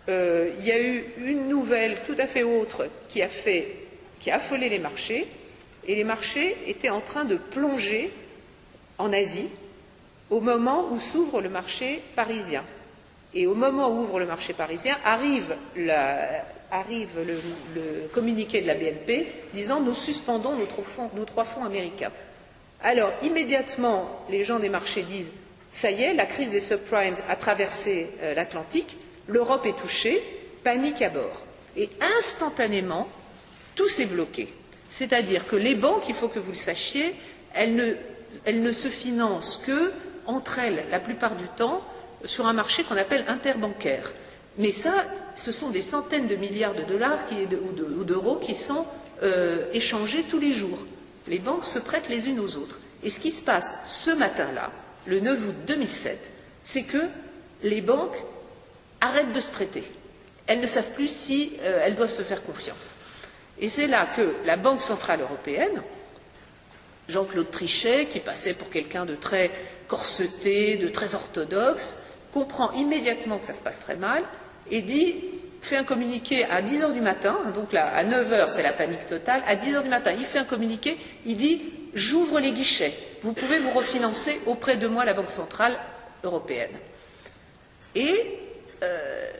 euh, 0.09 0.51
il 0.59 0.67
y 0.67 0.73
a 0.73 0.81
eu 0.83 1.05
une 1.25 1.49
nouvelle 1.49 1.99
tout 2.07 2.17
à 2.19 2.27
fait 2.27 2.43
autre 2.43 2.89
qui 3.09 3.23
qui 4.19 4.31
a 4.31 4.37
affolé 4.37 4.69
les 4.69 4.79
marchés, 4.79 5.27
et 5.87 5.95
les 5.95 6.05
marchés 6.05 6.57
étaient 6.67 6.91
en 6.91 7.01
train 7.01 7.25
de 7.25 7.37
plonger 7.37 8.11
en 8.99 9.13
Asie 9.13 9.49
au 10.31 10.41
moment 10.41 10.87
où 10.91 10.99
s'ouvre 10.99 11.41
le 11.41 11.49
marché 11.49 12.03
parisien. 12.15 12.65
Et 13.35 13.47
au 13.47 13.55
moment 13.55 13.89
où 13.91 14.01
ouvre 14.01 14.19
le 14.21 14.27
marché 14.27 14.53
parisien, 14.53 14.97
arrive, 15.05 15.55
le, 15.77 15.93
communiqué 18.13 18.63
de 18.63 18.67
la 18.67 18.75
BNP 18.75 19.27
disant 19.53 19.81
nous 19.81 19.95
suspendons 19.95 20.55
nos 20.57 21.25
trois 21.25 21.45
fonds, 21.45 21.65
américains. 21.65 22.13
Alors, 22.83 23.13
immédiatement, 23.23 24.25
les 24.31 24.45
gens 24.45 24.59
des 24.59 24.69
marchés 24.69 25.03
disent 25.03 25.31
ça 25.71 25.91
y 25.91 26.03
est, 26.03 26.15
la 26.15 26.27
crise 26.27 26.51
des 26.51 26.61
subprimes 26.61 27.15
a 27.29 27.37
traversé 27.37 28.09
euh, 28.23 28.35
l'Atlantique, 28.35 28.97
l'Europe 29.29 29.67
est 29.67 29.79
touchée, 29.79 30.21
panique 30.65 31.03
à 31.03 31.11
bord. 31.11 31.43
Et 31.77 31.89
instantanément, 32.19 33.09
tout 33.77 33.89
s'est 33.89 34.07
bloqué. 34.07 34.53
C'est-à-dire 34.89 35.47
que 35.47 35.55
les 35.55 35.77
banques, 35.77 36.09
il 36.09 36.15
faut 36.17 36.27
que 36.27 36.41
vous 36.41 36.51
le 36.51 36.57
sachiez, 36.57 37.15
elles 37.55 37.77
ne, 37.77 37.95
elles 38.45 38.63
ne 38.63 38.73
se 38.73 38.89
financent 38.89 39.63
que 39.65 39.93
entre 40.31 40.59
elles, 40.59 40.85
la 40.91 41.01
plupart 41.01 41.35
du 41.35 41.45
temps, 41.57 41.83
sur 42.25 42.47
un 42.47 42.53
marché 42.53 42.85
qu'on 42.85 42.97
appelle 42.97 43.25
interbancaire. 43.29 44.13
Mais 44.59 44.73
ça, 44.73 45.05
ce 45.37 45.53
sont 45.53 45.71
des 45.71 45.83
centaines 45.83 46.27
de 46.29 46.37
milliards 46.37 46.75
de 46.75 46.83
dollars 46.83 47.19
ou 47.99 48.05
d'euros 48.05 48.37
qui 48.37 48.55
sont 48.55 48.87
euh, 49.23 49.65
échangés 49.73 50.25
tous 50.25 50.39
les 50.39 50.53
jours. 50.53 50.79
Les 51.29 51.39
banques 51.39 51.65
se 51.65 51.79
prêtent 51.79 52.09
les 52.09 52.29
unes 52.29 52.41
aux 52.41 52.57
autres. 52.57 52.79
Et 53.03 53.11
ce 53.11 53.21
qui 53.21 53.31
se 53.31 53.43
passe 53.43 53.77
ce 53.87 54.11
matin-là, 54.11 54.71
le 55.07 55.21
9 55.21 55.49
août 55.49 55.55
2007, 55.67 56.31
c'est 56.63 56.83
que 56.83 57.03
les 57.63 57.81
banques 57.81 58.17
arrêtent 59.01 59.33
de 59.33 59.41
se 59.41 59.51
prêter. 59.51 59.85
Elles 60.47 60.61
ne 60.61 60.67
savent 60.67 60.91
plus 60.93 61.11
si 61.11 61.53
euh, 61.63 61.81
elles 61.85 61.95
doivent 61.95 62.11
se 62.13 62.23
faire 62.23 62.43
confiance. 62.43 62.93
Et 63.61 63.69
c'est 63.69 63.87
là 63.87 64.07
que 64.17 64.35
la 64.47 64.57
Banque 64.57 64.81
centrale 64.81 65.21
européenne, 65.21 65.83
Jean-Claude 67.09 67.51
Trichet, 67.51 68.07
qui 68.07 68.21
passait 68.21 68.55
pour 68.55 68.71
quelqu'un 68.71 69.05
de 69.05 69.15
très 69.15 69.51
corseté, 69.91 70.77
de 70.77 70.89
très 70.89 71.15
orthodoxe, 71.17 71.97
comprend 72.33 72.71
immédiatement 72.73 73.39
que 73.39 73.47
ça 73.47 73.55
se 73.55 73.61
passe 73.61 73.81
très 73.81 73.97
mal 73.97 74.23
et 74.71 74.83
dit, 74.83 75.17
fait 75.61 75.77
un 75.77 75.85
communiqué 75.85 76.45
à 76.45 76.63
10 76.63 76.83
heures 76.83 76.93
du 76.93 77.01
matin, 77.01 77.37
hein, 77.45 77.51
donc 77.51 77.73
là, 77.73 77.93
à 77.93 78.05
9 78.05 78.33
heures, 78.33 78.51
c'est 78.51 78.63
la 78.63 78.73
panique 78.73 79.07
totale, 79.07 79.43
à 79.47 79.57
10 79.57 79.75
heures 79.75 79.83
du 79.83 79.89
matin, 79.89 80.13
il 80.17 80.25
fait 80.25 80.39
un 80.39 80.45
communiqué, 80.45 80.97
il 81.27 81.37
dit, 81.37 81.61
j'ouvre 81.93 82.39
les 82.39 82.53
guichets, 82.53 82.95
vous 83.23 83.33
pouvez 83.33 83.59
vous 83.59 83.71
refinancer 83.71 84.41
auprès 84.47 84.77
de 84.77 84.87
moi, 84.87 85.05
la 85.05 85.13
Banque 85.13 85.33
centrale 85.33 85.77
européenne. 86.23 86.71
Et 87.97 88.39
euh, 88.85 89.31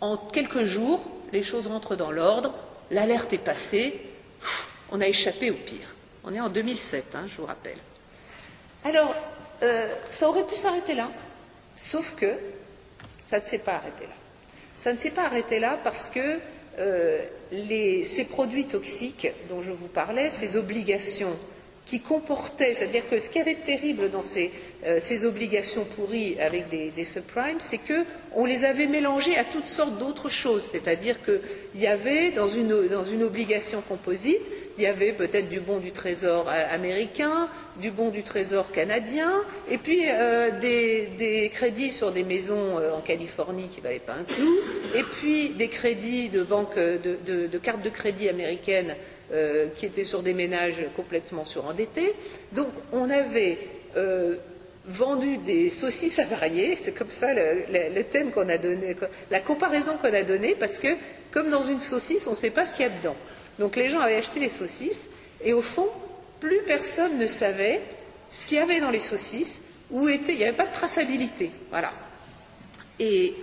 en 0.00 0.16
quelques 0.16 0.62
jours, 0.62 1.04
les 1.32 1.42
choses 1.42 1.66
rentrent 1.66 1.96
dans 1.96 2.12
l'ordre, 2.12 2.54
l'alerte 2.92 3.32
est 3.32 3.38
passée, 3.38 4.00
on 4.92 5.00
a 5.00 5.08
échappé 5.08 5.50
au 5.50 5.54
pire. 5.54 5.94
On 6.22 6.32
est 6.32 6.40
en 6.40 6.48
2007, 6.48 7.16
hein, 7.16 7.24
je 7.28 7.36
vous 7.36 7.46
rappelle. 7.46 7.78
Alors, 8.84 9.14
euh, 9.62 9.86
ça 10.10 10.28
aurait 10.28 10.44
pu 10.44 10.56
s'arrêter 10.56 10.94
là, 10.94 11.08
sauf 11.74 12.14
que 12.16 12.30
ça 13.30 13.40
ne 13.40 13.44
s'est 13.46 13.58
pas 13.58 13.76
arrêté 13.76 14.04
là. 14.04 14.12
Ça 14.78 14.92
ne 14.92 14.98
s'est 14.98 15.10
pas 15.10 15.24
arrêté 15.24 15.58
là 15.58 15.78
parce 15.82 16.10
que 16.10 16.38
euh, 16.78 17.18
ces 17.50 18.26
produits 18.28 18.66
toxiques 18.66 19.28
dont 19.48 19.62
je 19.62 19.72
vous 19.72 19.86
parlais, 19.86 20.30
ces 20.30 20.58
obligations 20.58 21.34
qui 21.86 22.00
comportaient, 22.00 22.74
c'est-à-dire 22.74 23.08
que 23.08 23.18
ce 23.18 23.30
qui 23.30 23.40
avait 23.40 23.54
de 23.54 23.60
terrible 23.60 24.10
dans 24.10 24.22
ces, 24.22 24.52
euh, 24.86 25.00
obligations 25.24 25.84
pourries 25.84 26.38
avec 26.38 26.68
des, 26.68 27.04
subprimes, 27.06 27.60
c'est 27.60 27.78
qu'on 27.78 28.44
les 28.44 28.64
avait 28.64 28.86
mélangées 28.86 29.38
à 29.38 29.44
toutes 29.44 29.66
sortes 29.66 29.98
d'autres 29.98 30.28
choses. 30.28 30.68
C'est-à-dire 30.70 31.16
qu'il 31.24 31.80
y 31.80 31.86
avait 31.86 32.32
dans 32.32 32.48
une 32.48 33.22
obligation 33.22 33.82
composite 33.82 34.42
il 34.76 34.84
y 34.84 34.86
avait 34.86 35.12
peut-être 35.12 35.48
du 35.48 35.60
bon 35.60 35.78
du 35.78 35.92
trésor 35.92 36.46
euh, 36.48 36.74
américain, 36.74 37.48
du 37.76 37.90
bon 37.90 38.10
du 38.10 38.22
trésor 38.22 38.70
canadien, 38.72 39.32
et 39.70 39.78
puis 39.78 40.02
euh, 40.08 40.50
des, 40.60 41.50
crédits 41.54 41.90
sur 41.90 42.10
des 42.10 42.24
maisons 42.24 42.78
euh, 42.78 42.92
en 42.92 43.00
Californie 43.00 43.68
qui 43.68 43.80
ne 43.80 43.84
valaient 43.84 43.98
pas 44.00 44.14
un 44.14 44.24
clou, 44.24 44.56
et 44.94 45.02
puis 45.02 45.50
des 45.50 45.68
crédits 45.68 46.28
de 46.28 46.42
banques 46.42 46.76
de, 46.76 47.58
cartes 47.58 47.82
de 47.82 47.90
crédit 47.90 48.28
américaines 48.28 48.94
qui 49.76 49.86
étaient 49.86 50.04
sur 50.04 50.22
des 50.22 50.34
ménages 50.34 50.84
complètement 50.94 51.44
surendettés. 51.44 52.12
Donc 52.52 52.68
on 52.92 53.08
avait 53.10 53.58
vendu 54.86 55.38
des 55.38 55.70
saucisses 55.70 56.18
avariées, 56.18 56.76
c'est 56.76 56.92
comme 56.92 57.08
ça 57.08 57.32
le, 57.32 58.02
thème 58.02 58.30
qu'on 58.30 58.48
a 58.48 58.58
donné, 58.58 58.96
la 59.30 59.40
comparaison 59.40 59.96
qu'on 59.96 60.12
a 60.12 60.22
donnée, 60.22 60.54
parce 60.58 60.78
que 60.78 60.88
comme 61.30 61.50
dans 61.50 61.62
une 61.62 61.80
saucisse, 61.80 62.26
on 62.26 62.32
ne 62.32 62.36
sait 62.36 62.50
pas 62.50 62.66
ce 62.66 62.74
qu'il 62.74 62.82
y 62.82 62.88
a 62.88 62.92
dedans. 62.92 63.16
Donc 63.58 63.76
les 63.76 63.88
gens 63.88 64.00
avaient 64.00 64.16
acheté 64.16 64.40
les 64.40 64.48
saucisses 64.48 65.08
et 65.42 65.52
au 65.52 65.62
fond, 65.62 65.88
plus 66.40 66.60
personne 66.66 67.18
ne 67.18 67.26
savait 67.26 67.80
ce 68.30 68.46
qu'il 68.46 68.58
y 68.58 68.60
avait 68.60 68.80
dans 68.80 68.90
les 68.90 68.98
saucisses, 68.98 69.60
où 69.90 70.08
était, 70.08 70.32
il 70.32 70.38
n'y 70.38 70.44
avait 70.44 70.56
pas 70.56 70.66
de 70.66 70.72
traçabilité. 70.72 71.50
Voilà. 71.70 71.92
Et, 72.98 73.34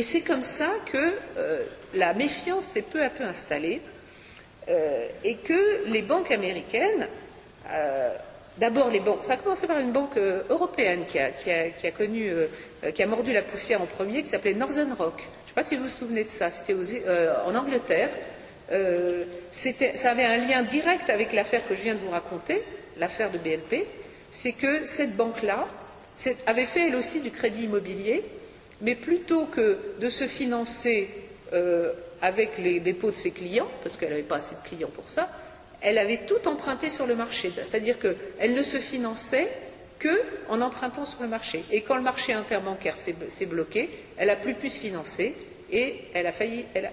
c'est 0.00 0.20
comme 0.22 0.42
ça 0.42 0.70
que 0.86 1.12
la 1.94 2.14
méfiance 2.14 2.64
s'est 2.64 2.82
peu 2.82 3.02
à 3.02 3.10
peu 3.10 3.24
installée 3.24 3.82
et 4.68 5.36
que 5.36 5.86
les 5.86 6.02
banques 6.02 6.30
américaines 6.30 7.08
D'abord, 8.58 8.90
les 8.90 9.00
banques. 9.00 9.24
Ça 9.24 9.34
a 9.34 9.36
commencé 9.38 9.66
par 9.66 9.78
une 9.78 9.92
banque 9.92 10.16
euh, 10.18 10.42
européenne 10.50 11.04
qui 11.06 11.18
a, 11.18 11.90
connu, 11.90 12.28
euh, 12.28 12.46
qui 12.94 13.02
a 13.02 13.06
mordu 13.06 13.32
la 13.32 13.42
poussière 13.42 13.80
en 13.80 13.86
premier, 13.86 14.22
qui 14.22 14.28
s'appelait 14.28 14.52
Northern 14.52 14.92
Rock. 14.92 15.14
Je 15.16 15.22
ne 15.22 15.48
sais 15.48 15.54
pas 15.54 15.62
si 15.62 15.76
vous 15.76 15.84
vous 15.84 15.88
souvenez 15.88 16.24
de 16.24 16.30
ça. 16.30 16.50
C'était 16.50 16.74
euh, 17.06 17.34
en 17.46 17.54
Angleterre. 17.54 18.10
Ça 19.52 20.10
avait 20.10 20.24
un 20.24 20.38
lien 20.38 20.62
direct 20.62 21.10
avec 21.10 21.32
l'affaire 21.32 21.66
que 21.68 21.74
je 21.74 21.82
viens 21.82 21.94
de 21.94 22.00
vous 22.00 22.10
raconter, 22.10 22.62
l'affaire 22.96 23.30
de 23.30 23.38
BNP. 23.38 23.86
C'est 24.30 24.52
que 24.52 24.84
cette 24.84 25.14
banque-là 25.14 25.68
avait 26.46 26.66
fait 26.66 26.88
elle 26.88 26.96
aussi 26.96 27.20
du 27.20 27.30
crédit 27.30 27.64
immobilier, 27.64 28.24
mais 28.80 28.94
plutôt 28.94 29.44
que 29.44 29.78
de 30.00 30.08
se 30.08 30.26
financer 30.26 31.08
avec 32.22 32.58
les 32.58 32.80
dépôts 32.80 33.10
de 33.10 33.16
ses 33.16 33.30
clients, 33.30 33.68
parce 33.82 33.96
qu'elle 33.96 34.10
n'avait 34.10 34.22
pas 34.22 34.36
assez 34.36 34.54
de 34.54 34.68
clients 34.68 34.90
pour 34.94 35.08
ça, 35.08 35.28
elle 35.82 35.98
avait 35.98 36.18
tout 36.18 36.48
emprunté 36.48 36.88
sur 36.88 37.06
le 37.06 37.16
marché, 37.16 37.52
c'est-à-dire 37.54 37.98
qu'elle 37.98 38.54
ne 38.54 38.62
se 38.62 38.78
finançait 38.78 39.48
qu'en 40.00 40.60
empruntant 40.60 41.04
sur 41.04 41.22
le 41.22 41.28
marché. 41.28 41.64
Et 41.70 41.82
quand 41.82 41.96
le 41.96 42.02
marché 42.02 42.32
interbancaire 42.32 42.96
s'est 42.96 43.46
bloqué, 43.46 43.90
elle 44.16 44.28
n'a 44.28 44.36
plus 44.36 44.54
pu 44.54 44.70
se 44.70 44.80
financer 44.80 45.34
et 45.70 46.04
elle 46.14 46.26
a, 46.26 46.32
failli, 46.32 46.64
elle, 46.74 46.88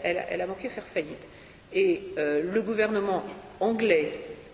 faire 0.58 0.84
faillite. 0.94 1.28
Et 1.74 2.02
euh, 2.18 2.42
le 2.52 2.62
gouvernement 2.62 3.24
anglais, 3.60 4.12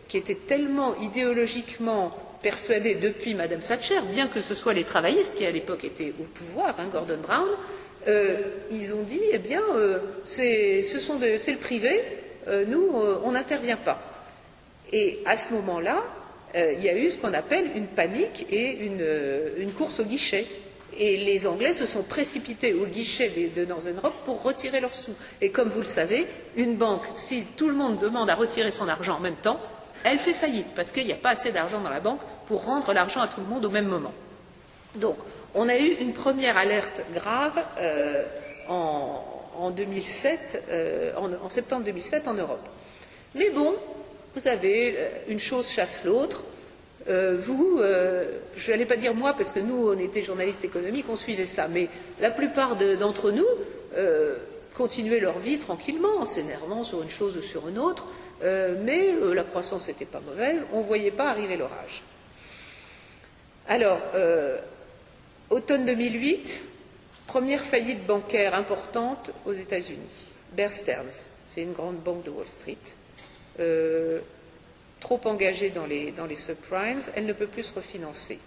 qui 0.08 0.18
était 0.18 0.36
tellement 0.36 0.96
idéologiquement 0.98 2.16
persuadé 2.42 2.96
depuis 2.96 3.34
Madame 3.34 3.62
Thatcher, 3.62 4.02
bien 4.12 4.28
que 4.28 4.42
ce 4.42 4.54
soit 4.54 4.74
les 4.74 4.84
travaillistes 4.84 5.36
qui 5.36 5.46
à 5.46 5.52
l'époque 5.52 5.84
étaient 5.84 6.14
au 6.20 6.24
pouvoir, 6.24 6.76
hein, 6.80 6.88
Gordon 6.92 7.18
Brown, 7.22 7.50
euh, 8.08 8.38
ils 8.72 8.94
ont 8.94 9.02
dit 9.04 9.22
eh 9.32 9.40
bien, 9.40 9.64
euh, 9.76 10.00
c'est 10.24 10.82
le 10.82 11.58
privé, 11.58 12.02
nous, 12.68 12.92
on 13.24 13.32
n'intervient 13.32 13.78
pas. 13.78 14.00
Et 14.94 15.20
à 15.26 15.36
ce 15.36 15.52
moment-là, 15.54 16.04
il 16.56 16.84
y 16.84 16.90
a 16.90 16.98
eu 16.98 17.10
ce 17.10 17.20
qu'on 17.20 17.34
appelle 17.34 17.66
une 17.76 17.88
panique 17.88 18.46
et 18.50 18.78
euh, 19.00 19.50
une, 19.58 19.72
course 19.72 20.00
au 20.00 20.04
guichet. 20.04 20.46
Et 20.98 21.18
les 21.18 21.46
Anglais 21.48 21.74
se 21.74 21.86
sont 21.86 22.04
précipités 22.04 22.74
au 22.74 22.86
guichet 22.86 23.52
de 23.56 23.66
Northern 23.66 24.00
Rock 24.00 24.14
pour 24.24 24.42
retirer 24.42 24.80
leurs 24.80 24.96
sous. 24.96 25.14
Et 25.42 25.52
comme 25.52 25.70
vous 25.70 25.80
le 25.80 25.86
savez, 25.86 26.28
une 26.56 26.76
banque, 26.76 27.04
si 27.18 27.44
tout 27.58 27.68
le 27.68 27.76
monde 27.76 28.00
demande 28.00 28.30
à 28.30 28.36
retirer 28.36 28.72
son 28.72 28.88
argent 28.88 29.18
en 29.18 29.20
même 29.20 29.36
temps, 29.36 29.60
elle 30.04 30.20
fait 30.20 30.34
faillite 30.34 30.68
parce 30.76 30.92
qu'il 30.92 31.06
n'y 31.06 31.12
a 31.14 31.18
pas 31.18 31.32
assez 31.32 31.52
d'argent 31.52 31.82
dans 31.82 31.90
la 31.90 32.00
banque 32.00 32.22
pour 32.48 32.66
rendre 32.66 32.94
l'argent 32.94 33.22
à 33.22 33.28
tout 33.28 33.42
le 33.42 33.48
monde 33.48 33.66
au 33.66 33.70
même 33.70 33.88
moment. 33.88 34.14
Donc, 34.96 35.18
on 35.54 35.68
a 35.68 35.78
eu 35.78 35.96
une 36.00 36.14
première 36.14 36.58
alerte 36.58 37.02
grave 37.14 37.62
euh, 37.80 38.24
en, 38.70 39.72
2007, 39.72 40.64
en 41.18 41.50
septembre 41.50 41.86
2007 41.86 42.28
en 42.28 42.34
Europe. 42.36 42.66
Mais 43.36 43.50
bon, 43.50 43.76
vous 44.36 44.48
avez 44.48 44.96
euh, 44.98 45.10
une 45.28 45.40
chose 45.40 45.70
chasse 45.70 46.04
l'autre. 46.04 46.44
Euh, 47.08 47.38
vous, 47.40 47.80
euh, 47.80 48.26
je 48.56 48.72
n'allais 48.72 48.86
pas 48.86 48.96
dire 48.96 49.14
moi, 49.14 49.34
parce 49.34 49.52
que 49.52 49.60
nous, 49.60 49.90
on 49.90 50.00
était 50.00 50.22
journalistes 50.22 50.64
économiques, 50.64 51.06
on 51.10 51.18
suivait 51.18 51.46
ça, 51.46 51.68
mais 51.68 51.88
la 52.20 52.32
plupart 52.32 52.76
d'entre 52.76 53.32
nous 53.32 53.46
continuaient 54.76 55.22
leur 55.22 55.40
vie 55.40 55.58
tranquillement, 55.58 56.18
en 56.20 56.26
s'énervant 56.26 56.84
sur 56.84 57.02
une 57.02 57.10
chose 57.10 57.38
ou 57.38 57.42
sur 57.42 57.70
une 57.70 57.80
autre, 57.80 58.08
mais 58.44 59.16
la 59.34 59.44
croissance 59.44 59.88
n'était 59.88 60.06
pas 60.06 60.20
mauvaise, 60.20 60.66
on 60.74 60.82
ne 60.82 60.86
voyait 60.86 61.12
pas 61.12 61.30
arriver 61.30 61.56
l'orage. 61.56 62.04
Alors, 63.70 64.02
automne 65.50 65.86
2008, 65.86 66.62
première 67.28 67.62
faillite 67.62 68.06
bancaire 68.06 68.54
importante 68.54 69.32
aux 69.46 69.54
États-Unis. 69.54 70.34
Bear 70.52 70.72
Stearns, 70.72 71.26
c'est 71.48 71.62
une 71.62 71.74
grande 71.74 71.98
banque 71.98 72.24
de 72.24 72.32
Wall 72.32 72.48
Street. 72.48 72.76
Euh, 75.06 75.18
trop 75.18 75.30
engagée 75.30 75.70
dans 75.70 75.86
les, 75.86 76.36
subprimes, 76.36 77.02
elle 77.16 77.26
ne 77.26 77.34
peut 77.34 77.48
plus 77.48 77.64
se 77.64 77.74
refinancer. 77.74 78.40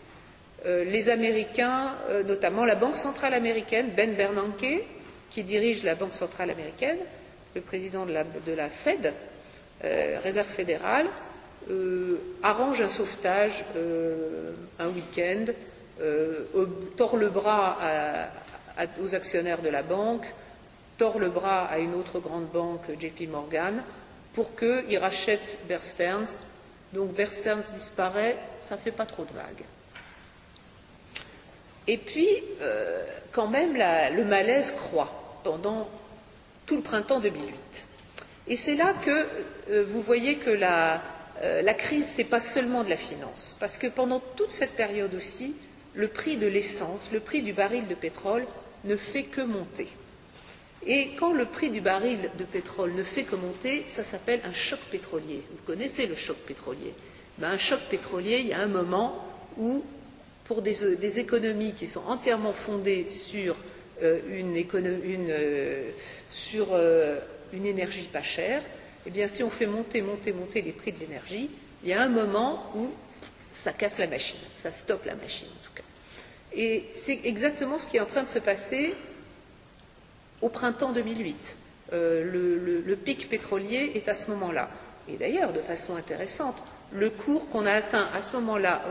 Euh, 0.67 0.85
les 0.85 1.09
Américains, 1.09 1.95
euh, 2.11 2.25
notamment 2.25 2.65
la 2.65 2.75
Banque 2.75 2.97
centrale 2.97 3.35
américaine, 3.35 3.91
Ben 3.97 4.15
Bernanke, 4.15 4.83
qui 5.31 5.45
dirige 5.45 5.85
la 5.85 5.95
Banque 5.95 6.15
centrale 6.15 6.51
américaine, 6.51 6.99
le 7.55 7.61
président 7.61 8.07
de 8.07 8.13
la, 8.53 8.69
Fed, 8.69 9.13
Réserve 9.81 10.49
fédérale, 10.49 11.07
arrange 12.43 12.81
un 12.81 12.89
sauvetage 12.89 13.65
un 14.79 14.89
week-end, 14.89 15.45
tord 16.97 17.17
le 17.17 17.29
bras 17.29 17.79
aux 19.03 19.15
actionnaires 19.15 19.63
de 19.63 19.69
la 19.69 19.83
banque, 19.83 20.27
tord 20.99 21.19
le 21.19 21.29
bras 21.29 21.67
à 21.67 21.79
une 21.79 21.95
autre 21.95 22.21
grande 22.21 22.49
banque, 22.49 22.83
JP 22.99 23.29
Morgan, 23.31 23.83
pour 24.35 24.55
qu'ils 24.57 24.99
rachètent 24.99 25.59
Bear 25.69 25.83
Stearns. 25.83 26.39
Donc 26.93 27.15
Bear 27.15 27.31
Stearns 27.31 27.65
disparaît, 27.77 28.37
ça 28.61 28.77
ne 28.77 28.81
fait 28.81 28.93
pas 28.93 29.07
trop 29.07 29.25
de 29.25 29.33
vagues. 29.33 29.65
Et 31.87 31.97
puis, 31.97 32.29
euh, 32.61 33.05
quand 33.33 33.49
même, 33.49 33.75
le 33.75 34.25
malaise 34.25 34.73
croît 34.73 35.41
pendant 35.45 35.89
tout 36.67 36.77
le 36.77 36.83
printemps 36.83 37.21
2008. 37.21 37.87
Et 38.49 38.57
c'est 38.57 38.75
là 38.75 38.95
que 39.05 39.27
euh, 39.71 39.85
vous 39.89 40.03
voyez 40.03 40.37
que 40.37 40.51
la, 40.51 41.03
euh, 41.43 41.63
la 41.63 41.75
crise, 41.75 42.13
ce 42.13 42.19
n'est 42.19 42.25
pas 42.25 42.41
seulement 42.41 42.85
de 42.85 42.91
la 42.91 42.97
finance, 42.97 43.57
parce 43.61 43.79
que 43.79 43.87
pendant 43.87 44.21
toute 44.37 44.51
cette 44.51 44.73
période 44.77 45.15
aussi, 45.15 45.55
le 45.95 46.09
prix 46.09 46.37
de 46.37 46.47
l'essence, 46.47 47.11
le 47.13 47.21
prix 47.21 47.43
du 47.43 47.53
baril 47.53 47.87
de 47.89 47.95
pétrole 47.95 48.47
ne 48.85 48.97
fait 48.97 49.25
que 49.25 49.41
monter. 49.41 49.89
Et 50.91 51.11
quand 51.19 51.35
le 51.35 51.45
prix 51.45 51.69
du 51.69 51.83
baril 51.83 52.31
de 52.39 52.45
pétrole 52.45 52.95
ne 52.95 53.03
fait 53.03 53.25
que 53.25 53.37
monter, 53.37 53.85
ça 53.87 54.03
s'appelle 54.03 54.41
un 54.45 54.55
choc 54.55 54.81
pétrolier. 54.91 55.43
Vous 55.51 55.63
connaissez 55.67 56.07
le 56.07 56.15
choc 56.15 56.39
pétrolier. 56.39 56.95
Ben, 57.37 57.51
un 57.51 57.59
choc 57.59 57.81
pétrolier, 57.91 58.39
il 58.39 58.49
y 58.49 58.55
a 58.55 58.61
un 58.61 58.69
moment 58.69 59.23
où, 59.59 59.85
pour 60.47 60.63
des, 60.63 61.19
économies 61.19 61.75
qui 61.75 61.87
sont 61.87 62.03
entièrement 62.09 62.55
fondées 62.55 63.07
sur, 63.07 63.55
euh, 64.03 64.19
une, 64.31 64.57
euh, 64.57 65.91
euh, 66.57 67.21
une 67.53 67.67
énergie 67.67 68.09
pas 68.11 68.23
chère, 68.23 68.63
eh 69.07 69.11
bien, 69.11 69.29
si 69.29 69.43
on 69.43 69.51
fait 69.51 69.67
monter, 69.67 70.01
monter, 70.01 70.33
monter 70.33 70.63
les 70.63 70.73
prix 70.73 70.93
de 70.93 71.01
l'énergie, 71.01 71.51
il 71.83 71.91
y 71.91 71.93
a 71.93 72.03
un 72.03 72.09
moment 72.09 72.73
où 72.75 72.89
ça 73.53 73.73
casse 73.73 73.99
la 73.99 74.07
machine, 74.07 74.41
ça 74.55 74.73
stoppe 74.73 75.05
la 75.05 75.17
machine 75.17 75.49
en 75.49 75.67
tout 75.67 75.73
cas. 75.75 75.83
Et 76.57 76.87
c'est 76.95 77.21
exactement 77.25 77.79
ce 77.79 77.87
qui 77.87 77.99
est 77.99 78.01
en 78.01 78.07
train 78.07 78.23
de 78.23 78.31
se 78.31 78.39
passer 78.39 78.95
au 80.43 80.49
printemps 80.49 80.93
2008. 80.93 81.57
Euh, 81.93 82.83
le, 82.85 82.97
pic 82.97 83.29
pétrolier 83.29 83.93
est 83.95 84.09
à 84.09 84.15
ce 84.15 84.31
moment-là. 84.31 84.69
Et 85.09 85.17
d'ailleurs, 85.17 85.53
de 85.53 85.61
façon 85.61 85.97
intéressante, 85.97 86.57
le 86.93 87.11
cours 87.11 87.49
qu'on 87.49 87.67
a 87.67 87.73
atteint 87.73 88.07
à 88.17 88.21
ce 88.21 88.33
moment-là, 88.37 88.83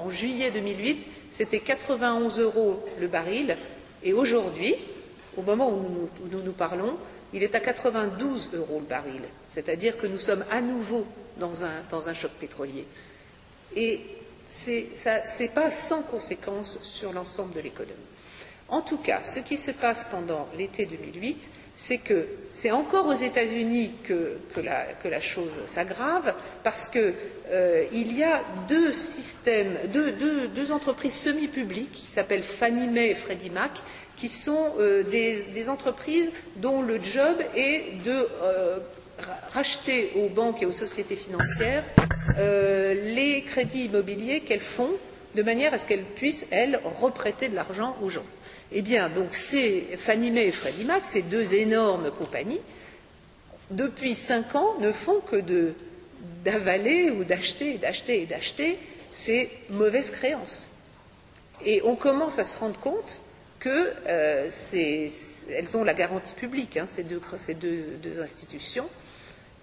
en 0.00 0.10
juillet 0.10 0.50
2008, 0.50 1.06
c'était 1.30 1.60
91 1.60 2.38
euros 2.40 2.84
le 3.00 3.06
baril. 3.06 3.56
Et 4.02 4.12
aujourd'hui, 4.12 4.74
au 5.36 5.42
moment 5.42 5.70
où 5.70 6.08
nous, 6.30 6.42
nous, 6.42 6.52
parlons, 6.52 6.96
il 7.32 7.42
est 7.42 7.54
à 7.54 7.60
92 7.60 8.50
euros 8.54 8.80
le 8.80 8.86
baril. 8.86 9.22
C'est-à-dire 9.48 9.96
que 9.96 10.06
nous 10.06 10.18
sommes 10.18 10.44
à 10.50 10.60
nouveau 10.60 11.06
dans 11.38 11.64
un, 11.64 11.72
dans 11.90 12.08
un 12.08 12.14
choc 12.14 12.30
pétrolier. 12.38 12.86
Et 13.74 14.00
ce 14.64 15.42
n'est 15.42 15.48
pas 15.48 15.70
sans 15.70 16.02
conséquence 16.02 16.78
sur 16.82 17.12
l'ensemble 17.12 17.54
de 17.54 17.60
l'économie. 17.60 17.92
En 18.68 18.80
tout 18.80 18.98
cas, 18.98 19.20
ce 19.22 19.40
qui 19.40 19.56
se 19.56 19.70
passe 19.70 20.06
pendant 20.10 20.48
l'été 20.56 20.86
2008, 20.86 21.50
c'est 21.76 21.98
que 21.98 22.26
c'est 22.54 22.70
encore 22.70 23.06
aux 23.06 23.14
États-Unis 23.14 23.92
que, 24.04 24.38
la, 24.62 25.20
chose 25.20 25.50
s'aggrave, 25.66 26.34
parce 26.62 26.88
qu'il 26.88 27.12
euh, 27.50 27.84
y 27.92 28.22
a 28.22 28.42
deux 28.68 28.92
systèmes, 28.92 29.76
deux, 29.92 30.72
entreprises 30.72 31.14
semi-publiques 31.14 31.92
qui 31.92 32.06
s'appellent 32.06 32.42
Fannie 32.42 32.86
Mae 32.86 33.10
et 33.10 33.14
Freddie 33.14 33.50
Mac, 33.50 33.72
qui 34.16 34.28
sont 34.28 34.74
euh, 34.78 35.02
des, 35.02 35.68
entreprises 35.68 36.30
dont 36.56 36.80
le 36.80 37.00
job 37.02 37.36
est 37.56 38.02
de 38.04 38.28
euh, 38.42 38.78
racheter 39.52 40.12
aux 40.16 40.28
banques 40.28 40.62
et 40.62 40.66
aux 40.66 40.72
sociétés 40.72 41.16
financières 41.16 41.84
les 42.36 43.44
crédits 43.46 43.84
immobiliers 43.84 44.40
qu'elles 44.40 44.58
font 44.58 44.90
de 45.36 45.42
manière 45.42 45.72
à 45.74 45.78
ce 45.78 45.86
qu'elles 45.86 46.02
puissent, 46.02 46.46
elles, 46.50 46.80
reprêter 47.00 47.48
de 47.48 47.54
l'argent 47.54 47.96
aux 48.02 48.10
gens. 48.10 48.24
Eh 48.72 48.82
bien, 48.82 49.08
donc, 49.08 49.32
Fannie 49.32 50.30
Mae 50.30 50.46
et 50.46 50.52
Freddie 50.52 50.84
Mac, 50.84 51.02
ces 51.04 51.22
deux 51.22 51.54
énormes 51.54 52.10
compagnies, 52.10 52.60
depuis 53.70 54.14
cinq 54.14 54.54
ans, 54.54 54.76
ne 54.80 54.92
font 54.92 55.20
que 55.20 55.42
d'avaler 56.44 57.10
ou 57.10 57.24
d'acheter 57.24 57.74
et 57.74 57.78
d'acheter 57.78 58.22
et 58.22 58.26
d'acheter 58.26 58.78
ces 59.12 59.50
mauvaises 59.70 60.10
créances. 60.10 60.68
Et 61.64 61.82
on 61.84 61.96
commence 61.96 62.38
à 62.38 62.44
se 62.44 62.58
rendre 62.58 62.78
compte 62.80 63.20
qu'elles 63.60 63.94
euh, 64.06 64.50
ont 65.74 65.84
la 65.84 65.94
garantie 65.94 66.34
publique, 66.34 66.76
hein, 66.76 66.86
ces, 66.88 67.04
deux, 67.04 68.20
institutions. 68.20 68.88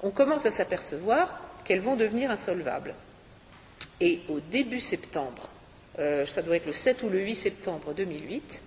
On 0.01 0.09
commence 0.09 0.45
à 0.45 0.51
s'apercevoir 0.51 1.39
qu'elles 1.63 1.81
vont 1.81 1.95
devenir 1.95 2.31
insolvables. 2.31 2.95
Et 3.99 4.21
au 4.29 4.39
début 4.39 4.79
septembre, 4.79 5.49
euh, 5.99 6.25
ça 6.25 6.41
doit 6.41 6.55
être 6.55 6.65
le 6.65 6.73
7 6.73 7.03
ou 7.03 7.09
le 7.09 7.19
8 7.19 7.35
septembre 7.35 7.93
2008, 7.93 8.61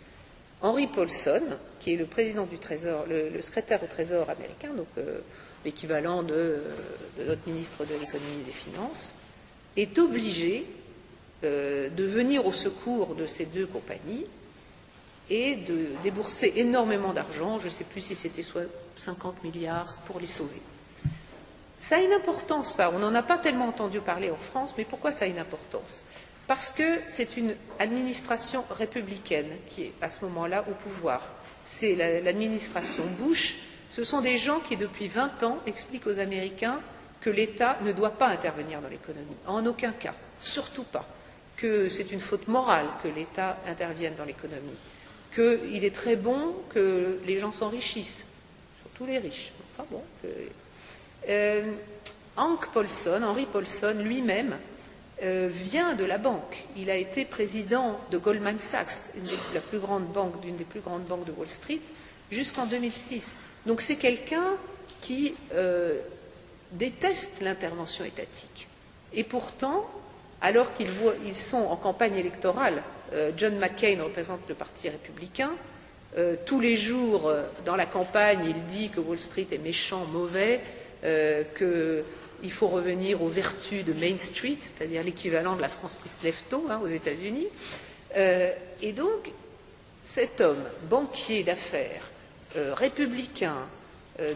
Henry 0.64 0.86
Paulson, 0.86 1.42
qui 1.78 1.92
est 1.92 1.96
le 1.96 2.06
président 2.06 2.46
du 2.46 2.56
Trésor, 2.56 3.04
le, 3.06 3.42
secrétaire 3.42 3.82
au 3.82 3.86
Trésor 3.86 4.30
américain, 4.30 4.70
donc 4.74 4.86
euh, 4.96 5.18
l'équivalent 5.62 6.22
de, 6.22 6.62
notre 7.18 7.46
ministre 7.46 7.84
de 7.84 7.92
l'économie 7.92 8.40
et 8.40 8.46
des 8.46 8.50
finances, 8.50 9.14
est 9.76 9.98
obligé 9.98 10.64
euh, 11.44 11.90
de 11.90 12.04
venir 12.04 12.46
au 12.46 12.52
secours 12.52 13.14
de 13.14 13.26
ces 13.26 13.44
deux 13.44 13.66
compagnies 13.66 14.24
et 15.28 15.56
de 15.56 15.88
débourser 16.02 16.54
énormément 16.56 17.12
d'argent, 17.12 17.58
je 17.58 17.66
ne 17.66 17.70
sais 17.70 17.84
plus 17.84 18.00
si 18.00 18.14
c'était 18.14 18.42
soit 18.42 18.64
50 18.96 19.44
milliards, 19.44 19.96
pour 20.06 20.18
les 20.18 20.26
sauver. 20.26 20.62
Ça 21.78 21.96
a 21.96 22.00
une 22.00 22.12
importance, 22.12 22.72
ça. 22.72 22.90
On 22.94 23.00
n'en 23.00 23.14
a 23.14 23.22
pas 23.22 23.36
tellement 23.36 23.66
entendu 23.66 24.00
parler 24.00 24.30
en 24.30 24.36
France, 24.36 24.72
mais 24.78 24.86
pourquoi 24.86 25.12
ça 25.12 25.26
a 25.26 25.28
une 25.28 25.38
importance? 25.38 26.04
Parce 26.46 26.72
que 26.72 27.00
c'est 27.06 27.36
une 27.36 27.54
administration 27.78 28.64
républicaine 28.70 29.48
qui 29.68 29.82
est 29.82 29.92
à 30.02 30.10
ce 30.10 30.16
moment-là 30.24 30.64
au 30.70 30.74
pouvoir. 30.74 31.22
C'est 31.64 31.94
l'administration 31.94 33.04
Bush. 33.18 33.62
Ce 33.90 34.04
sont 34.04 34.20
des 34.20 34.36
gens 34.36 34.60
qui, 34.60 34.76
depuis 34.76 35.08
20 35.08 35.42
ans, 35.44 35.58
expliquent 35.66 36.06
aux 36.06 36.18
Américains 36.18 36.80
que 37.24 37.30
l'État 37.30 37.78
ne 37.82 37.92
doit 37.92 38.18
pas 38.18 38.28
intervenir 38.28 38.82
dans 38.82 38.88
l'économie, 38.88 39.36
en 39.46 39.64
aucun 39.64 39.92
cas, 39.92 40.12
surtout 40.40 40.84
pas, 40.84 41.06
que 41.56 41.88
c'est 41.88 42.12
une 42.12 42.20
faute 42.20 42.48
morale 42.48 42.86
que 43.02 43.08
l'État 43.08 43.56
intervienne 43.66 44.14
dans 44.14 44.26
l'économie, 44.26 44.76
qu'il 45.34 45.84
est 45.84 45.94
très 45.94 46.16
bon 46.16 46.54
que 46.68 47.18
les 47.26 47.38
gens 47.38 47.50
s'enrichissent, 47.50 48.26
surtout 48.82 49.06
les 49.06 49.18
riches. 49.18 49.52
Enfin 49.72 49.86
bon, 49.90 50.02
euh, 51.30 51.62
Hank 52.36 52.68
Paulson, 52.74 53.22
Henry 53.22 53.46
Paulson 53.46 53.96
lui-même, 54.00 54.58
euh, 55.22 55.48
vient 55.50 55.94
de 55.94 56.04
la 56.04 56.18
banque. 56.18 56.64
Il 56.76 56.90
a 56.90 56.96
été 56.96 57.24
président 57.24 57.98
de 58.10 58.18
Goldman 58.18 58.58
Sachs, 58.58 59.10
une 59.16 59.24
des, 59.24 59.36
la 59.54 59.60
plus 59.60 59.78
grande 59.78 60.06
banque, 60.06 60.40
d'une 60.40 60.56
des 60.56 60.64
plus 60.64 60.80
grandes 60.80 61.04
banques 61.04 61.24
de 61.24 61.32
Wall 61.32 61.48
Street, 61.48 61.80
jusqu'en 62.30 62.66
2006. 62.66 63.36
Donc 63.66 63.80
c'est 63.80 63.96
quelqu'un 63.96 64.56
qui 65.00 65.34
euh, 65.54 65.98
déteste 66.72 67.40
l'intervention 67.40 68.04
étatique. 68.04 68.68
Et 69.12 69.24
pourtant, 69.24 69.88
alors 70.40 70.74
qu'ils 70.74 71.36
sont 71.36 71.58
en 71.58 71.76
campagne 71.76 72.16
électorale, 72.16 72.82
John 73.36 73.56
McCain 73.58 74.02
représente 74.02 74.40
le 74.48 74.54
Parti 74.56 74.88
républicain, 74.88 75.50
tous 76.46 76.58
les 76.58 76.76
jours 76.76 77.32
dans 77.64 77.76
la 77.76 77.86
campagne, 77.86 78.40
il 78.44 78.64
dit 78.66 78.90
que 78.90 78.98
Wall 78.98 79.20
Street 79.20 79.46
est 79.52 79.58
méchant, 79.58 80.04
mauvais, 80.06 80.60
euh, 81.04 81.44
qu'il 82.40 82.52
faut 82.52 82.68
revenir 82.68 83.22
aux 83.22 83.28
vertus 83.28 83.84
de 83.84 83.92
Main 83.92 84.18
Street, 84.18 84.58
c'est-à-dire 84.60 85.02
l'équivalent 85.02 85.56
de 85.56 85.62
la 85.62 85.68
France 85.68 85.98
qui 86.02 86.08
se 86.08 86.22
lève 86.24 86.40
tôt 86.48 86.66
hein, 86.70 86.80
aux 86.82 86.86
États-Unis. 86.86 87.46
Euh, 88.16 88.52
et 88.82 88.92
donc, 88.92 89.32
cet 90.02 90.40
homme, 90.40 90.62
banquier 90.88 91.42
d'affaires, 91.42 92.02
euh, 92.56 92.74
républicain, 92.74 93.56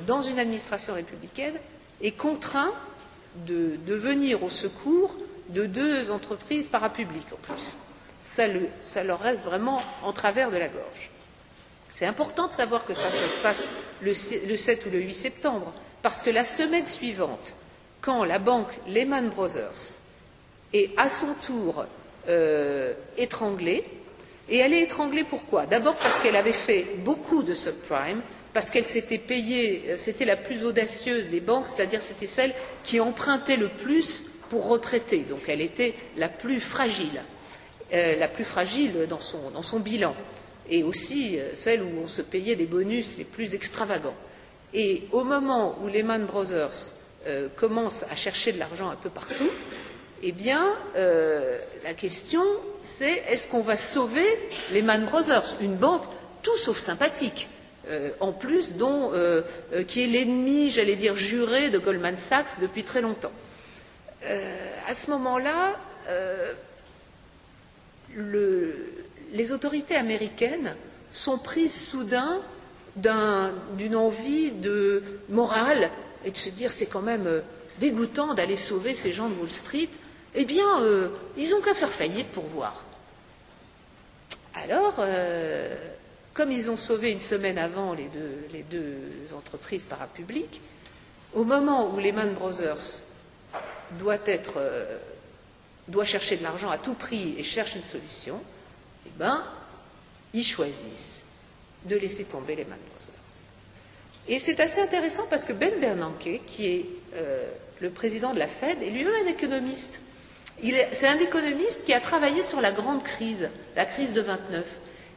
dans 0.08 0.22
une 0.22 0.40
administration 0.40 0.94
républicaine, 0.94 1.54
est 2.02 2.10
contraint 2.10 2.72
de, 3.46 3.78
venir 3.86 4.42
au 4.42 4.50
secours 4.50 5.16
de 5.50 5.66
deux 5.66 6.10
entreprises 6.10 6.66
parapubliques 6.66 7.32
en 7.32 7.36
plus. 7.36 7.74
Ça, 8.24 9.02
leur 9.02 9.20
reste 9.20 9.44
vraiment 9.44 9.82
en 10.02 10.12
travers 10.12 10.50
de 10.50 10.56
la 10.56 10.68
gorge. 10.68 11.10
C'est 11.94 12.06
important 12.06 12.46
de 12.48 12.52
savoir 12.52 12.84
que 12.84 12.94
ça, 12.94 13.10
se 13.10 13.42
passe 13.42 13.56
le 14.02 14.12
7 14.14 14.86
ou 14.86 14.90
le 14.90 15.00
8 15.00 15.14
septembre, 15.14 15.72
parce 16.02 16.22
que 16.22 16.30
la 16.30 16.44
semaine 16.44 16.86
suivante, 16.86 17.56
quand 18.00 18.24
la 18.24 18.38
banque 18.38 18.68
Lehman 18.86 19.28
Brothers 19.28 19.98
est 20.72 20.90
à 20.96 21.08
son 21.08 21.34
tour 21.46 21.86
euh, 22.28 22.92
étranglée, 23.16 23.84
et 24.50 24.58
elle 24.58 24.72
est 24.72 24.82
étranglée 24.82 25.24
pourquoi? 25.24 25.66
D'abord 25.66 25.94
parce 25.96 26.22
qu'elle 26.22 26.36
avait 26.36 26.52
fait 26.52 26.86
beaucoup 27.04 27.42
de 27.42 27.54
subprime, 27.54 28.20
parce 28.52 28.70
qu'elle 28.70 28.84
s'était 28.84 29.18
payée, 29.18 29.84
euh, 29.88 29.96
c'était 29.96 30.24
la 30.24 30.36
plus 30.36 30.64
audacieuse 30.64 31.28
des 31.28 31.40
banques, 31.40 31.66
c'est-à-dire 31.66 32.02
c'était 32.02 32.26
celle 32.26 32.54
qui 32.84 33.00
empruntait 33.00 33.56
le 33.56 33.68
plus 33.68 34.24
pour 34.50 34.68
reprêter, 34.68 35.18
donc 35.18 35.40
elle 35.48 35.60
était 35.60 35.94
la 36.16 36.28
plus 36.28 36.60
fragile, 36.60 37.22
euh, 37.92 38.18
la 38.18 38.28
plus 38.28 38.44
fragile 38.44 39.06
dans 39.08 39.20
son, 39.20 39.50
dans 39.50 39.62
son, 39.62 39.80
bilan, 39.80 40.14
et 40.70 40.82
aussi 40.82 41.38
celle 41.54 41.82
où 41.82 41.90
on 42.02 42.08
se 42.08 42.22
payait 42.22 42.56
des 42.56 42.66
bonus 42.66 43.16
les 43.18 43.24
plus 43.24 43.54
extravagants. 43.54 44.16
Et 44.74 45.04
au 45.12 45.24
moment 45.24 45.78
où 45.82 45.88
Lehman 45.88 46.26
Brothers 46.26 46.92
euh, 47.28 47.48
commence 47.56 48.04
à 48.10 48.14
chercher 48.14 48.52
de 48.52 48.58
l'argent 48.58 48.88
un 48.88 48.96
peu 48.96 49.10
partout, 49.10 49.50
eh 50.22 50.32
bien, 50.32 50.64
euh, 50.96 51.58
la 51.84 51.92
question, 51.92 52.42
c'est 52.82 53.22
est-ce 53.28 53.48
qu'on 53.48 53.60
va 53.60 53.76
sauver 53.76 54.24
Lehman 54.72 55.04
Brothers, 55.04 55.56
une 55.60 55.76
banque 55.76 56.04
tout 56.42 56.56
sauf 56.56 56.78
sympathique, 56.78 57.50
euh, 57.90 58.10
en 58.20 58.32
plus, 58.32 58.70
qui 59.86 60.02
est 60.02 60.06
l'ennemi, 60.06 60.70
j'allais 60.70 60.96
dire, 60.96 61.16
juré 61.16 61.68
de 61.68 61.78
Goldman 61.78 62.16
Sachs 62.16 62.60
depuis 62.62 62.82
très 62.82 63.02
longtemps. 63.02 63.32
à 64.22 64.94
ce 64.94 65.10
moment-là, 65.10 65.78
les 69.32 69.52
autorités 69.52 69.96
américaines 69.96 70.74
sont 71.12 71.36
prises 71.36 71.88
soudain 71.90 72.40
d'une 72.96 73.96
envie 73.96 74.50
de 74.50 75.02
morale 75.28 75.90
et 76.24 76.30
de 76.30 76.36
se 76.36 76.50
dire 76.50 76.70
c'est 76.70 76.86
quand 76.86 77.02
même 77.02 77.26
euh, 77.26 77.40
dégoûtant 77.78 78.34
d'aller 78.34 78.56
sauver 78.56 78.94
ces 78.94 79.12
gens 79.12 79.28
de 79.28 79.34
Wall 79.34 79.50
Street, 79.50 79.88
eh 80.34 80.44
bien, 80.44 80.82
euh, 80.82 81.08
ils 81.36 81.50
n'ont 81.50 81.60
qu'à 81.60 81.74
faire 81.74 81.90
faillite 81.90 82.28
pour 82.28 82.44
voir. 82.44 82.84
Alors, 84.54 84.96
euh, 84.98 85.74
comme 86.34 86.52
ils 86.52 86.70
ont 86.70 86.76
sauvé 86.76 87.12
une 87.12 87.20
semaine 87.20 87.58
avant 87.58 87.94
les 87.94 88.08
deux, 88.70 89.34
entreprises 89.36 89.84
parapubliques, 89.84 90.60
au 91.34 91.44
moment 91.44 91.92
où 91.92 91.98
Lehman 91.98 92.32
Brothers 92.34 93.02
doit, 93.98 94.18
chercher 96.04 96.36
de 96.36 96.42
l'argent 96.42 96.70
à 96.70 96.78
tout 96.78 96.94
prix 96.94 97.34
et 97.38 97.42
cherche 97.42 97.74
une 97.76 97.82
solution, 97.82 98.40
eh 99.06 99.10
ben, 99.16 99.42
ils 100.32 100.44
choisissent 100.44 101.22
de 101.84 101.96
laisser 101.96 102.24
tomber 102.24 102.56
les 102.56 102.64
Man 102.64 102.78
Brothers. 102.94 103.17
Et 104.28 104.38
c'est 104.38 104.60
assez 104.60 104.80
intéressant 104.80 105.24
parce 105.30 105.44
que 105.44 105.52
Ben 105.52 105.72
Bernanke, 105.80 106.40
qui 106.46 106.66
est 106.66 106.84
euh, 107.16 107.44
le 107.80 107.90
président 107.90 108.34
de 108.34 108.38
la 108.38 108.46
Fed, 108.46 108.82
est 108.82 108.90
lui-même 108.90 109.14
un 109.26 109.30
économiste. 109.30 110.00
C'est 110.92 111.06
un 111.06 111.18
économiste 111.18 111.84
qui 111.86 111.94
a 111.94 112.00
travaillé 112.00 112.42
sur 112.42 112.60
la 112.60 112.72
grande 112.72 113.02
crise, 113.02 113.48
la 113.76 113.86
crise 113.86 114.12
de 114.12 114.20
29. 114.20 114.64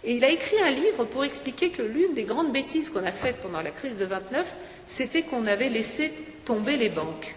Et 0.03 0.15
il 0.15 0.23
a 0.23 0.29
écrit 0.29 0.59
un 0.61 0.69
livre 0.69 1.03
pour 1.05 1.23
expliquer 1.23 1.69
que 1.69 1.81
l'une 1.81 2.13
des 2.13 2.23
grandes 2.23 2.51
bêtises 2.51 2.89
qu'on 2.89 3.05
a 3.05 3.11
faites 3.11 3.37
pendant 3.37 3.61
la 3.61 3.71
crise 3.71 3.97
de 3.97 4.05
29, 4.05 4.45
c'était 4.87 5.23
qu'on 5.23 5.45
avait 5.45 5.69
laissé 5.69 6.13
tomber 6.45 6.77
les 6.77 6.89
banques 6.89 7.35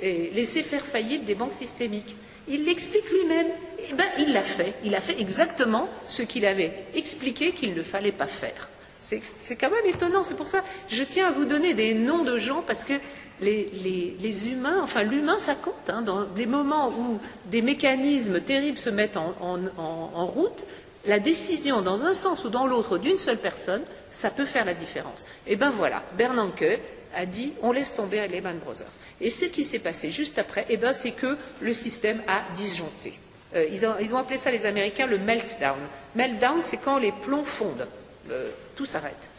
et 0.00 0.30
laissé 0.30 0.62
faire 0.62 0.84
faillite 0.84 1.24
des 1.24 1.34
banques 1.34 1.52
systémiques. 1.52 2.16
Il 2.48 2.64
l'explique 2.64 3.10
lui-même. 3.10 3.48
Eh 3.90 3.94
ben, 3.94 4.06
il 4.18 4.32
l'a 4.32 4.42
fait. 4.42 4.74
Il 4.84 4.94
a 4.94 5.00
fait 5.00 5.20
exactement 5.20 5.88
ce 6.06 6.22
qu'il 6.22 6.46
avait 6.46 6.72
expliqué 6.94 7.52
qu'il 7.52 7.74
ne 7.74 7.82
fallait 7.82 8.12
pas 8.12 8.26
faire. 8.26 8.70
C'est 9.00 9.56
quand 9.56 9.70
même 9.70 9.86
étonnant. 9.86 10.24
C'est 10.24 10.36
pour 10.36 10.46
ça 10.46 10.60
que 10.60 10.66
je 10.94 11.02
tiens 11.02 11.28
à 11.28 11.30
vous 11.30 11.44
donner 11.44 11.74
des 11.74 11.94
noms 11.94 12.24
de 12.24 12.36
gens 12.36 12.62
parce 12.66 12.84
que 12.84 12.94
les, 13.40 14.48
humains, 14.50 14.80
enfin 14.82 15.02
l'humain, 15.02 15.38
ça 15.38 15.54
compte. 15.54 15.74
Hein. 15.88 16.02
dans 16.02 16.24
des 16.24 16.46
moments 16.46 16.88
où 16.90 17.20
des 17.46 17.62
mécanismes 17.62 18.40
terribles 18.40 18.78
se 18.78 18.90
mettent 18.90 19.16
en, 19.16 20.26
route, 20.26 20.64
la 21.06 21.20
décision 21.20 21.80
dans 21.80 22.02
un 22.02 22.14
sens 22.14 22.44
ou 22.44 22.48
dans 22.48 22.66
l'autre 22.66 22.98
d'une 22.98 23.16
seule 23.16 23.38
personne, 23.38 23.82
ça 24.10 24.30
peut 24.30 24.44
faire 24.44 24.64
la 24.64 24.74
différence. 24.74 25.26
Et 25.46 25.56
ben 25.56 25.70
voilà, 25.70 26.02
Bernanke 26.16 26.80
a 27.14 27.24
dit 27.24 27.52
on 27.62 27.72
laisse 27.72 27.94
tomber 27.94 28.26
Lehman 28.28 28.58
Brothers. 28.58 28.86
Et 29.20 29.30
ce 29.30 29.46
qui 29.46 29.64
s'est 29.64 29.78
passé 29.78 30.10
juste 30.10 30.38
après, 30.38 30.66
eh 30.68 30.76
ben, 30.76 30.92
c'est 30.92 31.12
que 31.12 31.36
le 31.60 31.72
système 31.72 32.20
a 32.28 32.42
disjoncté. 32.54 33.18
Euh, 33.54 33.66
ils, 33.72 33.86
ont, 33.86 34.18
appelé 34.18 34.36
ça 34.36 34.50
les 34.50 34.66
Américains 34.66 35.06
le 35.06 35.18
meltdown. 35.18 35.78
Meltdown, 36.14 36.60
c'est 36.62 36.76
quand 36.76 36.98
les 36.98 37.12
plombs 37.12 37.44
fondent, 37.44 37.86
euh, 38.30 38.50
tout 38.76 38.86
s'arrête. 38.86 39.30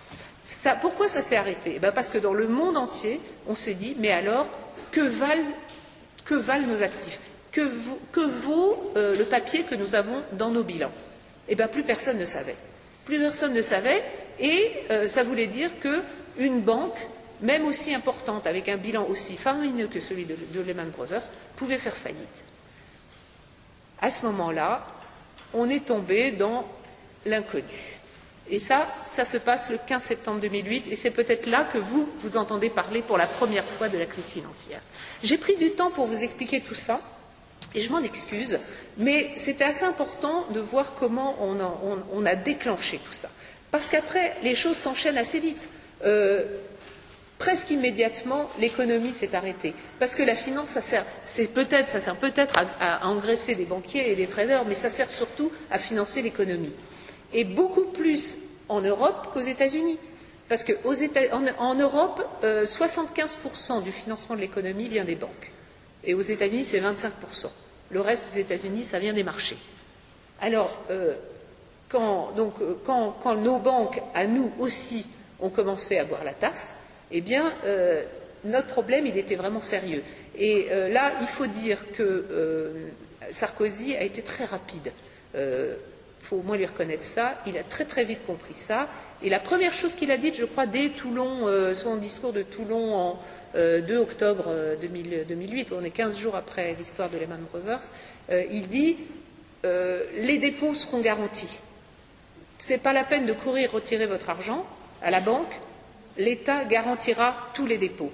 pourquoi 0.82 1.08
ça 1.08 1.22
s'est 1.22 1.36
arrêté? 1.36 1.74
Eh 1.76 1.80
ben, 1.80 1.92
Parce 1.92 2.10
que 2.10 2.18
dans 2.18 2.34
le 2.34 2.48
monde 2.48 2.78
entier, 2.78 3.20
on 3.48 3.56
s'est 3.56 3.74
dit 3.74 3.96
mais 4.00 4.12
alors, 4.12 4.48
que 4.92 5.02
valent, 5.02 5.46
nos 6.68 6.84
actifs? 6.84 7.20
Que, 7.52 7.62
vaut, 8.22 8.94
euh, 8.96 9.16
le 9.18 9.26
papier 9.26 9.64
que 9.64 9.76
nous 9.76 9.96
avons 9.96 10.22
dans 10.34 10.50
nos 10.50 10.64
bilans? 10.64 10.92
Eh 11.48 11.56
bien, 11.56 11.68
plus 11.68 11.84
personne 11.84 12.18
ne 12.18 12.26
savait. 12.26 12.56
Plus 13.06 13.20
personne 13.20 13.54
ne 13.54 13.62
savait, 13.62 14.04
et 14.40 14.72
ça 15.08 15.24
voulait 15.24 15.48
dire 15.48 15.72
qu'une 15.80 16.62
banque 16.62 16.96
même 17.42 17.66
aussi 17.66 17.94
importante, 17.94 18.48
avec 18.48 18.70
un 18.70 18.78
bilan 18.78 19.06
aussi 19.06 19.38
faramineux 19.38 19.88
que 19.88 20.00
celui 20.00 20.26
de, 20.26 20.36
Lehman 20.62 20.90
Brothers, 20.90 21.30
pouvait 21.56 21.78
faire 21.78 21.96
faillite. 21.96 22.44
À 24.02 24.12
ce 24.12 24.26
moment-là, 24.26 24.86
on 25.54 25.70
est 25.70 25.86
tombé 25.86 26.32
dans 26.32 26.66
l'inconnu. 27.26 27.99
Et 28.52 28.60
ça, 28.60 28.88
ça 29.06 29.26
se 29.26 29.38
passe 29.38 29.70
le 29.70 29.78
15 29.86 30.02
septembre 30.02 30.40
2008, 30.42 30.88
et 30.92 30.96
c'est 30.96 31.12
peut-être 31.12 31.46
là 31.46 31.68
que 31.72 31.78
vous, 31.78 32.10
vous 32.24 32.38
entendez 32.38 32.70
parler 32.70 33.02
pour 33.02 33.18
la 33.18 33.28
première 33.28 33.64
fois 33.64 33.90
de 33.90 33.98
la 33.98 34.06
crise 34.06 34.26
financière. 34.26 34.82
J'ai 35.24 35.38
pris 35.38 35.56
du 35.56 35.72
temps 35.72 35.92
pour 35.92 36.08
vous 36.08 36.24
expliquer 36.24 36.62
tout 36.62 36.76
ça, 36.76 37.00
et 37.76 37.82
je 37.82 37.92
m'en 37.92 38.02
excuse, 38.02 38.60
mais 38.98 39.30
c'était 39.38 39.66
assez 39.66 39.84
important 39.84 40.48
de 40.52 40.60
voir 40.60 40.96
comment 41.00 41.38
on 41.42 42.26
a 42.26 42.36
déclenché 42.36 42.98
tout 42.98 43.14
ça. 43.14 43.30
Parce 43.72 43.88
qu'après, 43.88 44.36
les 44.44 44.56
choses 44.56 44.78
s'enchaînent 44.78 45.18
assez 45.18 45.40
vite. 45.40 45.70
Euh, 46.04 46.44
presque 47.38 47.70
immédiatement, 47.72 48.50
l'économie 48.60 49.12
s'est 49.12 49.36
arrêtée. 49.36 49.74
Parce 50.00 50.16
que 50.16 50.24
la 50.24 50.36
finance, 50.36 50.70
ça 50.70 50.82
sert, 50.82 51.06
peut-être, 51.54 52.16
peut-être 52.20 52.56
à, 52.82 53.08
engraisser 53.08 53.56
des 53.56 53.66
banquiers 53.66 54.12
et 54.12 54.16
des 54.16 54.28
traders, 54.28 54.66
mais 54.66 54.76
ça 54.76 54.90
sert 54.90 55.10
surtout 55.10 55.52
à 55.72 55.78
financer 55.78 56.22
l'économie. 56.22 56.74
Et 57.34 57.44
beaucoup 57.44 57.86
plus 57.86 58.38
en 58.70 58.82
Europe 58.82 59.30
qu'aux 59.34 59.42
États-Unis. 59.42 59.98
Parce 60.50 60.64
qu'en 60.64 61.44
en, 61.60 61.76
Europe, 61.76 62.28
75% 62.44 62.44
euh, 62.44 63.82
du 63.82 63.92
financement 63.92 64.36
de 64.36 64.42
l'économie 64.42 64.88
vient 64.88 65.06
des 65.06 65.16
banques. 65.16 65.52
Et 66.04 66.16
aux 66.16 66.22
États-Unis, 66.22 66.66
c'est 66.66 66.80
25%. 66.80 67.12
Le 67.92 68.02
reste 68.02 68.34
des 68.34 68.40
États-Unis, 68.40 68.84
ça 68.84 68.98
vient 68.98 69.14
des 69.14 69.24
marchés. 69.24 69.58
Alors, 70.42 70.72
euh, 70.90 71.14
quand, 71.88 72.32
donc, 72.36 72.56
euh, 72.62 72.76
quand, 72.84 73.36
nos 73.36 73.60
banques, 73.60 74.02
à 74.16 74.26
nous 74.26 74.52
aussi, 74.60 75.06
ont 75.40 75.50
commencé 75.50 76.00
à 76.00 76.06
boire 76.06 76.24
la 76.24 76.34
tasse, 76.34 76.74
eh 77.12 77.22
bien, 77.22 77.52
notre 78.44 78.68
problème, 78.68 79.08
il 79.08 79.18
était 79.18 79.36
vraiment 79.36 79.62
sérieux. 79.62 80.04
Et 80.38 80.68
là, 80.70 81.12
il 81.22 81.28
faut 81.28 81.48
dire 81.48 81.80
que 81.94 82.72
Sarkozy 83.32 83.96
a 83.96 84.04
été 84.04 84.22
très 84.22 84.46
rapide. 84.46 84.92
Il 86.30 86.36
faut 86.36 86.42
au 86.44 86.46
moins 86.46 86.58
lui 86.58 86.66
reconnaître 86.68 87.04
ça. 87.04 87.40
Il 87.48 87.58
a 87.58 87.64
très 87.64 87.86
très 87.86 88.04
vite 88.04 88.24
compris 88.28 88.54
ça. 88.54 88.88
Et 89.24 89.30
la 89.30 89.40
première 89.40 89.74
chose 89.74 89.96
qu'il 89.96 90.12
a 90.12 90.18
dite, 90.18 90.36
je 90.36 90.46
crois, 90.46 90.68
dès 90.68 90.90
Toulon, 90.90 91.48
euh, 91.48 91.74
son 91.74 91.96
discours 91.96 92.34
de 92.34 92.44
Toulon 92.44 92.94
en 92.94 93.20
2 93.56 93.60
euh, 93.60 94.00
octobre 94.00 94.54
2008, 94.80 95.72
euh, 95.72 95.76
on 95.80 95.84
est 95.84 95.90
15 95.90 96.20
jours 96.20 96.36
après 96.36 96.76
l'histoire 96.78 97.10
de 97.10 97.18
Lehman 97.18 97.42
Brothers, 97.52 97.82
il 98.30 98.68
dit 98.68 98.98
les 99.64 100.38
dépôts 100.38 100.76
seront 100.76 101.00
garantis. 101.00 101.60
Ce 102.60 102.74
n'est 102.74 102.78
pas 102.78 102.94
la 102.94 103.04
peine 103.04 103.26
de 103.26 103.34
courir 103.34 103.72
retirer 103.72 104.06
votre 104.06 104.30
argent 104.30 104.68
à 105.02 105.10
la 105.10 105.22
banque, 105.22 105.60
l'État 106.20 106.64
garantira 106.66 107.36
tous 107.56 107.66
les 107.66 107.80
dépôts. 107.80 108.12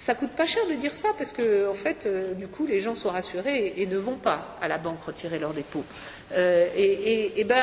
Ça 0.00 0.14
coûte 0.14 0.30
pas 0.30 0.46
cher 0.46 0.66
de 0.66 0.72
dire 0.76 0.94
ça 0.94 1.10
parce 1.18 1.30
que, 1.30 1.68
en 1.68 1.74
fait, 1.74 2.06
euh, 2.06 2.32
du 2.32 2.46
coup, 2.46 2.64
les 2.64 2.80
gens 2.80 2.94
sont 2.94 3.10
rassurés 3.10 3.74
et, 3.76 3.84
ne 3.84 3.98
vont 3.98 4.16
pas 4.16 4.56
à 4.62 4.66
la 4.66 4.78
banque 4.78 5.04
retirer 5.04 5.38
leurs 5.38 5.52
dépôts. 5.52 5.84
Euh, 6.32 6.68
et, 6.74 7.44
ben, 7.44 7.60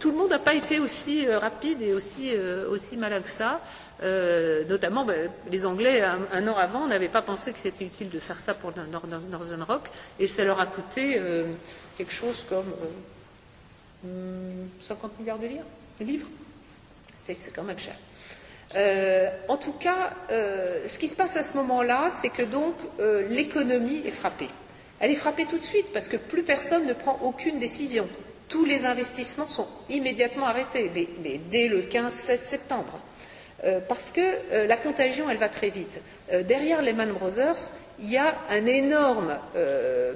tout 0.00 0.10
le 0.10 0.16
monde 0.16 0.30
n'a 0.30 0.40
pas 0.40 0.54
été 0.54 0.80
aussi 0.80 1.28
euh, 1.28 1.38
rapide 1.38 1.80
et 1.80 1.92
aussi, 1.94 2.96
malin 2.96 3.20
que 3.20 3.28
ça. 3.28 3.60
notamment, 4.68 5.04
ben, 5.04 5.30
les 5.48 5.64
Anglais, 5.64 6.02
un, 6.02 6.48
an 6.48 6.56
avant, 6.56 6.88
n'avaient 6.88 7.06
pas 7.06 7.22
pensé 7.22 7.52
que 7.52 7.58
c'était 7.62 7.84
utile 7.84 8.10
de 8.10 8.18
faire 8.18 8.40
ça 8.40 8.52
pour 8.52 8.72
Northern 8.74 9.62
Rock, 9.62 9.90
et 10.18 10.26
ça 10.26 10.42
leur 10.42 10.60
a 10.60 10.66
coûté 10.66 11.20
quelque 11.96 12.12
chose 12.12 12.44
comme 12.48 12.74
50 14.80 15.20
milliards 15.20 15.38
de 15.38 15.46
livres. 15.46 15.66
De 16.00 16.04
livres. 16.04 16.28
C'est 17.28 17.54
quand 17.54 17.62
même 17.62 17.78
cher. 17.78 17.94
Euh, 18.76 19.28
en 19.48 19.56
tout 19.56 19.72
cas, 19.72 20.12
euh, 20.30 20.86
ce 20.86 20.98
qui 20.98 21.08
se 21.08 21.16
passe 21.16 21.36
à 21.36 21.42
ce 21.42 21.56
moment-là, 21.56 22.10
c'est 22.20 22.28
que 22.28 22.42
donc 22.42 22.74
euh, 23.00 23.26
l'économie 23.28 24.02
est 24.06 24.12
frappée. 24.12 24.48
Elle 25.00 25.10
est 25.10 25.16
frappée 25.16 25.46
tout 25.46 25.58
de 25.58 25.64
suite 25.64 25.92
parce 25.92 26.08
que 26.08 26.16
plus 26.16 26.44
personne 26.44 26.86
ne 26.86 26.92
prend 26.92 27.18
aucune 27.22 27.58
décision. 27.58 28.08
Tous 28.48 28.64
les 28.64 28.84
investissements 28.84 29.48
sont 29.48 29.66
immédiatement 29.88 30.46
arrêtés, 30.46 30.90
mais, 30.94 31.40
dès 31.50 31.68
le 31.68 31.82
15-16 31.82 32.38
septembre. 32.38 32.98
Parce 33.88 34.10
que 34.10 34.66
la 34.66 34.76
contagion, 34.76 35.26
va 35.34 35.48
très 35.48 35.70
vite. 35.70 36.00
derrière 36.46 36.82
Lehman 36.82 37.12
Brothers, 37.12 37.70
il 38.00 38.10
y 38.10 38.16
a 38.16 38.34
un 38.50 38.64
énorme 38.66 39.36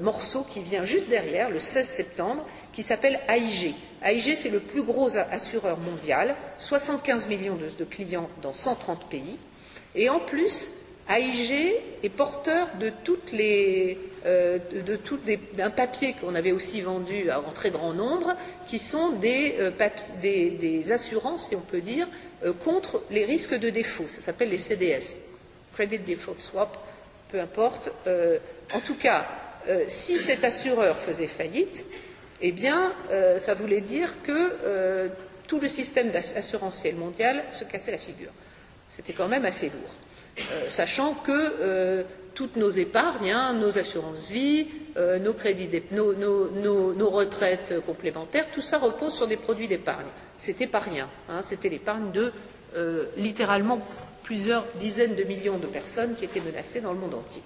morceau 0.00 0.46
qui 0.48 0.60
vient 0.60 0.84
juste 0.84 1.08
derrière, 1.10 1.50
le 1.50 1.58
16 1.58 1.86
septembre, 1.86 2.46
qui 2.72 2.82
s'appelle 2.82 3.20
AIG. 3.28 3.74
AIG, 4.04 4.36
c'est 4.36 4.50
le 4.50 4.60
plus 4.60 4.82
gros 4.82 5.16
assureur 5.16 5.78
mondial, 5.78 6.34
75 6.58 7.28
millions 7.28 7.56
de, 7.56 7.84
clients 7.84 8.28
dans 8.42 8.52
130 8.52 9.08
pays. 9.08 9.38
Et 9.94 10.08
en 10.08 10.18
plus, 10.18 10.70
AIG 11.08 11.74
est 12.02 12.08
porteur 12.08 12.68
de 12.80 12.92
euh, 14.26 14.58
d'un 15.54 15.70
papier 15.70 16.14
qu'on 16.18 16.34
avait 16.34 16.52
aussi 16.52 16.80
vendu 16.80 17.30
en 17.30 17.50
très 17.52 17.70
grand 17.70 17.92
nombre, 17.92 18.34
qui 18.66 18.78
sont 18.78 19.10
des, 19.10 19.56
euh, 19.58 20.90
assurances, 20.90 21.48
si 21.48 21.56
on 21.56 21.60
peut 21.60 21.82
dire, 21.82 22.08
euh, 22.44 22.52
contre 22.52 23.02
les 23.10 23.24
risques 23.24 23.54
de 23.54 23.68
défaut. 23.68 24.06
Ça 24.08 24.22
s'appelle 24.22 24.48
les 24.48 24.58
CDS, 24.58 25.16
Credit 25.74 25.98
Default 25.98 26.40
Swap, 26.40 26.78
peu 27.30 27.40
importe. 27.40 27.90
en 28.72 28.80
tout 28.80 28.94
cas, 28.94 29.26
si 29.88 30.16
cet 30.18 30.44
assureur 30.44 30.96
faisait 30.96 31.26
faillite, 31.26 31.84
eh 32.40 32.52
bien, 32.52 32.92
ça 33.38 33.54
voulait 33.54 33.80
dire 33.80 34.14
que 34.22 35.10
tout 35.48 35.58
le 35.58 35.66
système 35.66 36.12
assurantiel 36.36 36.94
mondial 36.94 37.42
se 37.50 37.64
cassait 37.64 37.90
la 37.90 37.98
figure. 37.98 38.30
C'était 38.88 39.14
quand 39.14 39.26
même 39.26 39.44
assez 39.44 39.66
lourd. 39.66 39.90
Euh, 40.38 40.68
sachant 40.68 41.14
que 41.14 42.04
toutes 42.34 42.56
nos 42.56 42.70
épargnes, 42.70 43.30
hein, 43.30 43.54
nos 43.54 43.78
assurances-vie, 43.78 44.66
nos 44.96 45.32
crédits, 45.32 45.68
nos, 45.92 47.10
retraites 47.10 47.74
complémentaires, 47.86 48.46
tout 48.52 48.62
ça 48.62 48.78
repose 48.78 49.14
sur 49.14 49.28
des 49.28 49.36
produits 49.36 49.68
d'épargne. 49.68 50.06
C'était 50.36 50.66
pas 50.66 50.80
rien. 50.80 51.08
Hein, 51.28 51.42
c'était 51.42 51.68
l'épargne 51.68 52.10
de 52.12 52.32
littéralement 53.16 53.78
plusieurs 54.24 54.64
dizaines 54.80 55.14
de 55.14 55.22
millions 55.22 55.58
de 55.58 55.66
personnes 55.66 56.16
qui 56.16 56.24
étaient 56.24 56.40
menacées 56.40 56.80
dans 56.80 56.92
le 56.92 56.98
monde 56.98 57.14
entier. 57.14 57.42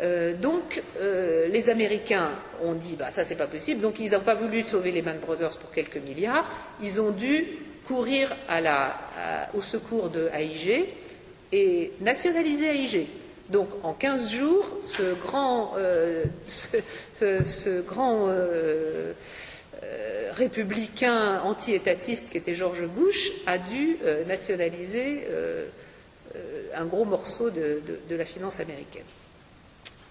Euh, 0.00 0.34
donc, 0.34 0.82
euh, 1.00 1.48
les 1.48 1.70
Américains 1.70 2.30
ont 2.62 2.74
dit, 2.74 2.96
bah, 2.96 3.10
ça 3.14 3.24
c'est 3.24 3.36
pas 3.36 3.46
possible, 3.46 3.80
donc 3.80 3.98
ils 3.98 4.12
n'ont 4.12 4.20
pas 4.20 4.34
voulu 4.34 4.62
sauver 4.62 4.92
les 4.92 5.02
Man 5.02 5.18
Brothers 5.18 5.56
pour 5.58 5.70
quelques 5.70 5.96
milliards, 5.96 6.48
ils 6.82 7.00
ont 7.00 7.10
dû 7.10 7.46
courir 7.86 8.34
au 9.54 9.62
secours 9.62 10.10
de 10.10 10.28
AIG 10.34 10.86
et 11.52 11.92
nationaliser 12.00 12.66
AIG. 12.66 13.06
Donc, 13.50 13.68
en 13.82 13.94
15 13.94 14.30
jours, 14.30 14.66
ce 14.82 15.14
grand, 15.14 15.72
euh, 15.76 16.24
ce, 16.46 17.80
grand 17.80 18.28
républicain 20.32 21.40
anti-étatiste 21.42 22.30
qui 22.30 22.36
était 22.36 22.54
George 22.54 22.86
Bush 22.86 23.32
a 23.46 23.56
dû 23.56 23.96
nationaliser 24.26 25.26
un 26.74 26.84
gros 26.84 27.06
morceau 27.06 27.48
de 27.48 28.14
la 28.14 28.24
finance 28.26 28.60
américaine. 28.60 29.06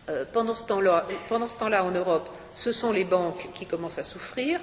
Euh, 0.09 0.23
pendant 0.31 0.53
ce 0.53 0.65
temps-là, 0.65 1.83
en 1.83 1.91
Europe, 1.91 2.29
ce 2.55 2.71
sont 2.71 2.91
les 2.91 3.03
banques 3.03 3.49
qui 3.53 3.65
commencent 3.65 3.97
à 3.97 4.03
souffrir. 4.03 4.59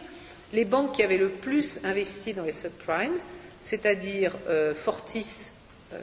Les 0.53 0.65
banques 0.65 0.93
qui 0.93 1.03
avaient 1.03 1.19
le 1.19 1.29
plus 1.29 1.81
investi 1.85 2.33
dans 2.33 2.45
les 2.45 2.53
subprimes, 2.53 3.19
c'est-à-dire 3.61 4.33
euh, 4.49 4.75
Fortis 4.75 5.51
euh, 5.93 5.99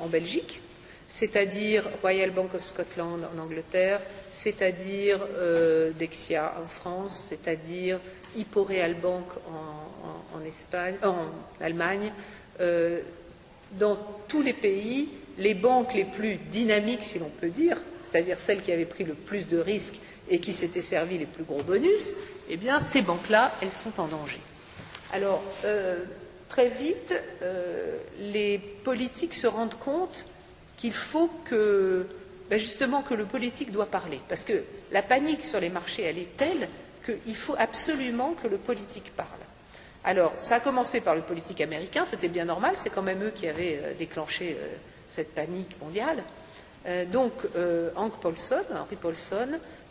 en 0.00 0.06
Belgique, 0.06 0.60
c'est-à-dire 1.08 1.84
Royal 2.02 2.30
Bank 2.30 2.54
of 2.54 2.64
Scotland 2.64 3.20
en 3.34 3.40
Angleterre, 3.40 4.00
c'est-à-dire 4.30 5.20
Dexia 5.98 6.54
en 6.62 6.68
France, 6.68 7.26
c'est-à-dire 7.28 8.00
Hippo 8.36 8.64
Real 8.64 8.94
Bank 8.94 9.24
en, 10.34 10.44
Espagne, 10.44 10.96
en 11.02 11.26
Allemagne. 11.60 12.12
dans 12.58 13.98
tous 14.28 14.42
les 14.42 14.52
pays, 14.52 15.08
les 15.38 15.54
banques 15.54 15.94
les 15.94 16.04
plus 16.04 16.36
dynamiques, 16.36 17.02
si 17.02 17.18
l'on 17.18 17.30
peut 17.30 17.50
dire, 17.50 17.76
c'est-à-dire 18.10 18.38
celles 18.38 18.62
qui 18.62 18.72
avaient 18.72 18.84
pris 18.84 19.04
le 19.04 19.14
plus 19.14 19.48
de 19.48 19.58
risques 19.58 20.00
et 20.28 20.40
qui 20.40 20.52
s'étaient 20.52 20.80
servi 20.80 21.18
les 21.18 21.26
plus 21.26 21.44
gros 21.44 21.62
bonus, 21.62 22.14
eh 22.48 22.56
bien, 22.56 22.80
ces 22.80 23.02
banques-là, 23.02 23.52
elles 23.62 23.70
sont 23.70 24.00
en 24.00 24.06
danger. 24.06 24.40
Euh, 25.64 25.96
très 26.48 26.68
vite, 26.68 27.14
euh, 27.42 27.96
les 28.18 28.58
politiques 28.58 29.34
se 29.34 29.46
rendent 29.46 29.78
compte 29.78 30.24
qu'il 30.76 30.92
faut 30.92 31.30
que, 31.44 32.06
ben 32.50 32.58
justement, 32.58 33.02
que 33.02 33.14
le 33.14 33.24
politique 33.24 33.72
doit 33.72 33.86
parler. 33.86 34.20
Parce 34.28 34.44
que 34.44 34.62
la 34.92 35.02
panique 35.02 35.42
sur 35.42 35.60
les 35.60 35.70
marchés, 35.70 36.02
elle 36.02 36.18
est 36.18 36.36
telle 36.36 36.68
qu'il 37.04 37.36
faut 37.36 37.56
absolument 37.58 38.34
que 38.42 38.48
le 38.48 38.58
politique 38.58 39.12
parle. 39.16 39.28
Alors, 40.04 40.32
ça 40.40 40.56
a 40.56 40.60
commencé 40.60 41.00
par 41.00 41.16
le 41.16 41.22
politique 41.22 41.60
américain, 41.60 42.04
c'était 42.08 42.28
bien 42.28 42.44
normal, 42.44 42.74
c'est 42.76 42.90
quand 42.90 43.02
même 43.02 43.24
eux 43.24 43.32
qui 43.34 43.48
avaient 43.48 43.80
euh, 43.82 43.92
déclenché 43.98 44.56
cette 45.08 45.34
panique 45.34 45.80
mondiale. 45.80 46.22
Euh, 46.86 47.04
donc, 47.04 47.32
euh, 47.56 47.90
Hank 47.96 48.20
Paulson, 48.20 48.62
Henry 48.70 48.96
Paulson, 48.96 49.48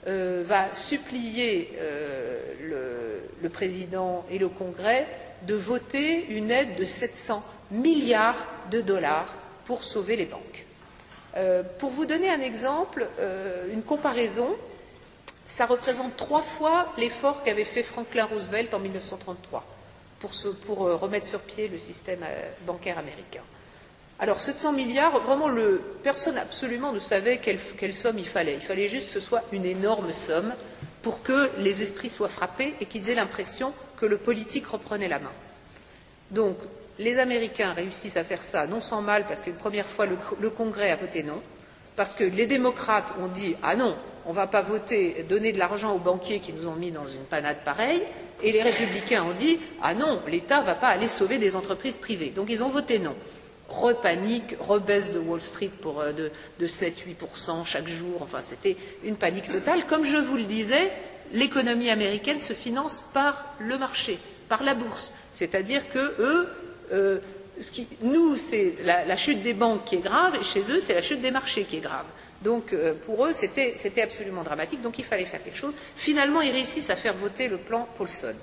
euh, 0.08 0.44
va 0.46 0.74
supplier 0.74 1.72
le, 2.62 3.50
président 3.50 4.26
et 4.32 4.40
le 4.40 4.50
Congrès 4.50 5.08
de 5.44 5.56
voter 5.56 6.28
une 6.30 6.52
aide 6.52 6.76
de 6.76 6.86
700 6.86 7.44
milliards 7.72 8.48
de 8.72 8.82
dollars 8.82 9.34
pour 9.66 9.84
sauver 9.84 10.16
les 10.16 10.26
banques. 10.26 10.66
pour 11.80 11.90
vous 11.90 12.06
donner 12.06 12.30
un 12.30 12.40
exemple, 12.40 13.08
une 13.74 13.82
comparaison, 13.82 14.56
ça 15.48 15.66
représente 15.66 16.16
trois 16.16 16.44
fois 16.44 16.94
l'effort 16.98 17.44
qu'avait 17.44 17.66
fait 17.66 17.84
Franklin 17.84 18.26
Roosevelt 18.26 18.74
en 18.74 18.80
1933 18.80 19.66
pour, 20.20 20.32
pour 20.66 20.78
remettre 20.78 21.26
sur 21.26 21.40
pied 21.40 21.68
le 21.68 21.80
système 21.80 22.24
bancaire 22.66 23.00
américain. 23.00 23.42
Alors 24.18 24.40
700 24.40 24.72
milliards, 24.72 25.20
vraiment, 25.20 25.50
personne 26.02 26.38
absolument 26.38 26.94
ne 26.94 27.00
savait 27.00 27.38
quelle, 27.38 27.94
somme 27.94 28.18
il 28.18 28.28
fallait. 28.28 28.54
Il 28.54 28.62
fallait 28.62 28.88
juste 28.88 29.08
que 29.08 29.14
ce 29.14 29.20
soit 29.20 29.44
une 29.52 29.66
énorme 29.66 30.14
somme 30.14 30.54
pour 31.02 31.22
que 31.22 31.52
les 31.60 31.82
esprits 31.82 32.10
soient 32.10 32.30
frappés 32.30 32.76
et 32.80 32.86
qu'ils 32.86 33.10
aient 33.10 33.16
l'impression 33.16 33.74
que 33.98 34.06
le 34.06 34.18
politique 34.18 34.68
reprenait 34.68 35.08
la 35.08 35.20
main. 35.20 35.32
Donc, 36.32 36.58
les 37.00 37.20
Américains 37.20 37.74
réussissent 37.74 38.18
à 38.18 38.24
faire 38.24 38.42
ça, 38.42 38.68
non 38.68 38.82
sans 38.82 39.02
mal, 39.02 39.26
parce 39.28 39.42
qu'une 39.42 39.56
première 39.56 39.86
fois, 39.86 40.06
le, 40.06 40.50
Congrès 40.50 40.92
a 40.92 40.96
voté 40.96 41.24
non, 41.24 41.42
parce 41.96 42.16
que 42.16 42.24
les 42.24 42.48
démocrates 42.48 43.14
ont 43.22 43.28
dit 43.28 43.56
Ah 43.64 43.76
non, 43.76 43.96
on 44.26 44.30
ne 44.30 44.36
va 44.36 44.48
pas 44.48 44.62
voter, 44.62 45.26
donner 45.28 45.52
de 45.52 45.60
l'argent 45.60 45.94
aux 45.94 46.00
banquiers 46.00 46.40
qui 46.40 46.54
nous 46.54 46.68
ont 46.68 46.76
mis 46.76 46.92
dans 46.92 47.06
une 47.06 47.24
panade 47.30 47.58
pareille, 47.66 48.02
et 48.44 48.52
les 48.52 48.62
républicains 48.62 49.24
ont 49.24 49.34
dit 49.34 49.60
Ah 49.82 49.94
non, 49.94 50.22
l'État 50.28 50.62
ne 50.62 50.66
va 50.66 50.76
pas 50.76 50.88
aller 50.88 51.08
sauver 51.08 51.38
des 51.38 51.56
entreprises 51.56 51.98
privées. 51.98 52.30
Donc 52.30 52.48
ils 52.50 52.64
ont 52.64 52.70
voté 52.70 53.00
non. 53.00 53.16
Repanique, 53.68 54.56
rebaisse 54.60 55.12
de 55.12 55.18
Wall 55.18 55.42
Street 55.42 55.72
euh, 55.86 56.14
de, 56.14 56.32
de 56.60 56.68
7-8% 56.68 57.66
chaque 57.66 57.88
jour. 57.88 58.22
Enfin, 58.22 58.40
c'était 58.42 58.78
une 59.04 59.16
panique 59.16 59.52
totale. 59.52 59.86
Comme 59.86 60.06
je 60.06 60.18
vous 60.18 60.38
le 60.38 60.44
disais, 60.44 60.92
l'économie 61.34 61.90
américaine 61.90 62.40
se 62.40 62.54
finance 62.54 63.04
par 63.14 63.56
le 63.60 63.78
marché, 63.78 64.20
par 64.50 64.64
la 64.64 64.74
bourse. 64.74 65.14
C'est-à-dire 65.34 65.90
que 65.90 66.14
eux, 66.20 66.48
euh, 66.92 67.20
nous, 68.02 68.36
c'est 68.36 68.76
la, 68.84 69.18
chute 69.18 69.42
des 69.42 69.54
banques 69.54 69.86
qui 69.86 69.96
est 69.96 70.04
grave, 70.04 70.36
et 70.40 70.44
chez 70.44 70.62
eux, 70.72 70.82
c'est 70.82 70.94
la 70.94 71.02
chute 71.02 71.22
des 71.22 71.32
marchés 71.32 71.64
qui 71.64 71.78
est 71.78 71.82
grave. 71.82 72.06
Donc, 72.42 72.74
euh, 72.74 72.94
pour 73.06 73.26
eux, 73.26 73.32
c'était 73.34 74.02
absolument 74.02 74.44
dramatique, 74.44 74.82
donc 74.82 75.00
il 75.00 75.06
fallait 75.06 75.26
faire 75.26 75.44
quelque 75.44 75.58
chose. 75.58 75.74
Finalement, 75.96 76.42
ils 76.42 76.52
réussissent 76.52 76.90
à 76.90 76.96
faire 76.96 77.16
voter 77.16 77.48
le 77.48 77.58
plan 77.58 77.88
Paulson. 77.98 78.36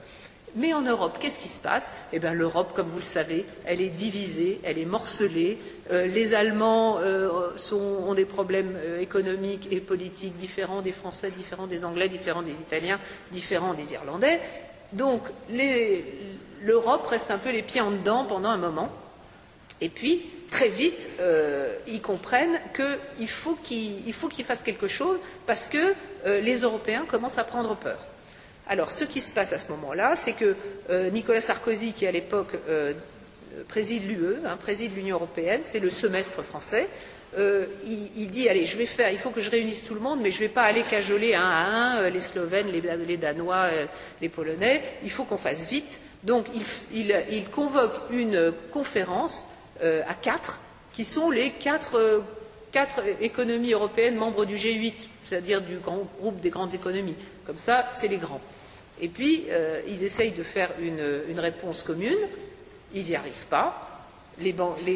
Mais 0.55 0.73
en 0.75 0.83
Europe, 0.83 1.17
qu'est-ce 1.19 1.39
qui 1.39 1.49
se 1.49 1.61
passe? 1.61 1.91
Eh 2.13 2.19
bien, 2.19 2.35
l'Europe, 2.35 2.73
comme 2.75 2.89
vous 2.89 2.99
le 2.99 3.03
savez, 3.03 3.47
elle 3.65 3.81
est 3.81 3.89
divisée, 3.89 4.61
elle 4.65 4.79
est 4.79 4.85
morcelée. 4.85 5.59
Euh, 5.91 6.07
les 6.07 6.35
Allemands 6.35 6.99
ont 6.99 8.15
des 8.15 8.25
problèmes 8.25 8.77
économiques 9.01 9.69
et 9.71 9.81
politiques 9.81 10.37
différents 10.39 10.83
des 10.83 10.93
Français, 10.93 11.31
différents 11.31 11.67
des 11.67 11.85
Anglais, 11.85 12.09
différents 12.09 12.43
des 12.43 12.53
Italiens, 12.53 12.99
différents 13.31 13.75
des 13.75 13.95
Irlandais. 13.95 14.41
Donc, 14.93 15.23
l'Europe 16.63 17.07
reste 17.07 17.31
un 17.31 17.39
peu 17.39 17.51
les 17.51 17.63
pieds 17.63 17.81
en 17.81 17.91
dedans 17.91 18.25
pendant 18.25 18.51
un 18.51 18.59
moment. 18.59 18.91
Et 19.81 19.89
puis, 19.89 20.23
très 20.51 20.69
vite, 20.69 21.09
euh, 21.19 21.75
ils 21.89 22.01
comprennent 22.01 22.61
qu'il 22.75 23.29
faut 23.29 23.57
qu'ils 23.57 24.45
fassent 24.45 24.63
quelque 24.63 24.87
chose 24.87 25.19
parce 25.47 25.69
que 25.69 25.95
euh, 26.27 26.41
les 26.41 26.61
Européens 26.61 27.05
commencent 27.09 27.39
à 27.39 27.45
prendre 27.45 27.75
peur. 27.75 27.99
Alors, 28.69 28.91
ce 28.91 29.05
qui 29.05 29.21
se 29.21 29.31
passe 29.31 29.53
à 29.53 29.59
ce 29.59 29.69
moment-là, 29.69 30.15
c'est 30.17 30.33
que 30.33 30.57
euh, 30.91 31.11
Nicolas 31.11 31.41
Sarkozy, 31.41 31.93
qui 31.93 32.07
à 32.07 32.13
l'époque 32.13 32.57
préside 33.69 34.09
l'UE, 34.09 34.37
hein, 34.47 34.57
préside 34.57 34.97
l'Union 34.97 35.17
européenne, 35.17 35.61
c'est 35.65 35.79
le 35.79 35.91
semestre 35.91 36.43
français, 36.43 36.89
euh, 37.39 37.65
il, 37.87 38.31
dit 38.31 38.49
allez, 38.51 38.67
je 38.67 38.77
vais 38.77 38.85
faire, 38.85 39.11
il 39.11 39.19
faut 39.19 39.31
que 39.31 39.41
je 39.41 39.51
réunisse 39.51 39.85
tout 39.85 39.95
le 39.95 40.01
monde, 40.01 40.21
mais 40.21 40.31
je 40.31 40.37
ne 40.37 40.41
vais 40.41 40.49
pas 40.49 40.65
aller 40.65 40.83
cajoler 40.83 41.35
un 41.35 41.41
à 41.41 41.65
un 41.65 41.97
euh, 41.97 42.11
les 42.11 42.21
Slovènes, 42.21 42.67
les, 42.71 43.17
Danois, 43.17 43.55
euh, 43.73 43.87
les 44.21 44.29
Polonais. 44.29 44.83
Il 45.03 45.11
faut 45.11 45.25
qu'on 45.25 45.39
fasse 45.39 45.67
vite. 45.67 45.99
Donc, 46.25 46.47
il, 46.95 47.49
convoque 47.51 47.95
une 48.11 48.53
conférence 48.71 49.49
à 49.83 50.15
quatre, 50.15 50.61
qui 50.93 51.05
sont 51.05 51.31
les 51.31 51.51
quatre, 51.51 51.99
économies 53.21 53.73
européennes 53.73 54.15
membres 54.15 54.45
du 54.45 54.55
G8, 54.55 54.93
c'est-à-dire 55.25 55.61
du 55.63 55.79
grand 55.79 56.07
groupe 56.21 56.41
des 56.41 56.51
grandes 56.51 56.75
économies. 56.75 57.17
Comme 57.45 57.59
ça, 57.59 57.89
c'est 57.91 58.07
les 58.07 58.19
grands. 58.19 58.41
Et 59.01 59.09
puis, 59.09 59.47
ils 59.89 60.05
essayent 60.05 60.33
de 60.33 60.43
faire 60.43 60.71
une, 60.81 61.41
réponse 61.41 61.83
commune. 61.83 62.19
Ils 62.95 63.05
n'y 63.05 63.17
arrivent 63.17 63.47
pas. 63.49 64.07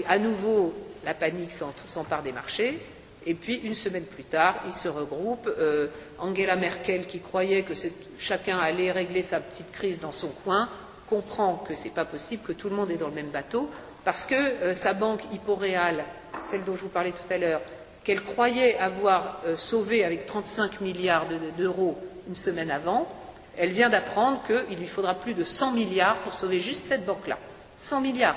À 0.09 0.19
nouveau, 0.19 0.75
la 1.05 1.15
panique 1.15 1.53
s'empare 1.87 2.23
des 2.23 2.33
marchés, 2.33 2.79
et 3.27 3.35
puis 3.35 3.57
une 3.65 3.75
semaine 3.75 4.05
plus 4.05 4.25
tard, 4.25 4.57
ils 4.67 4.73
se 4.73 4.89
regroupent. 4.89 5.49
Euh, 5.59 5.89
Angela 6.19 6.57
Merkel, 6.57 7.07
qui 7.07 7.21
croyait 7.21 7.63
que 7.63 7.75
chacun 8.19 8.59
allait 8.59 8.93
régler 8.93 9.23
sa 9.23 9.41
petite 9.41 9.71
crise 9.73 10.01
dans 10.01 10.13
son 10.13 10.29
coin, 10.29 10.69
comprend 11.09 11.57
que 11.57 11.75
ce 11.75 11.85
n'est 11.85 11.91
pas 11.91 12.05
possible, 12.05 12.43
que 12.43 12.53
tout 12.53 12.69
le 12.69 12.77
monde 12.77 12.91
est 12.91 12.97
dans 12.97 13.09
le 13.09 13.15
même 13.15 13.31
bateau, 13.31 13.69
parce 14.05 14.27
que 14.27 14.35
euh, 14.35 14.75
sa 14.75 14.95
banque 14.95 15.23
Hipporéal, 15.33 16.05
celle 16.51 16.65
dont 16.65 16.77
je 16.77 16.83
vous 16.83 16.89
parlais 16.89 17.13
tout 17.13 17.33
à 17.33 17.39
l'heure, 17.39 17.61
qu'elle 18.05 18.23
croyait 18.23 18.79
avoir 18.79 19.41
euh, 19.47 19.57
sauvée 19.57 20.05
avec 20.05 20.27
35 20.27 20.81
milliards 20.81 21.27
d'euros 21.59 21.99
une 22.29 22.37
semaine 22.37 22.71
avant, 22.71 23.09
elle 23.57 23.73
vient 23.73 23.89
d'apprendre 23.89 24.43
qu'il 24.47 24.79
lui 24.79 24.87
faudra 24.87 25.15
plus 25.15 25.35
de 25.35 25.45
100 25.45 25.73
milliards 25.73 26.17
pour 26.19 26.35
sauver 26.35 26.61
juste 26.61 26.83
cette 26.89 27.05
banque-là. 27.05 27.39
100 27.79 28.01
milliards. 28.01 28.37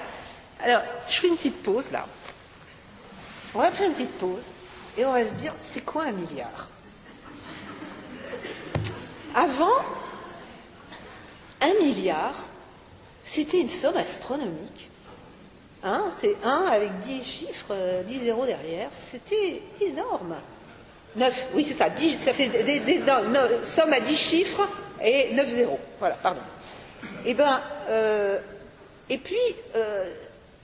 Alors, 0.64 0.82
je 1.08 1.16
fais 1.16 1.28
une 1.28 1.36
petite 1.36 1.62
pause 1.64 1.92
là. 1.92 2.06
On 3.56 3.60
va 3.60 3.72
faire 3.72 3.88
une 3.88 3.94
petite 3.94 4.18
pause 4.18 4.52
et 4.98 5.06
on 5.06 5.14
va 5.14 5.26
se 5.26 5.34
dire, 5.34 5.54
c'est 5.62 5.84
quoi 5.84 6.04
un 6.04 6.12
milliard? 6.12 6.70
Avant, 9.36 9.78
un 11.62 11.74
milliard, 11.82 12.36
c'était 13.24 13.62
une 13.62 13.70
somme 13.70 13.98
astronomique. 13.98 14.90
Hein, 15.84 16.06
c'est 16.20 16.36
1 16.44 16.66
avec 16.72 17.00
10 17.02 17.24
chiffres, 17.24 18.04
10 18.06 18.18
euh, 18.18 18.24
zéros 18.24 18.46
derrière, 18.46 18.90
c'était 18.92 19.62
énorme. 19.80 20.36
9, 21.16 21.48
oui 21.56 21.64
c'est 21.64 21.74
ça, 21.74 21.86
ça 21.86 22.34
fait 22.34 22.48
des, 22.48 23.02
somme 23.64 23.94
à 23.94 24.00
10 24.00 24.16
chiffres 24.16 24.68
et 25.04 25.34
9 25.34 25.48
zéros. 25.48 25.80
Voilà, 26.00 26.16
pardon. 26.16 26.42
Et, 27.26 27.32
eh 27.32 27.34
ben, 27.34 27.62
euh, 27.90 28.40
et 29.10 29.18
puis, 29.18 29.38
euh, 29.76 30.14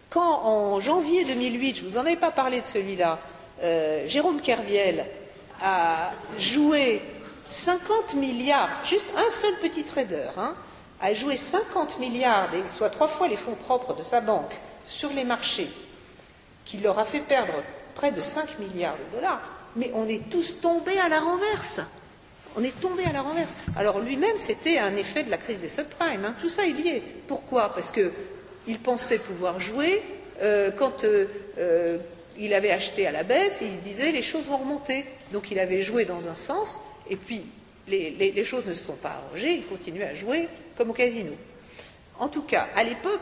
quand 0.09 0.41
en 0.43 0.79
janvier 0.79 1.25
2008, 1.25 1.77
je 1.77 1.83
ne 1.83 1.89
vous 1.89 1.97
en 1.97 2.01
avais 2.01 2.15
pas 2.15 2.31
parlé 2.31 2.61
de 2.61 2.65
celui-là, 2.65 3.19
euh, 3.63 4.05
Jérôme 4.05 4.41
Kerviel 4.41 5.05
a 5.61 6.11
joué 6.38 7.01
50 7.49 8.15
milliards, 8.15 8.69
juste 8.83 9.07
un 9.17 9.41
seul 9.41 9.55
petit 9.61 9.83
trader, 9.83 10.29
hein, 10.38 10.53
a 11.01 11.13
joué 11.13 11.38
50 11.38 11.99
milliards, 11.99 12.49
soit 12.67 12.89
trois 12.89 13.07
fois 13.07 13.27
les 13.27 13.38
fonds 13.38 13.55
propres 13.55 13.95
de 13.95 14.03
sa 14.03 14.21
banque, 14.21 14.55
sur 14.86 15.09
les 15.11 15.23
marchés, 15.23 15.69
qui 16.65 16.77
leur 16.77 16.99
a 16.99 17.05
fait 17.05 17.19
perdre 17.19 17.53
près 17.95 18.11
de 18.11 18.21
5 18.21 18.59
milliards 18.59 18.97
de 18.97 19.17
dollars, 19.17 19.41
mais 19.75 19.91
on 19.95 20.07
est 20.07 20.29
tous 20.29 20.59
tombés 20.61 20.99
à 20.99 21.09
la 21.09 21.19
renverse. 21.19 21.79
On 22.58 22.64
est 22.64 22.80
tombés 22.80 23.06
à 23.06 23.12
la 23.12 23.22
renverse. 23.22 23.53
Alors 23.76 23.99
lui-même, 23.99 24.38
c'était 24.38 24.78
un 24.78 24.95
effet 24.95 25.24
de 25.24 25.32
la 25.32 25.38
crise 25.38 25.60
des 25.60 25.70
subprimes. 25.70 26.26
Hein. 26.26 26.36
Tout 26.41 26.49
ça 26.49 26.66
est 26.66 26.72
lié. 26.72 27.03
Pourquoi? 27.28 27.74
Parce 27.74 27.91
que 27.91 28.12
il 28.68 28.80
pensait 28.80 29.20
pouvoir 29.20 29.60
jouer 29.60 30.01
euh, 30.41 30.72
quand 30.72 31.03
euh, 31.03 31.28
euh, 31.58 31.97
il 32.38 32.53
avait 32.53 32.72
acheté 32.72 33.08
à 33.08 33.12
la 33.12 33.24
baisse, 33.24 33.60
il 33.62 33.72
se 33.72 33.78
disait 33.78 34.12
les 34.12 34.22
choses 34.22 34.47
vont 34.47 34.58
remonter. 34.58 35.06
Donc 35.32 35.51
il 35.51 35.60
avait 35.60 35.82
joué 35.82 36.06
dans 36.06 36.28
un 36.28 36.36
sens, 36.36 36.80
et 37.10 37.16
puis 37.16 37.45
les, 37.88 38.43
choses 38.43 38.66
ne 38.66 38.74
se 38.74 38.84
sont 38.84 38.95
pas 38.95 39.12
arrangées, 39.12 39.56
il 39.56 39.66
continuait 39.66 40.06
à 40.06 40.16
jouer 40.16 40.47
comme 40.78 40.89
au 40.89 40.93
casino. 40.93 41.34
En 42.20 42.28
tout 42.28 42.43
cas, 42.43 42.68
à 42.76 42.84
l'époque, 42.84 43.22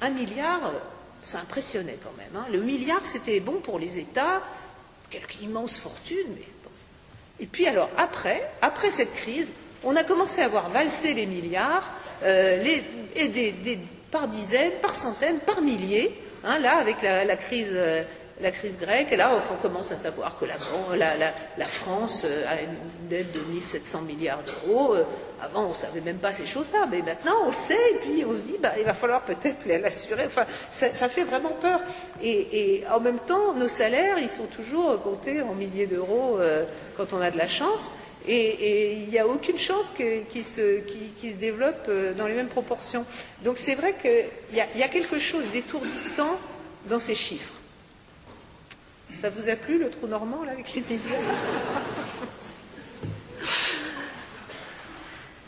un 0.00 0.10
milliard, 0.10 0.72
ça 1.22 1.38
impressionnait 1.38 1.98
quand 2.02 2.12
même. 2.16 2.34
Hein. 2.36 2.46
Le 2.50 2.60
milliard, 2.60 3.04
c'était 3.04 3.40
bon 3.40 3.60
pour 3.60 3.78
les 3.78 3.98
États, 3.98 4.42
quelque 5.10 5.42
immense 5.42 5.78
fortune. 5.78 6.36
Et 7.42 7.46
puis 7.46 7.66
alors, 7.66 7.90
après, 7.98 8.48
après 8.62 8.90
cette 8.90 9.12
crise, 9.14 9.50
on 9.82 9.96
a 9.96 10.04
commencé 10.04 10.40
à 10.40 10.48
voir 10.48 10.70
valser 10.70 11.12
les 11.12 11.26
milliards, 11.26 11.92
et 12.24 13.28
des, 13.28 13.78
par 14.12 14.28
dizaines, 14.28 14.72
par 14.80 14.94
centaines, 14.94 15.40
par 15.40 15.60
milliers. 15.60 16.16
Hein, 16.44 16.60
là, 16.60 16.76
avec 16.78 17.02
la, 17.02 17.36
crise, 17.36 17.68
euh, 17.72 18.02
la 18.40 18.50
crise 18.50 18.76
grecque, 18.78 19.08
et 19.12 19.16
là, 19.16 19.30
on 19.52 19.56
commence 19.56 19.92
à 19.92 19.96
savoir 19.96 20.38
que 20.38 20.44
la, 20.44 20.54
la, 21.58 21.66
France 21.66 22.22
euh, 22.24 22.44
a 22.48 22.60
une 22.60 23.08
dette 23.08 23.32
de 23.32 23.40
1700 23.40 24.02
milliards 24.02 24.40
d'euros. 24.42 24.96
Euh, 25.42 25.46
avant, 25.46 25.66
on 25.66 25.68
ne 25.70 25.74
savait 25.74 26.00
même 26.00 26.18
pas 26.18 26.32
ces 26.32 26.46
choses-là, 26.46 26.86
mais 26.90 27.02
maintenant, 27.02 27.34
on 27.44 27.48
le 27.48 27.56
sait, 27.56 27.78
et 27.94 27.98
puis 28.00 28.24
on 28.24 28.32
se 28.32 28.40
dit, 28.40 28.56
bah, 28.60 28.72
il 28.78 28.84
va 28.84 28.94
falloir 28.94 29.22
peut-être 29.22 29.66
l'assurer. 29.66 30.26
Enfin, 30.26 30.46
ça, 30.70 31.08
fait 31.08 31.24
vraiment 31.24 31.56
peur. 31.60 31.80
Et, 32.22 32.84
en 32.90 33.00
même 33.00 33.18
temps, 33.18 33.54
nos 33.54 33.68
salaires, 33.68 34.18
ils 34.18 34.30
sont 34.30 34.46
toujours 34.46 35.02
comptés 35.02 35.42
en 35.42 35.54
milliers 35.54 35.86
d'euros 35.86 36.38
quand 36.96 37.12
on 37.12 37.20
a 37.20 37.30
de 37.30 37.38
la 37.38 37.48
chance. 37.48 37.92
Et, 38.26 39.02
il 39.02 39.08
n'y 39.08 39.18
a 39.18 39.26
aucune 39.26 39.58
chance 39.58 39.92
qu'il 39.96 40.44
se, 40.44 40.80
se, 40.80 41.36
développe 41.36 41.86
euh, 41.88 42.14
dans 42.14 42.26
les 42.26 42.34
mêmes 42.34 42.48
proportions. 42.48 43.04
Donc 43.44 43.58
c'est 43.58 43.74
vrai 43.74 43.96
qu'il 44.00 44.56
y, 44.56 44.82
a 44.82 44.88
quelque 44.88 45.18
chose 45.18 45.44
d'étourdissant 45.52 46.38
dans 46.88 47.00
ces 47.00 47.14
chiffres. 47.14 47.54
Ça 49.20 49.30
vous 49.30 49.48
a 49.48 49.56
plu 49.56 49.78
le 49.78 49.90
trou 49.90 50.06
normand 50.06 50.44
là 50.44 50.52
avec 50.52 50.74
les 50.74 50.82
millions 50.82 51.00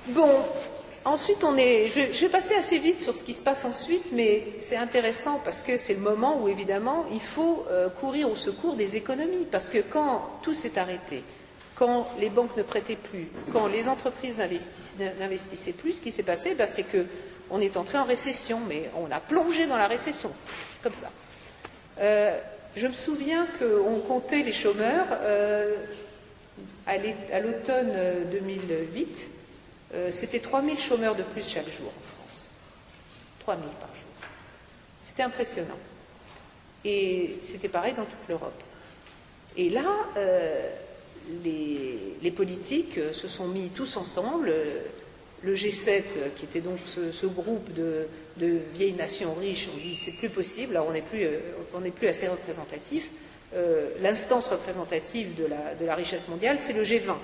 Bon, 0.08 0.28
ensuite 1.06 1.42
on 1.44 1.56
est. 1.56 1.88
Je, 1.88 2.20
vais 2.20 2.28
passer 2.28 2.54
assez 2.54 2.78
vite 2.78 3.00
sur 3.00 3.14
ce 3.14 3.24
qui 3.24 3.32
se 3.32 3.40
passe 3.40 3.64
ensuite, 3.64 4.04
mais 4.12 4.46
c'est 4.58 4.76
intéressant 4.76 5.40
parce 5.42 5.62
que 5.62 5.78
c'est 5.78 5.94
le 5.94 6.00
moment 6.00 6.42
où 6.42 6.48
évidemment 6.48 7.06
il 7.10 7.22
faut 7.22 7.64
euh, 7.70 7.88
courir 7.88 8.30
au 8.30 8.34
secours 8.34 8.74
des 8.74 8.96
économies, 8.96 9.46
parce 9.50 9.70
que 9.70 9.78
quand 9.78 10.40
tout 10.42 10.52
s'est 10.52 10.78
arrêté, 10.78 11.24
quand 11.74 12.06
les 12.20 12.28
banques 12.28 12.54
ne 12.58 12.62
prêtaient 12.62 12.96
plus, 12.96 13.28
quand 13.52 13.66
les 13.66 13.88
entreprises 13.88 14.36
n'investissaient 15.18 15.72
plus, 15.72 15.94
ce 15.94 16.02
qui 16.02 16.10
s'est 16.10 16.22
passé, 16.22 16.54
ben, 16.54 16.68
c'est 16.70 16.84
qu'on 16.84 17.60
est 17.60 17.78
entré 17.78 17.96
en 17.96 18.04
récession, 18.04 18.60
mais 18.68 18.90
on 18.96 19.10
a 19.10 19.20
plongé 19.20 19.66
dans 19.66 19.78
la 19.78 19.88
récession, 19.88 20.30
comme 20.82 20.92
ça. 20.92 21.10
Euh, 22.00 22.38
je 22.76 22.86
me 22.88 22.92
souviens 22.92 23.46
qu'on 23.58 24.00
comptait 24.00 24.42
les 24.42 24.52
chômeurs. 24.52 25.06
Euh, 25.22 25.74
à 26.86 27.40
l'automne 27.40 27.90
2008, 28.30 29.30
c'était 30.10 30.40
3000 30.40 30.78
chômeurs 30.78 31.14
de 31.14 31.22
plus 31.22 31.48
chaque 31.48 31.68
jour 31.68 31.88
en 31.88 32.24
France. 32.26 32.50
3000 33.40 33.68
par 33.80 33.88
jour. 33.94 34.28
C'était 35.00 35.22
impressionnant. 35.22 35.78
Et 36.84 37.36
c'était 37.42 37.68
pareil 37.68 37.94
dans 37.94 38.04
toute 38.04 38.28
l'Europe. 38.28 38.62
Et 39.56 39.70
là, 39.70 39.84
les, 41.44 42.30
politiques 42.30 42.98
se 43.12 43.28
sont 43.28 43.48
mis 43.48 43.70
tous 43.70 43.96
ensemble. 43.96 44.52
Le 45.42 45.54
G7, 45.54 46.02
qui 46.36 46.46
était 46.46 46.60
donc 46.60 46.78
ce, 46.86 47.26
groupe 47.26 47.72
de, 47.74 48.06
vieilles 48.74 48.94
nations 48.94 49.34
riches, 49.34 49.68
on 49.74 49.76
dit 49.76 49.94
c'est 49.94 50.12
plus 50.12 50.30
possible, 50.30 50.76
alors 50.76 50.88
on 50.88 50.92
n'est 50.92 51.02
plus, 51.02 51.24
euh, 51.24 52.08
assez 52.08 52.28
représentatif. 52.28 53.10
Euh, 53.54 53.90
l'instance 54.00 54.48
représentative 54.48 55.36
de 55.36 55.46
la, 55.46 55.74
de 55.74 55.84
la, 55.84 55.94
richesse 55.94 56.26
mondiale, 56.28 56.58
c'est 56.58 56.72
le 56.72 56.82
G20, 56.82 57.14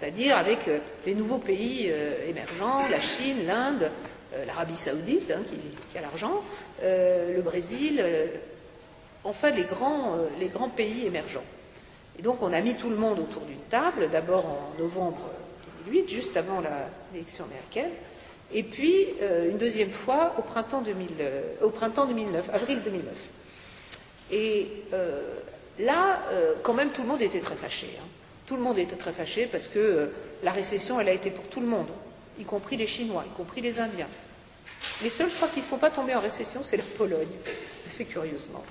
c'est-à-dire 0.00 0.36
avec 0.36 0.66
euh, 0.68 0.78
les 1.04 1.14
nouveaux 1.14 1.38
pays 1.38 1.92
émergents, 2.26 2.88
la 2.88 3.00
Chine, 3.00 3.46
l'Inde, 3.46 3.90
l'Arabie 4.46 4.76
saoudite, 4.76 5.30
hein, 5.30 5.42
qui, 5.46 5.98
a 5.98 6.00
l'argent, 6.00 6.42
le 6.82 7.40
Brésil, 7.40 8.02
enfin 9.24 9.50
les 9.50 9.64
grands, 9.64 10.68
pays 10.68 11.06
émergents. 11.06 11.44
Et 12.18 12.22
donc 12.22 12.40
on 12.40 12.52
a 12.52 12.60
mis 12.60 12.76
tout 12.76 12.90
le 12.90 12.96
monde 12.96 13.18
autour 13.18 13.42
d'une 13.42 13.60
table, 13.70 14.08
d'abord 14.10 14.46
en 14.46 14.72
novembre 14.78 15.18
2008, 15.86 16.08
juste 16.08 16.36
avant 16.36 16.62
l'élection 17.12 17.44
américaine, 17.44 17.90
et 18.52 18.62
puis 18.62 19.08
une 19.48 19.58
deuxième 19.58 19.90
fois 19.90 20.34
au 20.38 20.42
printemps, 20.42 20.82
2000, 20.82 21.08
au 21.62 21.70
printemps 21.70 22.06
2009, 22.06 22.50
avril 22.52 22.80
2009. 22.84 23.14
Et 24.30 24.68
là, 25.80 26.20
quand 26.62 26.74
même, 26.74 26.90
tout 26.90 27.02
le 27.02 27.08
monde 27.08 27.22
était 27.22 27.40
très 27.40 27.56
fâché. 27.56 27.88
Hein. 28.00 28.06
Tout 28.50 28.56
le 28.56 28.62
monde 28.62 28.80
était 28.80 28.96
très 28.96 29.12
fâché 29.12 29.46
parce 29.46 29.68
que 29.68 30.10
la 30.42 30.50
récession, 30.50 30.98
elle 30.98 31.08
a 31.08 31.12
été 31.12 31.30
pour 31.30 31.44
tout 31.44 31.60
le 31.60 31.68
monde, 31.68 31.86
y 32.36 32.42
compris 32.42 32.76
les 32.76 32.88
Chinois, 32.88 33.22
y 33.24 33.36
compris 33.36 33.60
les 33.60 33.78
Indiens. 33.78 34.08
Les 35.04 35.08
seuls, 35.08 35.30
je 35.30 35.36
crois, 35.36 35.46
qui 35.46 35.60
ne 35.60 35.64
sont 35.64 35.78
pas 35.78 35.90
tombés 35.90 36.16
en 36.16 36.20
récession, 36.20 36.60
c'est 36.64 36.76
la 36.76 36.82
Pologne, 36.98 37.28
c'est 37.86 38.06
curieusement. 38.06 38.64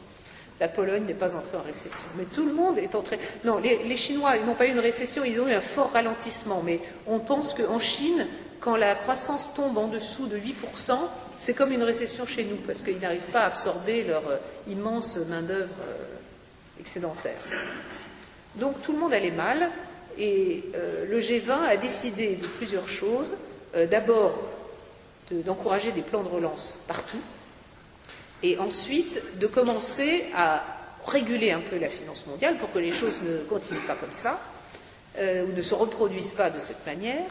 La 0.59 0.67
Pologne 0.67 1.05
n'est 1.05 1.13
pas 1.13 1.33
entrée 1.33 1.55
en 1.55 1.61
récession. 1.61 2.09
Mais 2.17 2.25
tout 2.25 2.45
le 2.45 2.51
monde 2.51 2.77
est 2.77 2.93
entré. 2.93 3.19
Non, 3.45 3.57
les, 3.57 3.95
Chinois 3.95 4.37
n'ont 4.39 4.53
pas 4.53 4.67
eu 4.67 4.71
une 4.71 4.81
récession, 4.81 5.23
ils 5.23 5.39
ont 5.39 5.47
eu 5.47 5.53
un 5.53 5.61
fort 5.61 5.91
ralentissement. 5.93 6.61
Mais 6.61 6.81
on 7.07 7.19
pense 7.19 7.53
qu'en 7.53 7.79
Chine, 7.79 8.27
quand 8.59 8.75
la 8.75 8.95
croissance 8.95 9.53
tombe 9.53 9.77
en 9.77 9.87
dessous 9.87 10.27
de 10.27 10.37
8%, 10.37 10.97
c'est 11.37 11.53
comme 11.53 11.71
une 11.71 11.83
récession 11.83 12.25
chez 12.25 12.43
nous, 12.43 12.57
parce 12.67 12.81
qu'ils 12.81 12.99
n'arrivent 12.99 13.31
pas 13.31 13.43
à 13.43 13.45
absorber 13.45 14.03
leur 14.03 14.27
euh, 14.27 14.35
immense 14.67 15.15
main-d'œuvre 15.29 15.69
euh, 15.87 16.81
excédentaire. 16.81 17.39
Donc 18.55 18.81
tout 18.81 18.93
le 18.93 18.99
monde 18.99 19.13
allait 19.13 19.31
mal, 19.31 19.69
et 20.17 20.63
euh, 20.75 21.05
le 21.05 21.19
G20 21.19 21.51
a 21.69 21.77
décidé 21.77 22.35
de 22.35 22.47
plusieurs 22.47 22.87
choses. 22.87 23.35
D'abord, 23.91 24.33
d'encourager 25.31 25.91
des 25.91 26.01
plans 26.01 26.23
de 26.23 26.27
relance 26.27 26.75
partout, 26.87 27.21
et 28.41 28.57
ensuite 28.57 29.37
de 29.37 29.47
commencer 29.47 30.25
à 30.35 30.63
réguler 31.05 31.51
un 31.51 31.59
peu 31.59 31.77
la 31.77 31.89
finance 31.89 32.25
mondiale 32.27 32.57
pour 32.57 32.71
que 32.71 32.79
les 32.79 32.91
choses 32.91 33.15
ne 33.23 33.37
continuent 33.43 33.85
pas 33.85 33.95
comme 33.95 34.11
ça, 34.11 34.39
euh, 35.17 35.45
ou 35.45 35.53
ne 35.53 35.61
se 35.61 35.73
reproduisent 35.73 36.33
pas 36.33 36.49
de 36.49 36.59
cette 36.59 36.85
manière, 36.85 37.25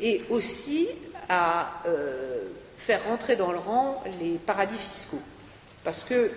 et 0.00 0.22
aussi 0.30 0.88
à 1.28 1.82
euh, 1.86 2.44
faire 2.78 3.04
rentrer 3.04 3.36
dans 3.36 3.52
le 3.52 3.58
rang 3.58 4.02
les 4.20 4.36
paradis 4.38 4.76
fiscaux. 4.76 5.22
Parce 5.84 6.04
que 6.04 6.30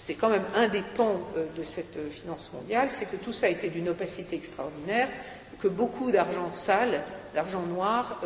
c'est 0.00 0.14
quand 0.14 0.30
même 0.30 0.44
un 0.54 0.68
des 0.68 0.82
pans 0.96 1.20
euh, 1.36 1.46
de 1.56 1.62
cette 1.62 1.98
finance 2.10 2.50
mondiale, 2.52 2.88
c'est 2.90 3.08
que 3.08 3.16
tout 3.16 3.32
ça 3.32 3.46
a 3.46 3.50
été 3.50 3.68
d'une 3.68 3.90
opacité 3.90 4.34
extraordinaire, 4.34 5.08
que 5.60 5.68
beaucoup 5.68 6.10
d'argent 6.10 6.50
sale, 6.54 7.02
d'argent 7.34 7.62
noir, 7.62 8.22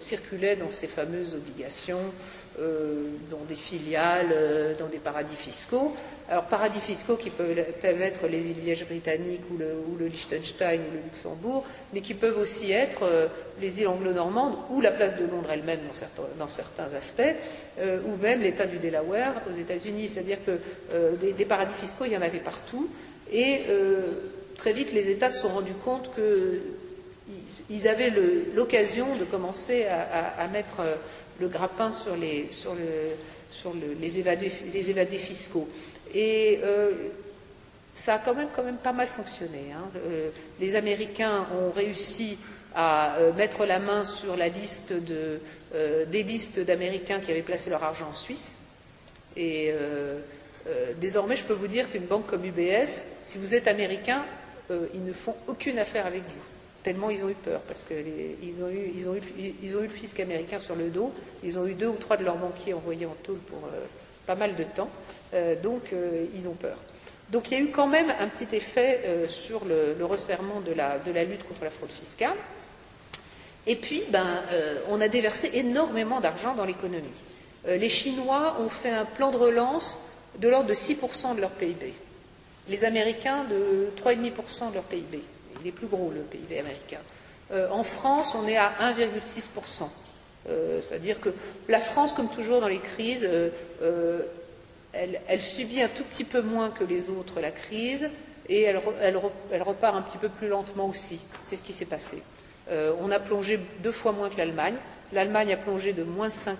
circulait 0.00 0.56
dans 0.56 0.70
ces 0.70 0.86
fameuses 0.86 1.34
obligations 1.34 2.00
euh, 2.00 2.47
dans 3.30 3.44
des 3.48 3.54
filiales, 3.54 4.30
euh, 4.32 4.74
dans 4.78 4.86
des 4.86 4.98
paradis 4.98 5.36
fiscaux. 5.36 5.94
Alors, 6.28 6.44
paradis 6.44 6.80
fiscaux 6.80 7.16
qui 7.16 7.30
peuvent, 7.30 7.58
être 7.82 8.26
les 8.26 8.50
îles 8.50 8.58
Vierges 8.58 8.84
britanniques 8.86 9.42
ou 9.50 9.56
le, 9.56 10.06
Liechtenstein 10.06 10.80
ou 10.80 10.94
le 10.94 11.00
Luxembourg, 11.04 11.64
mais 11.92 12.00
qui 12.00 12.14
peuvent 12.14 12.38
aussi 12.38 12.72
être 12.72 13.02
euh, 13.04 13.28
les 13.60 13.80
îles 13.80 13.88
anglo-normandes 13.88 14.54
ou 14.70 14.80
la 14.80 14.90
place 14.90 15.16
de 15.16 15.24
Londres 15.24 15.48
elle-même 15.52 15.80
dans 16.38 16.48
certains, 16.48 16.94
aspects, 16.94 17.36
ou 17.80 18.16
même 18.16 18.40
l'État 18.40 18.66
du 18.66 18.78
Delaware 18.78 19.34
aux 19.50 19.56
États-Unis. 19.56 20.08
C'est-à-dire 20.08 20.38
que 20.44 20.58
des, 21.32 21.44
paradis 21.44 21.74
fiscaux, 21.80 22.04
il 22.06 22.12
y 22.12 22.16
en 22.16 22.22
avait 22.22 22.38
partout. 22.38 22.88
Et 23.32 23.62
très 24.56 24.72
vite, 24.72 24.92
les 24.92 25.10
États 25.10 25.30
se 25.30 25.40
sont 25.40 25.48
rendus 25.48 25.74
compte 25.84 26.10
qu'ils 26.14 27.88
avaient 27.88 28.12
l'occasion 28.54 29.16
de 29.16 29.24
commencer 29.24 29.86
à 29.86 30.46
mettre 30.48 30.82
le 31.40 31.48
grappin 31.48 31.92
sur 31.92 32.16
les, 32.16 32.48
sur 32.50 32.74
le, 32.74 33.16
sur 33.50 33.72
les, 34.00 34.18
évadés, 34.18 35.18
fiscaux. 35.18 35.68
Et 36.14 36.60
euh, 36.62 36.92
ça 37.94 38.14
a 38.14 38.18
quand 38.18 38.34
même, 38.34 38.48
quand 38.54 38.62
même 38.62 38.76
pas 38.76 38.92
mal 38.92 39.08
fonctionné. 39.08 39.72
Hein. 39.74 39.84
Euh, 39.96 40.30
les 40.60 40.76
Américains 40.76 41.46
ont 41.60 41.70
réussi 41.70 42.38
à 42.74 43.16
euh, 43.16 43.32
mettre 43.32 43.66
la 43.66 43.78
main 43.78 44.04
sur 44.04 44.36
la 44.36 44.48
liste 44.48 44.92
de, 44.92 45.40
des 46.06 46.22
listes 46.22 46.60
d'Américains 46.60 47.20
qui 47.20 47.30
avaient 47.30 47.42
placé 47.42 47.70
leur 47.70 47.82
argent 47.82 48.08
en 48.08 48.12
Suisse. 48.12 48.56
Et 49.36 49.72
désormais, 51.00 51.36
je 51.36 51.44
peux 51.44 51.54
vous 51.54 51.68
dire 51.68 51.90
qu'une 51.90 52.06
banque 52.06 52.26
comme 52.26 52.44
UBS, 52.44 53.04
si 53.22 53.38
vous 53.38 53.54
êtes 53.54 53.68
américain, 53.68 54.24
ils 54.70 55.04
ne 55.04 55.12
font 55.12 55.36
aucune 55.46 55.78
affaire 55.78 56.06
avec 56.06 56.22
vous 56.22 56.47
tellement 56.88 57.10
ils 57.10 57.22
ont 57.22 57.28
eu 57.28 57.34
peur, 57.34 57.60
parce 57.68 57.84
qu'ils 57.84 58.62
ont, 58.62 58.70
eu, 58.70 59.82
le 59.82 59.88
fisc 59.88 60.18
américain 60.20 60.58
sur 60.58 60.74
le 60.74 60.88
dos, 60.88 61.12
ils 61.44 61.58
ont 61.58 61.66
eu 61.66 61.74
deux 61.74 61.88
ou 61.88 61.96
trois 61.96 62.16
de 62.16 62.24
leurs 62.24 62.38
banquiers 62.38 62.72
envoyés 62.72 63.04
en 63.04 63.14
tôle 63.22 63.36
pour 63.40 63.58
euh, 63.58 63.84
pas 64.24 64.36
mal 64.36 64.56
de 64.56 64.64
temps, 64.64 64.88
euh, 65.34 65.54
donc 65.60 65.92
euh, 65.92 66.24
ils 66.34 66.48
ont 66.48 66.54
peur. 66.54 66.78
Donc 67.28 67.50
il 67.50 67.58
y 67.58 67.60
a 67.60 67.62
eu 67.62 67.68
quand 67.68 67.88
même 67.88 68.10
un 68.18 68.26
petit 68.28 68.56
effet 68.56 69.02
sur 69.28 69.66
le, 69.66 70.02
resserrement 70.02 70.62
de 70.62 70.72
la, 70.72 70.98
de 70.98 71.12
la, 71.12 71.24
lutte 71.24 71.46
contre 71.46 71.62
la 71.62 71.70
fraude 71.70 71.90
fiscale. 71.90 72.36
Et 73.66 73.76
puis, 73.76 74.04
ben, 74.08 74.40
on 74.88 74.98
a 75.02 75.08
déversé 75.08 75.50
énormément 75.52 76.20
d'argent 76.20 76.54
dans 76.54 76.64
l'économie. 76.64 77.22
les 77.66 77.90
Chinois 77.90 78.56
ont 78.60 78.70
fait 78.70 78.88
un 78.88 79.04
plan 79.04 79.30
de 79.30 79.36
relance 79.36 79.98
de 80.38 80.48
l'ordre 80.48 80.70
de 80.70 80.74
6% 80.74 81.36
de 81.36 81.42
leur 81.42 81.50
PIB. 81.50 81.92
Les 82.70 82.84
Américains 82.86 83.44
de 83.44 83.90
3,5% 84.02 84.70
de 84.70 84.74
leur 84.76 84.84
PIB 84.84 85.22
il 85.60 85.68
est 85.68 85.72
plus 85.72 85.86
gros 85.86 86.10
le 86.14 86.20
PIB 86.20 86.58
américain. 86.58 87.00
Euh, 87.52 87.68
en 87.70 87.82
France, 87.82 88.34
on 88.34 88.46
est 88.46 88.56
à 88.56 88.72
1,6%. 88.80 89.88
Euh, 90.48 90.80
c'est-à-dire 90.86 91.20
que 91.20 91.30
la 91.68 91.80
France, 91.80 92.12
comme 92.12 92.28
toujours 92.28 92.60
dans 92.60 92.68
les 92.68 92.78
crises, 92.78 93.28
euh, 93.82 94.20
elle, 94.92 95.40
subit 95.40 95.82
un 95.82 95.88
tout 95.88 96.04
petit 96.04 96.24
peu 96.24 96.42
moins 96.42 96.70
que 96.70 96.84
les 96.84 97.08
autres 97.10 97.40
la 97.40 97.50
crise 97.50 98.10
et 98.48 98.62
elle, 98.62 98.78
repart 99.62 99.94
un 99.94 100.02
petit 100.02 100.18
peu 100.18 100.28
plus 100.28 100.48
lentement 100.48 100.88
aussi. 100.88 101.20
C'est 101.44 101.56
ce 101.56 101.62
qui 101.62 101.72
s'est 101.72 101.84
passé. 101.84 102.22
on 102.70 103.10
a 103.10 103.20
plongé 103.20 103.60
deux 103.80 103.92
fois 103.92 104.12
moins 104.12 104.30
que 104.30 104.38
l'Allemagne. 104.38 104.76
L'Allemagne 105.12 105.52
a 105.52 105.56
plongé 105.56 105.92
de 105.92 106.02
moins 106.02 106.28
5%, 106.28 106.56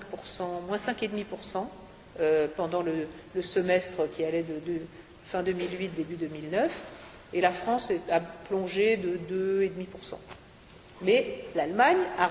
moins 0.66 0.76
5,5% 0.76 1.66
pendant 2.56 2.82
le, 2.82 3.42
semestre 3.42 4.02
qui 4.14 4.24
allait 4.24 4.42
de 4.42 4.80
fin 5.24 5.42
2008, 5.42 5.88
début 5.94 6.16
2009 6.16 6.70
et 7.32 7.40
la 7.40 7.52
France 7.52 7.92
a 8.10 8.20
plongé 8.20 8.96
de 8.96 9.18
2,5%. 9.30 10.14
Mais 11.02 11.44
l'Allemagne 11.54 11.98
a 12.18 12.30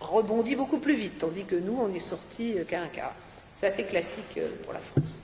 rebondi 0.00 0.56
beaucoup 0.56 0.78
plus 0.78 0.94
vite, 0.94 1.18
tandis 1.18 1.44
que 1.44 1.56
nous, 1.56 1.78
on 1.80 1.92
est 1.94 2.00
sorti 2.00 2.58
euh, 2.58 2.64
qu'à 2.64 2.82
un 2.82 2.88
quart. 2.88 3.14
C'est 3.58 3.68
assez 3.68 3.84
classique 3.84 4.36
euh, 4.38 4.48
pour 4.64 4.72
la 4.72 4.80
France. 4.80 5.18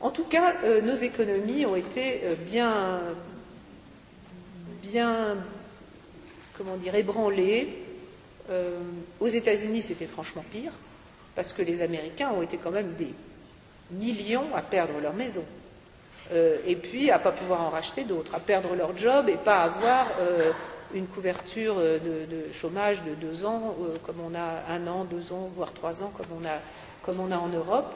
En 0.00 0.10
tout 0.10 0.24
cas, 0.24 0.54
euh, 0.64 0.80
nos 0.80 0.94
économies 0.94 1.66
ont 1.66 1.76
été 1.76 2.22
bien, 2.46 3.00
bien, 4.82 5.36
comment 6.56 6.76
dire, 6.76 6.94
ébranlées. 6.94 7.68
aux 9.20 9.28
États-Unis, 9.28 9.82
c'était 9.82 10.06
franchement 10.06 10.44
pire, 10.50 10.72
parce 11.34 11.52
que 11.52 11.62
les 11.62 11.82
Américains 11.82 12.32
ont 12.32 12.42
été 12.42 12.56
quand 12.56 12.70
même 12.70 12.94
des 12.94 13.14
millions 13.90 14.46
à 14.56 14.62
perdre 14.62 14.98
leur 15.00 15.12
maison. 15.12 15.44
Euh, 16.32 16.58
et 16.66 16.76
puis 16.76 17.10
à 17.10 17.18
ne 17.18 17.22
pas 17.22 17.32
pouvoir 17.32 17.62
en 17.62 17.70
racheter 17.70 18.04
d'autres, 18.04 18.34
à 18.34 18.40
perdre 18.40 18.74
leur 18.76 18.96
job 18.96 19.28
et 19.28 19.36
pas 19.36 19.62
avoir 19.62 20.06
euh, 20.20 20.52
une 20.94 21.06
couverture 21.06 21.74
euh, 21.78 21.98
de, 21.98 22.52
chômage 22.52 23.02
de 23.02 23.14
deux 23.14 23.44
ans, 23.44 23.74
comme 24.06 24.16
on 24.24 24.34
a 24.36 24.72
un 24.72 24.86
an, 24.86 25.04
deux 25.04 25.32
ans, 25.32 25.50
voire 25.56 25.72
trois 25.72 26.04
ans, 26.04 26.12
comme 26.16 26.26
on 26.40 26.46
a, 26.46 26.58
comme 27.02 27.20
on 27.20 27.32
a 27.32 27.36
en 27.36 27.48
Europe. 27.48 27.92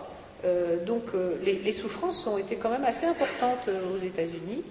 donc 0.87 1.05
les, 1.43 1.72
souffrances 1.72 2.26
ont 2.26 2.39
été 2.39 2.57
quand 2.57 2.70
même 2.70 2.85
assez 2.85 3.07
importantes 3.07 3.68
aux 3.93 3.99
États-Unis. 3.99 4.62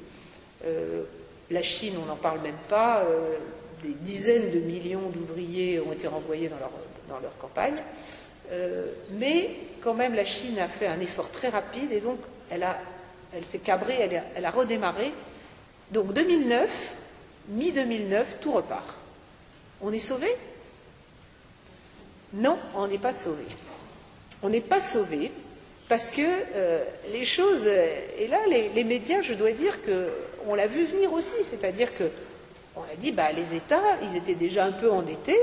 la 1.52 1.62
Chine, 1.62 1.96
on 2.02 2.06
n'en 2.06 2.16
parle 2.16 2.42
même 2.42 2.62
pas. 2.70 3.04
des 3.82 3.94
dizaines 3.94 4.52
de 4.52 4.60
millions 4.60 5.10
d'ouvriers 5.10 5.80
ont 5.80 5.92
été 5.92 6.08
renvoyés 6.08 6.48
dans 6.48 6.60
leur, 6.60 6.72
dans 7.10 7.20
leur 7.20 7.38
campagne. 7.38 7.82
mais 9.12 9.50
quand 9.84 9.94
même, 9.94 10.16
la 10.16 10.26
Chine 10.26 10.60
a 10.60 10.68
fait 10.68 10.88
un 10.88 11.00
effort 11.00 11.30
très 11.32 11.50
rapide 11.50 11.92
et 11.92 12.00
donc 12.00 12.20
elle 12.50 12.64
a 12.64 12.78
elle 13.36 13.46
s'est 13.46 13.60
cabrée, 13.60 14.10
elle 14.36 14.46
a, 14.46 14.52
redémarré. 14.52 15.12
Donc 15.92 16.14
2009, 16.14 16.94
mi-2009, 17.50 18.24
tout 18.42 18.52
repart. 18.52 19.00
On 19.82 19.92
est 19.92 20.00
sauvé? 20.00 20.28
Non, 22.34 22.58
on 22.76 22.88
n'est 22.88 22.98
pas 22.98 23.14
sauvé. 23.14 23.46
On 24.42 24.50
n'est 24.50 24.62
pas 24.62 24.80
sauvé 24.80 25.32
parce 25.90 26.12
que 26.12 26.22
euh, 26.22 26.84
les 27.12 27.26
choses, 27.26 27.68
et 27.68 28.28
là 28.28 28.40
les, 28.48 28.84
médias, 28.84 29.22
je 29.22 29.34
dois 29.34 29.52
dire 29.52 29.80
qu'on 29.82 30.56
l'a 30.56 30.68
vu 30.68 30.86
venir 30.86 31.14
aussi, 31.14 31.44
c'est-à-dire 31.44 31.96
que 31.96 32.06
on 32.76 32.82
a 32.82 32.96
dit 32.98 33.12
bah 33.12 33.32
les 33.32 33.56
États, 33.56 33.98
ils 34.02 34.18
étaient 34.18 34.36
déjà 34.36 34.66
un 34.66 34.72
peu 34.72 34.90
endettés, 34.90 35.38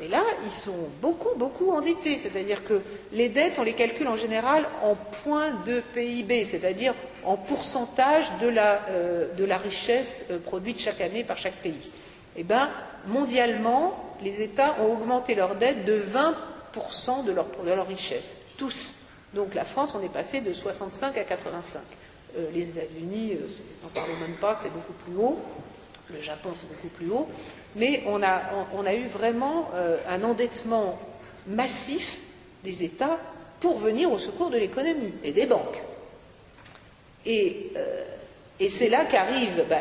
mais 0.00 0.08
là 0.08 0.22
ils 0.44 0.50
sont 0.50 0.88
beaucoup 1.00 1.36
beaucoup 1.36 1.70
endettés, 1.70 2.16
c'est-à-dire 2.16 2.64
que 2.64 2.82
les 3.12 3.28
dettes 3.28 3.54
on 3.58 3.62
les 3.62 3.74
calcule 3.74 4.08
en 4.08 4.16
général 4.16 4.66
en 4.82 4.94
points 4.94 5.52
de 5.66 5.80
PIB, 5.94 6.44
c'est-à-dire 6.44 6.94
en 7.24 7.36
pourcentage 7.36 8.26
de 8.40 8.48
la, 8.48 8.86
euh, 8.88 9.28
richesse 9.62 10.24
euh, 10.30 10.38
produite 10.38 10.80
chaque 10.80 11.00
année 11.00 11.24
par 11.24 11.38
chaque 11.38 11.56
pays. 11.56 11.90
Eh 12.36 12.42
bien, 12.42 12.70
mondialement, 13.06 14.16
les 14.22 14.42
États 14.42 14.76
ont 14.80 14.92
augmenté 14.92 15.34
leur 15.34 15.54
dette 15.56 15.84
de 15.84 16.02
20% 16.74 17.24
de 17.24 17.32
leur, 17.32 17.86
richesse, 17.86 18.36
tous. 18.56 18.94
Donc 19.34 19.54
la 19.54 19.64
France, 19.64 19.94
on 19.94 20.02
est 20.02 20.12
passé 20.12 20.40
de 20.40 20.52
65 20.52 21.16
à 21.16 21.24
85. 21.24 21.80
Euh, 22.36 22.46
les 22.54 22.70
États-Unis, 22.70 23.36
n'en 23.82 23.88
parlons 23.90 24.16
même 24.16 24.36
pas, 24.36 24.54
c'est 24.54 24.72
beaucoup 24.72 24.94
plus 24.94 25.16
haut. 25.16 25.38
Le 26.12 26.20
Japon, 26.20 26.50
c'est 26.54 26.68
beaucoup 26.68 26.88
plus 26.88 27.10
haut. 27.10 27.28
Mais 27.76 28.02
on 28.06 28.22
a, 28.22 28.94
eu 28.94 29.06
vraiment 29.06 29.70
un 30.08 30.22
endettement 30.22 30.98
massif 31.46 32.18
des 32.64 32.84
États 32.84 33.18
pour 33.60 33.78
venir 33.78 34.10
au 34.10 34.18
secours 34.18 34.50
de 34.50 34.58
l'économie 34.58 35.14
et 35.24 35.32
des 35.32 35.46
banques. 35.46 35.80
Euh, 37.26 38.04
et, 38.58 38.68
c'est 38.68 38.88
là 38.88 39.04
qu'arrive 39.04 39.64
ben, 39.68 39.80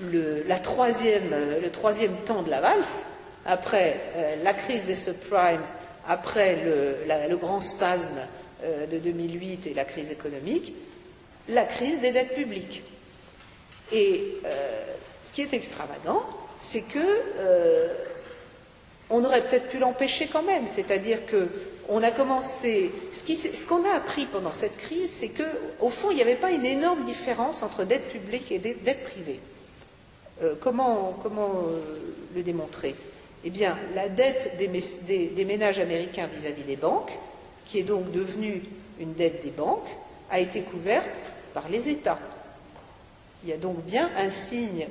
le, 0.00 0.44
la 0.46 0.58
troisième, 0.58 1.34
le 1.60 1.70
troisième 1.70 2.14
temps 2.24 2.42
de 2.42 2.50
la 2.50 2.60
valse, 2.60 3.04
après 3.44 4.00
euh, 4.16 4.36
la 4.42 4.54
crise 4.54 4.84
des 4.84 4.94
subprimes, 4.94 5.60
après 6.06 6.58
le, 6.64 7.36
grand 7.36 7.60
spasme 7.60 8.20
euh, 8.62 8.86
de 8.86 8.98
2008 8.98 9.66
et 9.66 9.74
la 9.74 9.84
crise 9.84 10.10
économique, 10.10 10.74
la 11.48 11.64
crise 11.64 12.00
des 12.00 12.12
dettes 12.12 12.34
publiques. 12.34 12.84
Ce 15.24 15.32
qui 15.32 15.42
est 15.42 15.52
extravagant, 15.52 16.22
c'est 16.58 16.82
que 16.82 16.98
on 19.10 19.24
aurait 19.24 19.42
peut-être 19.42 19.68
pu 19.68 19.78
l'empêcher 19.78 20.26
quand 20.26 20.42
même, 20.42 20.66
c'est-à-dire 20.66 21.26
que 21.26 21.48
on 21.88 22.02
a 22.02 22.10
commencé. 22.10 22.90
Ce 23.12 23.66
qu'on 23.66 23.84
a 23.84 23.94
appris 23.94 24.26
pendant 24.26 24.52
cette 24.52 24.76
crise, 24.78 25.10
c'est 25.10 25.28
qu'au 25.28 25.90
fond, 25.90 26.10
il 26.10 26.16
n'y 26.16 26.22
avait 26.22 26.36
pas 26.36 26.50
une 26.50 26.64
énorme 26.64 27.04
différence 27.04 27.62
entre 27.62 27.84
dette 27.84 28.08
publique 28.10 28.50
et 28.50 28.58
dette 28.58 29.04
privée. 29.04 29.40
Euh, 30.42 30.54
comment, 30.60 31.14
euh, 31.24 31.80
le 32.34 32.42
démontrer? 32.42 32.94
Eh 33.44 33.50
bien, 33.50 33.76
la 33.94 34.08
dette 34.08 34.56
des, 34.56 35.44
ménages 35.44 35.78
américains 35.78 36.28
vis-à-vis 36.28 36.62
des 36.62 36.76
banques, 36.76 37.12
qui 37.66 37.80
est 37.80 37.84
donc 37.84 38.10
devenue 38.12 38.62
une 39.00 39.14
dette 39.14 39.42
des 39.42 39.50
banques, 39.50 39.88
a 40.30 40.40
été 40.40 40.62
couverte 40.62 41.18
par 41.52 41.68
les 41.68 41.88
États. 41.88 42.18
Il 43.44 43.50
y 43.50 43.52
a 43.52 43.56
donc 43.56 43.84
bien 43.84 44.08
un 44.18 44.30
signe, 44.30 44.86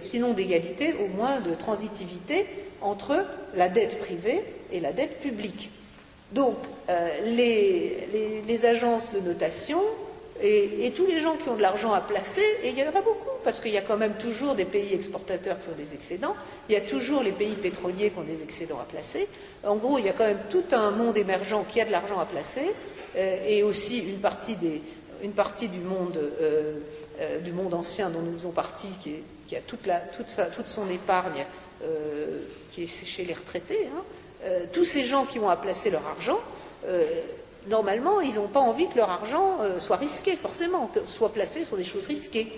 sinon 0.00 0.32
d'égalité, 0.32 0.94
au 1.04 1.08
moins 1.16 1.40
de 1.40 1.54
transitivité 1.54 2.46
entre 2.80 3.24
la 3.54 3.68
dette 3.68 3.98
privée 4.00 4.42
et 4.72 4.80
la 4.80 4.92
dette 4.92 5.20
publique. 5.20 5.70
Donc, 6.32 6.56
euh, 6.88 7.08
les, 7.24 8.66
agences 8.66 9.12
de 9.12 9.20
notation 9.20 9.80
et, 10.42 10.92
tous 10.96 11.06
les 11.06 11.20
gens 11.20 11.36
qui 11.36 11.48
ont 11.48 11.54
de 11.54 11.62
l'argent 11.62 11.92
à 11.92 12.00
placer, 12.00 12.42
et 12.62 12.70
il 12.70 12.78
y 12.78 12.82
en 12.82 12.88
aura 12.88 13.02
beaucoup, 13.02 13.30
parce 13.44 13.60
qu'il 13.60 13.72
y 13.72 13.78
a 13.78 13.82
quand 13.82 13.96
même 13.96 14.14
toujours 14.14 14.54
des 14.54 14.64
pays 14.64 14.94
exportateurs 14.94 15.56
qui 15.62 15.68
ont 15.68 15.76
des 15.76 15.94
excédents, 15.94 16.34
il 16.68 16.74
y 16.74 16.76
a 16.76 16.80
toujours 16.80 17.22
les 17.22 17.32
pays 17.32 17.54
pétroliers 17.54 18.10
qui 18.10 18.18
ont 18.18 18.22
des 18.22 18.42
excédents 18.42 18.80
à 18.80 18.84
placer. 18.84 19.28
En 19.64 19.76
gros, 19.76 19.98
il 19.98 20.06
y 20.06 20.08
a 20.08 20.12
quand 20.12 20.26
même 20.26 20.42
tout 20.50 20.64
un 20.72 20.90
monde 20.90 21.16
émergent 21.16 21.64
qui 21.68 21.80
a 21.80 21.84
de 21.84 21.92
l'argent 21.92 22.18
à 22.18 22.24
placer, 22.24 22.72
euh, 23.16 23.46
et 23.46 23.62
aussi 23.62 23.98
une 24.00 24.18
partie, 24.18 24.56
une 25.24 25.32
partie 25.32 25.68
du, 25.68 25.80
monde, 25.80 26.18
euh, 26.40 26.78
du 27.40 27.52
monde 27.52 27.74
ancien 27.74 28.10
dont 28.10 28.20
nous 28.20 28.34
faisons 28.34 28.50
partie, 28.50 28.90
qui, 29.00 29.56
a 29.56 29.60
toute, 29.60 29.88
son 30.66 30.88
épargne 30.90 31.44
qui 32.70 32.84
est 32.84 32.86
chez 32.86 33.24
les 33.24 33.34
retraités. 33.34 33.86
Hein, 33.86 34.02
euh, 34.44 34.66
tous 34.70 34.84
ces 34.84 35.04
gens 35.04 35.24
qui 35.24 35.38
ont 35.38 35.54
placer 35.56 35.88
leur 35.90 36.06
argent, 36.06 36.38
euh, 36.86 37.02
normalement, 37.68 38.20
ils 38.20 38.34
n'ont 38.34 38.48
pas 38.48 38.60
envie 38.60 38.88
que 38.88 38.96
leur 38.96 39.08
argent 39.08 39.58
euh, 39.62 39.80
soit 39.80 39.96
risqué, 39.96 40.36
forcément, 40.36 40.90
que 40.94 41.00
soit 41.06 41.32
placé 41.32 41.64
sur 41.64 41.78
des 41.78 41.84
choses 41.84 42.06
risquées. 42.06 42.52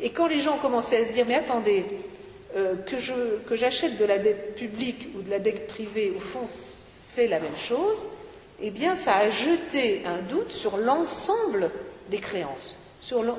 Et 0.00 0.10
quand 0.10 0.26
les 0.26 0.40
gens 0.40 0.56
commençaient 0.56 1.04
à 1.04 1.06
se 1.06 1.12
dire, 1.12 1.24
mais 1.28 1.36
attendez, 1.36 1.84
que 2.86 3.56
j'achète 3.56 3.98
de 3.98 4.04
la 4.04 4.18
dette 4.18 4.54
publique 4.54 5.08
ou 5.16 5.22
de 5.22 5.30
la 5.30 5.40
dette 5.40 5.66
privée, 5.66 6.12
au 6.16 6.20
fond, 6.20 6.46
c'est 7.14 7.26
la 7.26 7.40
même 7.40 7.56
chose, 7.56 8.06
eh 8.60 8.70
bien, 8.70 8.96
ça 8.96 9.16
a 9.16 9.30
jeté 9.30 10.02
un 10.06 10.22
doute 10.22 10.50
sur 10.50 10.76
l'ensemble 10.76 11.70
des 12.10 12.18
créances. 12.18 12.78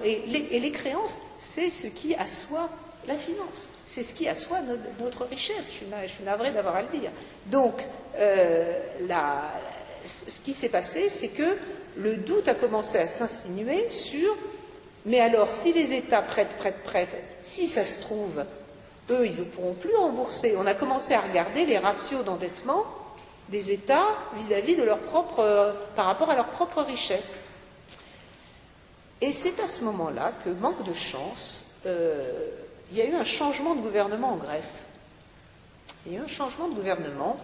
et, 0.04 0.60
les, 0.60 0.72
créances, 0.72 1.20
c'est 1.40 1.70
ce 1.70 1.88
qui 1.88 2.16
assoit 2.16 2.70
la 3.08 3.16
finance. 3.16 3.70
C'est 3.88 4.04
ce 4.04 4.14
qui 4.14 4.28
assoit 4.28 4.60
notre, 5.00 5.26
richesse. 5.26 5.68
Je 5.68 6.08
suis, 6.08 6.24
navrée 6.24 6.52
d'avoir 6.52 6.76
à 6.76 6.82
le 6.82 7.00
dire. 7.00 7.12
Donc, 7.48 7.84
euh, 8.18 8.80
ce 10.06 10.42
qui 10.44 10.54
s'est 10.54 10.70
passé, 10.70 11.10
c'est 11.10 11.30
que 11.30 11.58
le 11.98 12.18
doute 12.18 12.48
a 12.48 12.56
commencé 12.56 12.98
à 12.98 13.08
s'insinuer 13.08 13.90
sur 13.90 14.36
mais 15.06 15.20
alors, 15.20 15.52
si 15.52 15.72
les 15.72 15.94
États 15.94 16.24
prêtent, 16.24 16.58
prêtent, 16.58 16.84
prêtent, 16.84 17.24
si 17.44 17.68
ça 17.68 17.86
se 17.86 18.00
trouve, 18.00 18.44
eux, 19.12 19.26
ils 19.26 19.40
ne 19.40 19.44
pourront 19.44 19.74
plus 19.74 19.96
rembourser. 19.96 20.56
On 20.58 20.66
a 20.66 20.74
commencé 20.74 21.14
à 21.14 21.22
regarder 21.22 21.66
les 21.66 21.78
ratios 21.78 22.26
d'endettement 22.26 22.86
des 23.50 23.72
États 23.72 24.08
vis-à-vis 24.38 24.76
de 24.76 24.84
leur 24.84 25.00
propre, 25.00 25.74
par 25.96 26.06
rapport 26.06 26.30
à 26.30 26.36
leur 26.36 26.48
propre 26.48 26.82
richesse. 26.82 27.44
Et 29.22 29.32
c'est 29.32 29.60
à 29.60 29.68
ce 29.68 29.84
moment-là 29.84 30.34
que, 30.44 30.50
manque 30.50 30.84
de 30.84 30.94
chance, 30.94 31.68
euh, 31.86 32.50
il 32.92 32.98
y 32.98 33.02
a 33.02 33.06
eu 33.06 33.16
un 33.16 33.24
changement 33.24 33.76
de 33.76 33.82
gouvernement 33.82 34.34
en 34.34 34.38
Grèce. 34.38 34.86
Il 36.06 36.14
y 36.14 36.16
a 36.16 36.20
eu 36.20 36.24
un 36.24 36.28
changement 36.28 36.68
de 36.68 36.76
gouvernement 36.76 37.38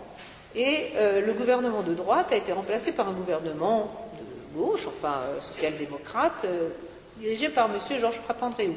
et 0.55 0.91
euh, 0.95 1.25
le 1.25 1.33
gouvernement 1.33 1.81
de 1.81 1.93
droite 1.93 2.31
a 2.31 2.35
été 2.35 2.51
remplacé 2.51 2.91
par 2.91 3.07
un 3.07 3.13
gouvernement 3.13 3.89
de 4.19 4.59
gauche, 4.59 4.87
enfin 4.87 5.21
euh, 5.23 5.39
social-démocrate, 5.39 6.45
euh, 6.45 6.69
dirigé 7.17 7.49
par 7.49 7.69
M. 7.69 7.79
Georges 7.99 8.21
Papandréou. 8.21 8.75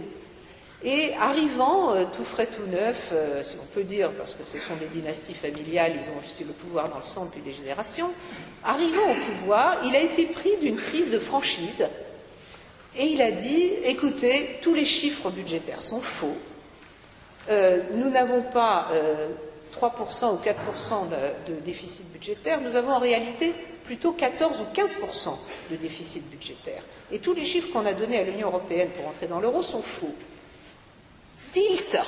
Et 0.82 1.14
arrivant 1.14 1.94
tout 2.14 2.24
frais, 2.24 2.46
tout 2.46 2.66
neuf, 2.70 3.12
si 3.42 3.56
on 3.62 3.64
peut 3.74 3.84
dire, 3.84 4.10
parce 4.12 4.34
que 4.34 4.44
ce 4.44 4.58
sont 4.58 4.74
des 4.76 4.88
dynasties 4.88 5.32
familiales, 5.32 5.92
ils 5.94 6.10
ont 6.10 6.18
aussi 6.22 6.44
le 6.44 6.52
pouvoir 6.52 6.90
dans 6.90 6.98
le 6.98 7.02
sang 7.02 7.24
depuis 7.24 7.40
des 7.40 7.52
générations, 7.52 8.10
arrivant 8.62 9.10
au 9.10 9.32
pouvoir, 9.32 9.78
il 9.84 9.96
a 9.96 10.00
été 10.00 10.26
pris 10.26 10.54
d'une 10.58 10.76
crise 10.76 11.10
de 11.10 11.18
franchise 11.18 11.86
et 12.96 13.06
il 13.06 13.22
a 13.22 13.30
dit, 13.30 13.72
écoutez, 13.84 14.58
tous 14.62 14.74
les 14.74 14.84
chiffres 14.84 15.30
budgétaires 15.30 15.82
sont 15.82 16.00
faux, 16.00 16.36
euh, 17.50 17.82
nous 17.94 18.08
n'avons 18.08 18.42
pas 18.42 18.88
3% 19.80 20.24
euh, 20.24 20.32
ou 20.32 20.36
4% 20.36 21.08
de, 21.48 21.54
déficit 21.64 22.10
budgétaire, 22.12 22.60
nous 22.60 22.76
avons 22.76 22.92
en 22.92 22.98
réalité 22.98 23.52
plutôt 23.84 24.12
14 24.12 24.60
ou 24.60 24.74
15% 24.74 25.36
de 25.70 25.76
déficit 25.76 26.30
budgétaire. 26.30 26.82
Et 27.10 27.18
tous 27.18 27.34
les 27.34 27.44
chiffres 27.44 27.68
qu'on 27.72 27.84
a 27.84 27.92
donnés 27.92 28.18
à 28.18 28.22
l'Union 28.22 28.48
européenne 28.48 28.88
pour 28.96 29.08
entrer 29.08 29.26
dans 29.26 29.40
l'euro 29.40 29.62
sont 29.62 29.82
faux. 29.82 30.14
Tilt. 31.54 31.98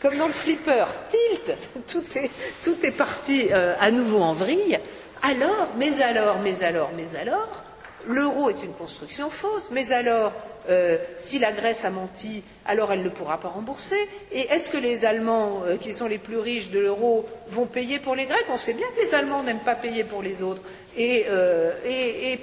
Comme 0.00 0.16
dans 0.16 0.28
le 0.28 0.32
flipper, 0.32 0.86
tilt. 1.10 1.56
Tout 1.86 2.04
est, 2.16 2.30
tout 2.64 2.76
est 2.84 2.92
parti 2.92 3.48
euh, 3.50 3.74
à 3.80 3.90
nouveau 3.90 4.20
en 4.20 4.32
vrille. 4.32 4.78
Alors, 5.22 5.68
mais 5.76 6.00
alors, 6.00 6.36
mais 6.42 6.62
alors, 6.64 6.90
mais 6.96 7.18
alors, 7.18 7.64
l'euro 8.06 8.50
est 8.50 8.62
une 8.62 8.72
construction 8.72 9.30
fausse, 9.30 9.70
mais 9.72 9.92
alors 9.92 10.32
euh, 10.68 10.96
si 11.16 11.38
la 11.38 11.52
Grèce 11.52 11.84
a 11.84 11.90
menti, 11.90 12.44
alors 12.64 12.92
elle 12.92 13.02
ne 13.02 13.08
pourra 13.08 13.38
pas 13.38 13.48
rembourser. 13.48 13.96
Et 14.30 14.40
est-ce 14.40 14.70
que 14.70 14.76
les 14.76 15.04
Allemands, 15.04 15.62
euh, 15.64 15.76
qui 15.76 15.92
sont 15.92 16.06
les 16.06 16.18
plus 16.18 16.38
riches 16.38 16.70
de 16.70 16.78
l'euro, 16.78 17.28
vont 17.48 17.66
payer 17.66 17.98
pour 17.98 18.14
les 18.14 18.26
Grecs? 18.26 18.46
On 18.48 18.58
sait 18.58 18.72
bien 18.72 18.86
que 18.96 19.02
les 19.02 19.14
Allemands 19.14 19.42
n'aiment 19.42 19.58
pas 19.58 19.74
payer 19.74 20.04
pour 20.04 20.22
les 20.22 20.42
autres. 20.42 20.62
Et, 20.96 21.24
euh, 21.28 21.72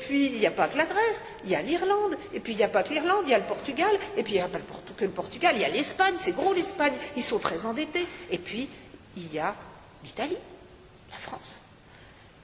puis, 0.02 0.26
il 0.26 0.40
n'y 0.40 0.48
a 0.48 0.52
pas 0.52 0.68
que 0.68 0.78
la 0.78 0.86
Grèce, 0.86 1.24
il 1.46 1.52
y 1.52 1.56
a 1.56 1.62
l'Irlande, 1.62 2.18
et 2.34 2.40
puis 2.40 2.54
il 2.54 2.58
n'y 2.58 2.64
a 2.64 2.68
pas 2.70 2.84
que 2.84 2.94
l'Irlande, 2.94 3.24
il 3.26 3.32
y 3.32 3.36
a 3.36 3.40
le 3.40 3.46
Portugal, 3.46 3.92
et 4.18 4.24
puis 4.24 4.34
il 4.34 4.38
n'y 4.38 4.42
a 4.42 4.48
pas 4.48 4.60
que 4.98 5.04
le 5.06 5.12
Portugal, 5.12 5.54
il 5.56 5.62
y 5.62 5.66
a 5.66 5.70
l'Espagne, 5.70 6.16
c'est 6.18 6.36
gros 6.36 6.54
l'Espagne, 6.54 6.94
ils 7.16 7.24
sont 7.24 7.40
très 7.40 7.66
endettés. 7.66 8.08
Et 8.32 8.38
puis, 8.38 8.70
il 9.18 9.34
y 9.34 9.40
a 9.40 9.56
l'Italie, 10.04 10.38
la 11.12 11.18
France. 11.18 11.62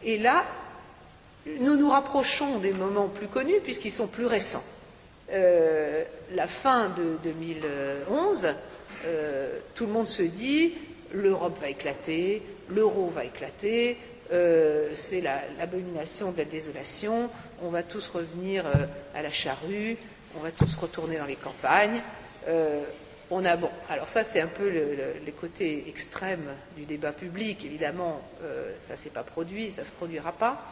Et 0.03 0.19
là, 0.19 0.45
nous 1.59 1.75
nous 1.75 1.89
rapprochons 1.89 2.59
des 2.59 2.71
moments 2.71 3.07
plus 3.07 3.27
connus, 3.27 3.59
puisqu'ils 3.63 3.91
sont 3.91 4.07
plus 4.07 4.25
récents. 4.25 4.63
Euh, 5.31 6.03
la 6.35 6.47
fin 6.47 6.89
de 6.89 7.17
2011, 7.23 8.47
euh, 9.05 9.59
tout 9.73 9.87
le 9.87 9.91
monde 9.91 10.07
se 10.07 10.21
dit 10.21 10.73
l'Europe 11.13 11.57
va 11.59 11.69
éclater, 11.69 12.43
l'euro 12.69 13.07
va 13.07 13.25
éclater, 13.25 13.97
euh, 14.31 14.91
c'est 14.93 15.21
l'abomination 15.21 16.31
de 16.31 16.37
la 16.37 16.45
désolation, 16.45 17.29
on 17.63 17.69
va 17.69 17.81
tous 17.81 18.07
revenir 18.07 18.65
à 19.15 19.21
la 19.21 19.31
charrue, 19.31 19.97
on 20.37 20.41
va 20.41 20.51
tous 20.51 20.75
retourner 20.75 21.17
dans 21.17 21.25
les 21.25 21.37
campagnes. 21.37 22.01
on 23.31 23.45
a 23.45 23.55
bon. 23.55 23.69
Alors 23.89 24.09
ça, 24.09 24.23
c'est 24.23 24.41
un 24.41 24.47
peu 24.47 24.69
le, 24.69 25.31
côté 25.31 25.85
extrême 25.87 26.53
du 26.75 26.85
débat 26.85 27.13
public. 27.13 27.63
Évidemment, 27.65 28.21
ça 28.79 28.93
ne 28.93 28.97
s'est 28.97 29.09
pas 29.09 29.23
produit, 29.23 29.71
ça 29.71 29.81
ne 29.81 29.87
se 29.87 29.91
produira 29.91 30.33
pas. 30.33 30.65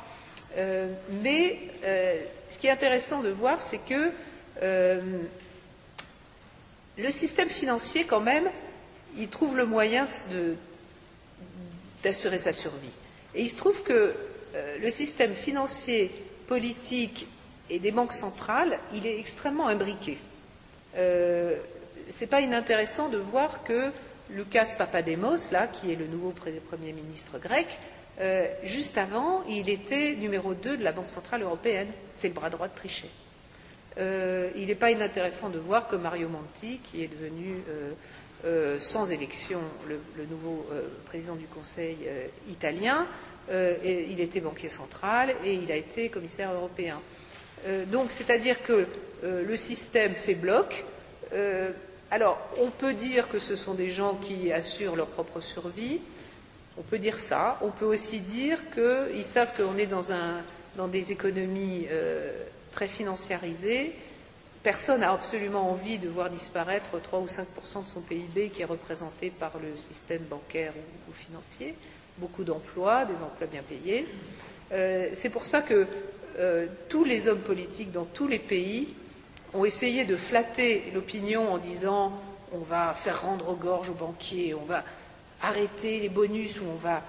Mais 1.24 1.60
ce 2.50 2.58
qui 2.60 2.68
est 2.68 2.72
intéressant 2.72 3.22
de 3.22 3.30
voir, 3.30 3.62
c'est 3.62 3.80
que 3.80 4.12
le 4.62 5.28
système 7.10 7.50
financier, 7.50 8.06
quand 8.06 8.22
même, 8.22 8.50
il 9.18 9.28
trouve 9.28 9.58
le 9.58 9.66
moyen 9.66 10.08
d'assurer 12.04 12.38
sa 12.38 12.54
survie. 12.54 12.96
Et 13.36 13.42
il 13.42 13.50
se 13.50 13.58
trouve 13.58 13.84
que 13.84 14.14
le 14.80 14.92
système 14.92 15.34
financier, 15.34 16.12
politique 16.48 17.28
et 17.70 17.80
des 17.80 17.92
banques 17.92 18.14
centrales, 18.14 18.80
il 18.94 19.08
est 19.08 19.20
extrêmement 19.20 19.68
imbriqué 19.68 20.18
c'est 22.10 22.28
pas 22.28 22.42
inintéressant 22.42 23.10
de 23.10 23.18
voir 23.18 23.64
que 23.64 23.92
Lucas 24.30 24.76
Papademos, 24.78 25.52
là, 25.52 25.68
qui 25.68 25.92
est 25.92 25.96
le 25.96 26.08
nouveau 26.08 26.34
Premier 26.70 26.94
ministre 26.94 27.40
grec, 27.40 27.68
euh, 28.20 28.48
juste 28.64 28.98
avant, 28.98 29.44
il 29.50 29.70
était 29.70 30.16
numéro 30.16 30.54
2 30.54 30.78
de 30.78 30.84
la 30.84 30.92
Banque 30.92 31.10
Centrale 31.10 31.42
Européenne. 31.42 31.88
C'est 32.20 32.28
le 32.28 32.34
bras 32.34 32.50
droit 32.50 32.68
de 32.68 32.76
Trichet. 32.76 33.10
Euh, 33.98 34.50
il 34.56 34.68
n'est 34.68 34.76
pas 34.76 34.92
inintéressant 34.92 35.50
de 35.50 35.60
voir 35.60 35.88
que 35.88 35.96
Mario 35.96 36.28
Monti, 36.28 36.80
qui 36.84 37.04
est 37.04 37.08
devenu 37.08 37.58
euh, 38.46 38.80
sans 38.80 39.12
élection 39.12 39.60
le, 39.88 40.00
nouveau 40.30 40.66
président 41.06 41.36
du 41.36 41.46
Conseil 41.46 41.98
italien, 42.50 43.06
il 43.50 44.20
était 44.20 44.40
banquier 44.40 44.70
central 44.70 45.34
et 45.46 45.54
il 45.54 45.72
a 45.72 45.76
été 45.76 46.10
commissaire 46.10 46.52
européen. 46.54 47.00
donc, 47.88 48.10
c'est-à-dire 48.10 48.62
que 48.64 48.86
le 49.24 49.56
système 49.56 50.14
fait 50.14 50.36
bloc. 50.36 50.84
Alors, 52.12 52.38
on 52.60 52.70
peut 52.70 52.94
dire 52.94 53.28
que 53.28 53.40
ce 53.40 53.56
sont 53.56 53.74
des 53.74 53.90
gens 53.90 54.14
qui 54.16 54.52
assurent 54.52 54.96
leur 54.96 55.08
propre 55.08 55.40
survie. 55.40 56.00
On 56.78 56.82
peut 56.82 57.00
dire 57.00 57.18
ça. 57.18 57.58
On 57.62 57.70
peut 57.72 57.86
aussi 57.86 58.20
dire 58.20 58.60
qu'ils 58.72 59.24
savent 59.24 59.52
qu'on 59.58 59.78
est 59.78 59.88
dans, 59.88 60.88
des 60.88 61.12
économies 61.12 61.88
euh, 61.92 62.32
très 62.74 62.88
financiarisées. 62.88 63.94
Personne 64.64 65.02
n'a 65.02 65.12
absolument 65.12 65.70
envie 65.72 65.98
de 65.98 66.08
voir 66.08 66.30
disparaître 66.30 67.00
3 67.02 67.20
ou 67.20 67.26
5% 67.26 67.84
de 67.84 67.88
son 67.88 68.02
PIB 68.02 68.50
qui 68.50 68.62
est 68.62 68.66
représenté 68.66 69.30
par 69.30 69.52
le 69.62 69.78
système 69.78 70.24
bancaire 70.24 70.74
ou, 71.10 71.14
financier. 71.14 71.76
Beaucoup 72.18 72.44
d'emplois, 72.44 73.06
des 73.06 73.16
emplois 73.16 73.48
bien 73.48 73.64
payés. 73.64 74.08
Euh, 74.72 75.10
c'est 75.14 75.30
pour 75.30 75.46
ça 75.46 75.62
que 75.62 75.86
euh, 76.40 76.68
tous 76.90 77.04
les 77.04 77.28
hommes 77.28 77.42
politiques 77.42 77.92
dans 77.92 78.06
tous 78.06 78.28
les 78.28 78.40
pays 78.40 78.90
ont 79.54 79.66
essayé 79.66 80.06
de 80.06 80.16
flatter 80.16 80.84
l'opinion 80.94 81.52
en 81.52 81.58
disant 81.58 82.14
on 82.54 82.60
va 82.60 82.94
faire 82.94 83.22
rendre 83.22 83.50
aux 83.50 83.56
gorges 83.56 83.90
aux 83.90 83.96
banquiers, 83.96 84.54
on 84.54 84.66
va 84.66 84.84
arrêter 85.42 86.00
les 86.00 86.10
bonus 86.10 86.60
ou 86.60 86.64
on 86.72 86.78
va 86.78 87.04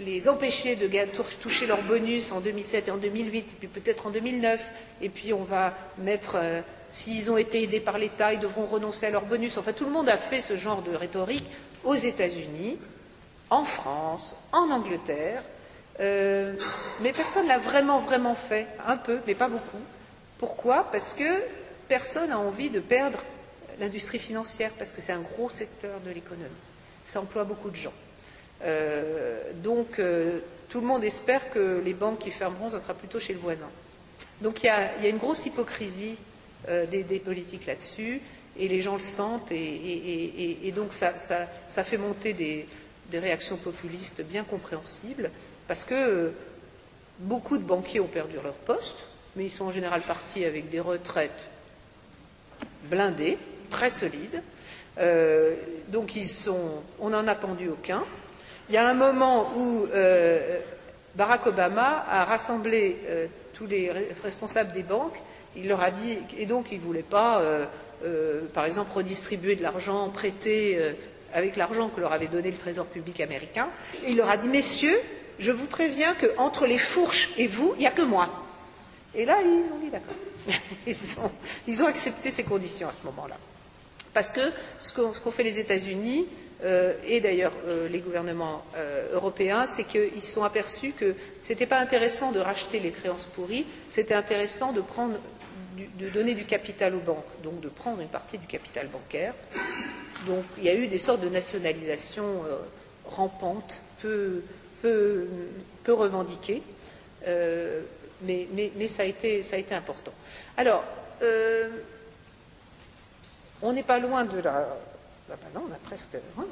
les 0.00 0.28
empêcher 0.28 0.76
de 0.76 0.88
toucher 1.42 1.66
leurs 1.66 1.82
bonus 1.82 2.32
en 2.32 2.40
2007 2.40 2.88
et 2.88 2.90
en 2.90 2.96
2008, 2.96 3.38
et 3.38 3.42
puis 3.58 3.68
peut-être 3.68 4.06
en 4.06 4.10
2009, 4.10 4.64
et 5.02 5.08
puis 5.08 5.32
on 5.32 5.44
va 5.44 5.74
mettre, 5.98 6.36
euh, 6.36 6.62
s'ils 6.90 7.30
ont 7.30 7.36
été 7.36 7.62
aidés 7.62 7.80
par 7.80 7.98
l'État, 7.98 8.32
ils 8.32 8.40
devront 8.40 8.64
renoncer 8.64 9.06
à 9.06 9.10
leurs 9.10 9.26
bonus. 9.26 9.58
Enfin, 9.58 9.72
tout 9.72 9.84
le 9.84 9.90
monde 9.90 10.08
a 10.08 10.16
fait 10.16 10.40
ce 10.40 10.56
genre 10.56 10.82
de 10.82 10.94
rhétorique 10.94 11.44
aux 11.84 11.94
États-Unis, 11.94 12.78
en 13.50 13.64
France, 13.64 14.36
en 14.52 14.70
Angleterre, 14.70 15.42
euh, 16.00 16.54
mais 17.02 17.12
personne 17.12 17.44
ne 17.44 17.48
l'a 17.48 17.58
vraiment, 17.58 17.98
vraiment 17.98 18.34
fait, 18.34 18.66
un 18.86 18.96
peu, 18.96 19.18
mais 19.26 19.34
pas 19.34 19.48
beaucoup. 19.48 19.80
Pourquoi? 20.38 20.84
Parce 20.90 21.12
que 21.12 21.42
personne 21.88 22.30
n'a 22.30 22.38
envie 22.38 22.70
de 22.70 22.80
perdre 22.80 23.18
l'industrie 23.78 24.18
financière, 24.18 24.70
parce 24.78 24.92
que 24.92 25.02
c'est 25.02 25.12
un 25.12 25.20
gros 25.20 25.50
secteur 25.50 26.00
de 26.00 26.10
l'économie. 26.10 26.48
Ça 27.04 27.20
emploie 27.20 27.44
beaucoup 27.44 27.70
de 27.70 27.76
gens. 27.76 27.92
Euh, 28.64 29.40
donc, 29.62 29.98
euh, 29.98 30.40
tout 30.68 30.80
le 30.80 30.86
monde 30.86 31.04
espère 31.04 31.50
que 31.50 31.80
les 31.84 31.94
banques 31.94 32.20
qui 32.20 32.30
fermeront, 32.30 32.70
ça 32.70 32.80
sera 32.80 32.94
plutôt 32.94 33.20
chez 33.20 33.32
le 33.32 33.38
voisin. 33.38 33.68
Donc, 34.40 34.62
il 34.62 34.66
y 34.66 34.68
a, 34.68 35.08
une 35.08 35.18
grosse 35.18 35.46
hypocrisie 35.46 36.16
euh, 36.68 36.86
des, 36.86 37.20
politiques 37.20 37.66
là-dessus, 37.66 38.20
et 38.58 38.68
les 38.68 38.80
gens 38.80 38.94
le 38.94 39.00
sentent, 39.00 39.52
et, 39.52 40.72
donc 40.74 40.92
ça, 40.92 41.12
fait 41.84 41.96
monter 41.96 42.32
des, 42.32 42.66
des, 43.10 43.18
réactions 43.18 43.56
populistes 43.56 44.22
bien 44.22 44.44
compréhensibles, 44.44 45.30
parce 45.66 45.84
que 45.84 46.32
beaucoup 47.20 47.58
de 47.58 47.62
banquiers 47.62 48.00
ont 48.00 48.06
perdu 48.06 48.36
leur 48.42 48.54
poste, 48.54 49.06
mais 49.36 49.44
ils 49.44 49.50
sont 49.50 49.66
en 49.66 49.72
général 49.72 50.02
partis 50.02 50.44
avec 50.44 50.70
des 50.70 50.80
retraites 50.80 51.50
blindées, 52.84 53.38
très 53.70 53.90
solides. 53.90 54.42
Donc 55.88 56.16
ils 56.16 56.28
sont, 56.28 56.82
on 56.98 57.10
n'en 57.10 57.26
a 57.28 57.34
pendu 57.34 57.68
aucun. 57.68 58.04
Il 58.70 58.74
y 58.74 58.76
a 58.76 58.88
un 58.88 58.94
moment 58.94 59.50
où 59.56 59.88
euh, 59.92 60.60
Barack 61.16 61.44
Obama 61.48 62.06
a 62.08 62.24
rassemblé 62.24 62.98
euh, 63.08 63.26
tous 63.52 63.66
les 63.66 63.90
responsables 64.22 64.72
des 64.72 64.84
banques. 64.84 65.20
Il 65.56 65.66
leur 65.66 65.82
a 65.82 65.90
dit, 65.90 66.18
et 66.38 66.46
donc 66.46 66.66
il 66.70 66.78
ne 66.78 66.84
voulait 66.84 67.02
pas, 67.02 67.42
par 68.54 68.66
exemple, 68.66 68.92
redistribuer 68.94 69.56
de 69.56 69.64
l'argent 69.64 70.08
prêté 70.10 70.78
avec 71.34 71.56
l'argent 71.56 71.88
que 71.88 72.00
leur 72.00 72.12
avait 72.12 72.28
donné 72.28 72.52
le 72.52 72.56
Trésor 72.56 72.86
public 72.86 73.20
américain. 73.20 73.68
il 74.06 74.16
leur 74.16 74.30
a 74.30 74.36
dit, 74.36 74.48
messieurs, 74.48 74.96
je 75.40 75.50
vous 75.50 75.66
préviens 75.66 76.14
qu'entre 76.14 76.66
les 76.66 76.78
fourches 76.78 77.30
et 77.36 77.48
vous, 77.48 77.72
il 77.76 77.80
n'y 77.80 77.86
a 77.88 77.90
que 77.90 78.02
moi. 78.02 78.28
Et 79.16 79.24
là, 79.24 79.38
ils 79.42 79.72
ont 79.72 79.78
dit 79.78 79.90
d'accord. 79.90 80.14
Ils 81.66 81.82
ont, 81.82 81.86
accepté 81.86 82.30
ces 82.30 82.44
conditions 82.44 82.88
à 82.88 82.92
ce 82.92 83.04
moment-là. 83.04 83.36
Parce 84.14 84.30
que 84.30 84.40
ce 84.78 84.92
qu'ont 84.92 85.30
fait 85.30 85.42
les 85.42 85.58
États-Unis, 85.58 86.26
euh, 86.62 86.92
et 87.06 87.20
d'ailleurs 87.20 87.52
euh, 87.66 87.88
les 87.88 88.00
gouvernements 88.00 88.64
euh, 88.76 89.14
européens, 89.14 89.66
c'est 89.66 89.84
qu'ils 89.84 90.20
se 90.20 90.32
sont 90.32 90.42
aperçus 90.42 90.92
que 90.92 91.14
ce 91.42 91.50
n'était 91.50 91.66
pas 91.66 91.78
intéressant 91.78 92.32
de 92.32 92.40
racheter 92.40 92.80
les 92.80 92.90
créances 92.90 93.26
pourries, 93.26 93.66
c'était 93.88 94.14
intéressant 94.14 94.72
de, 94.72 94.82
donner 96.12 96.34
du 96.34 96.44
capital 96.44 96.94
aux 96.94 97.00
banques, 97.00 97.24
donc 97.42 97.60
de 97.60 97.68
prendre 97.68 98.00
une 98.00 98.08
partie 98.08 98.36
du 98.36 98.46
capital 98.46 98.88
bancaire. 98.88 99.34
Donc 100.26 100.44
il 100.58 100.64
y 100.64 100.68
a 100.68 100.74
eu 100.74 100.86
des 100.86 100.98
sortes 100.98 101.22
de 101.22 101.28
nationalisation 101.30 102.42
rampantes, 103.06 103.82
peu, 104.02 104.42
revendiquées 105.88 106.62
mais, 108.22 108.88
ça, 108.88 109.02
a 109.02 109.06
été, 109.06 109.42
important. 109.72 110.12
Alors, 110.58 110.84
on 113.62 113.72
n'est 113.72 113.82
pas 113.82 113.98
loin 113.98 114.24
de 114.24 114.40
la. 114.40 114.68
Ah 115.32 115.36
bah 115.40 115.48
non, 115.54 115.66
on 115.68 115.72
a 115.72 115.78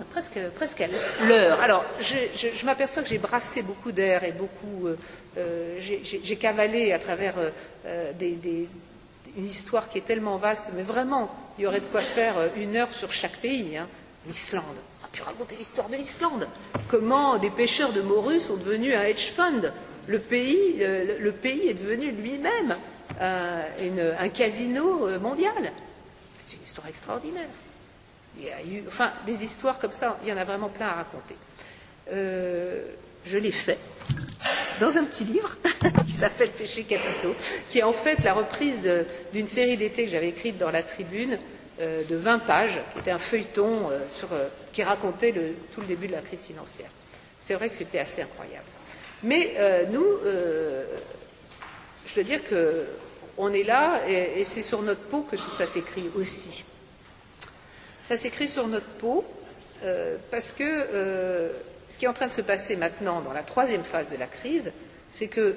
presque, 0.05 0.39
presque, 0.55 0.89
l'heure. 1.29 1.61
Alors, 1.61 1.85
je, 2.01 2.65
m'aperçois 2.65 3.03
que 3.03 3.09
j'ai 3.09 3.19
brassé 3.19 3.63
beaucoup 3.63 3.93
d'air 3.93 4.23
et 4.25 4.33
beaucoup. 4.33 4.87
Euh, 4.87 4.97
euh, 5.37 5.79
j'ai 5.81 6.37
cavalé 6.37 6.93
à 6.93 6.99
travers 6.99 7.35
une 9.37 9.47
histoire 9.47 9.89
qui 9.89 9.99
est 9.99 10.07
tellement 10.07 10.37
vaste, 10.37 10.71
mais 10.75 10.83
vraiment, 10.83 11.31
il 11.59 11.65
y 11.65 11.67
aurait 11.67 11.81
de 11.81 11.87
quoi 11.87 12.01
faire 12.01 12.35
une 12.57 12.77
heure 12.77 12.93
sur 12.93 13.13
chaque 13.13 13.39
pays. 13.39 13.77
Hein. 13.77 13.89
L'Islande. 14.27 14.65
On 15.03 15.07
a 15.07 15.09
pu 15.09 15.23
raconter 15.23 15.57
l'histoire 15.57 15.89
de 15.89 15.97
l'Islande. 15.97 16.47
Comment 16.89 17.39
des 17.39 17.51
pêcheurs 17.51 17.93
de 17.93 18.03
morue 18.03 18.41
sont 18.41 18.57
devenus 18.57 18.95
un 18.95 19.03
hedge 19.03 19.33
fund 19.33 19.73
le 20.09 20.19
pays, 20.19 20.79
euh, 20.81 21.33
est 21.45 21.75
devenu 21.75 22.11
lui-même 22.11 22.75
un, 23.21 24.29
casino 24.31 25.07
euh, 25.07 25.19
mondial. 25.21 25.73
C'est 26.35 26.57
une 26.57 26.63
histoire 26.63 26.87
extraordinaire. 26.87 27.49
Il 28.39 28.45
y 28.45 28.51
a 28.51 28.63
eu, 28.63 28.85
enfin, 28.87 29.13
des 29.27 29.45
histoires 29.45 29.79
comme 29.79 29.93
ça, 29.93 30.19
il 30.23 30.29
y 30.29 30.33
en 30.33 30.37
a 30.37 30.45
vraiment 30.45 30.69
plein 30.69 30.87
à 30.87 30.95
raconter. 30.95 31.35
Euh, 32.13 32.85
je 33.25 33.39
l'ai 33.39 33.53
fait 33.53 33.79
dans 34.81 34.97
un 34.97 35.05
petit 35.05 35.25
livre 35.25 35.57
qui 36.07 36.13
s'appelle 36.13 36.51
Péché 36.51 36.85
capitaux, 36.85 37.35
qui 37.69 37.81
est 37.81 37.83
en 37.83 37.93
fait 37.93 38.23
la 38.23 38.33
reprise 38.33 38.81
d'une 39.33 39.49
série 39.49 39.77
d'été 39.77 40.05
que 40.05 40.11
j'avais 40.11 40.29
écrite 40.29 40.57
dans 40.57 40.71
la 40.71 40.83
tribune 40.83 41.39
de 41.81 42.17
20 42.17 42.39
pages, 42.41 42.81
qui 42.93 43.01
était 43.01 43.11
un 43.11 43.19
feuilleton 43.19 43.91
sur, 44.09 44.29
qui 44.73 44.83
racontait 44.83 45.33
tout 45.75 45.81
le 45.81 45.87
début 45.87 46.07
de 46.07 46.13
la 46.13 46.21
crise 46.21 46.41
financière. 46.43 46.91
C'est 47.41 47.55
vrai 47.55 47.69
que 47.69 47.75
c'était 47.75 47.99
assez 47.99 48.23
incroyable. 48.23 48.67
Mais 49.23 49.55
euh, 49.57 49.85
nous, 49.91 50.07
euh, 50.25 50.85
je 52.07 52.15
veux 52.15 52.25
dire 52.25 52.41
qu'on 52.49 53.53
est 53.53 53.65
là 53.65 54.01
et, 54.09 54.45
c'est 54.45 54.63
sur 54.63 54.83
notre 54.83 55.01
peau 55.03 55.23
que 55.23 55.37
tout 55.37 55.51
ça 55.51 55.67
s'écrit 55.67 56.09
aussi. 56.17 56.65
Ça 58.09 58.17
s'écrit 58.17 58.49
sur 58.49 58.67
notre 58.67 58.87
peau 58.87 59.23
euh, 59.85 60.17
parce 60.31 60.53
que 60.53 61.53
ce 61.89 61.99
qui 61.99 62.07
est 62.07 62.09
en 62.09 62.15
train 62.15 62.29
de 62.29 62.33
se 62.33 62.41
passer 62.41 62.77
maintenant 62.77 63.21
dans 63.21 63.35
la 63.35 63.43
troisième 63.43 63.85
phase 63.85 64.11
de 64.11 64.17
la 64.17 64.27
crise, 64.27 64.73
c'est 65.11 65.29
que 65.29 65.55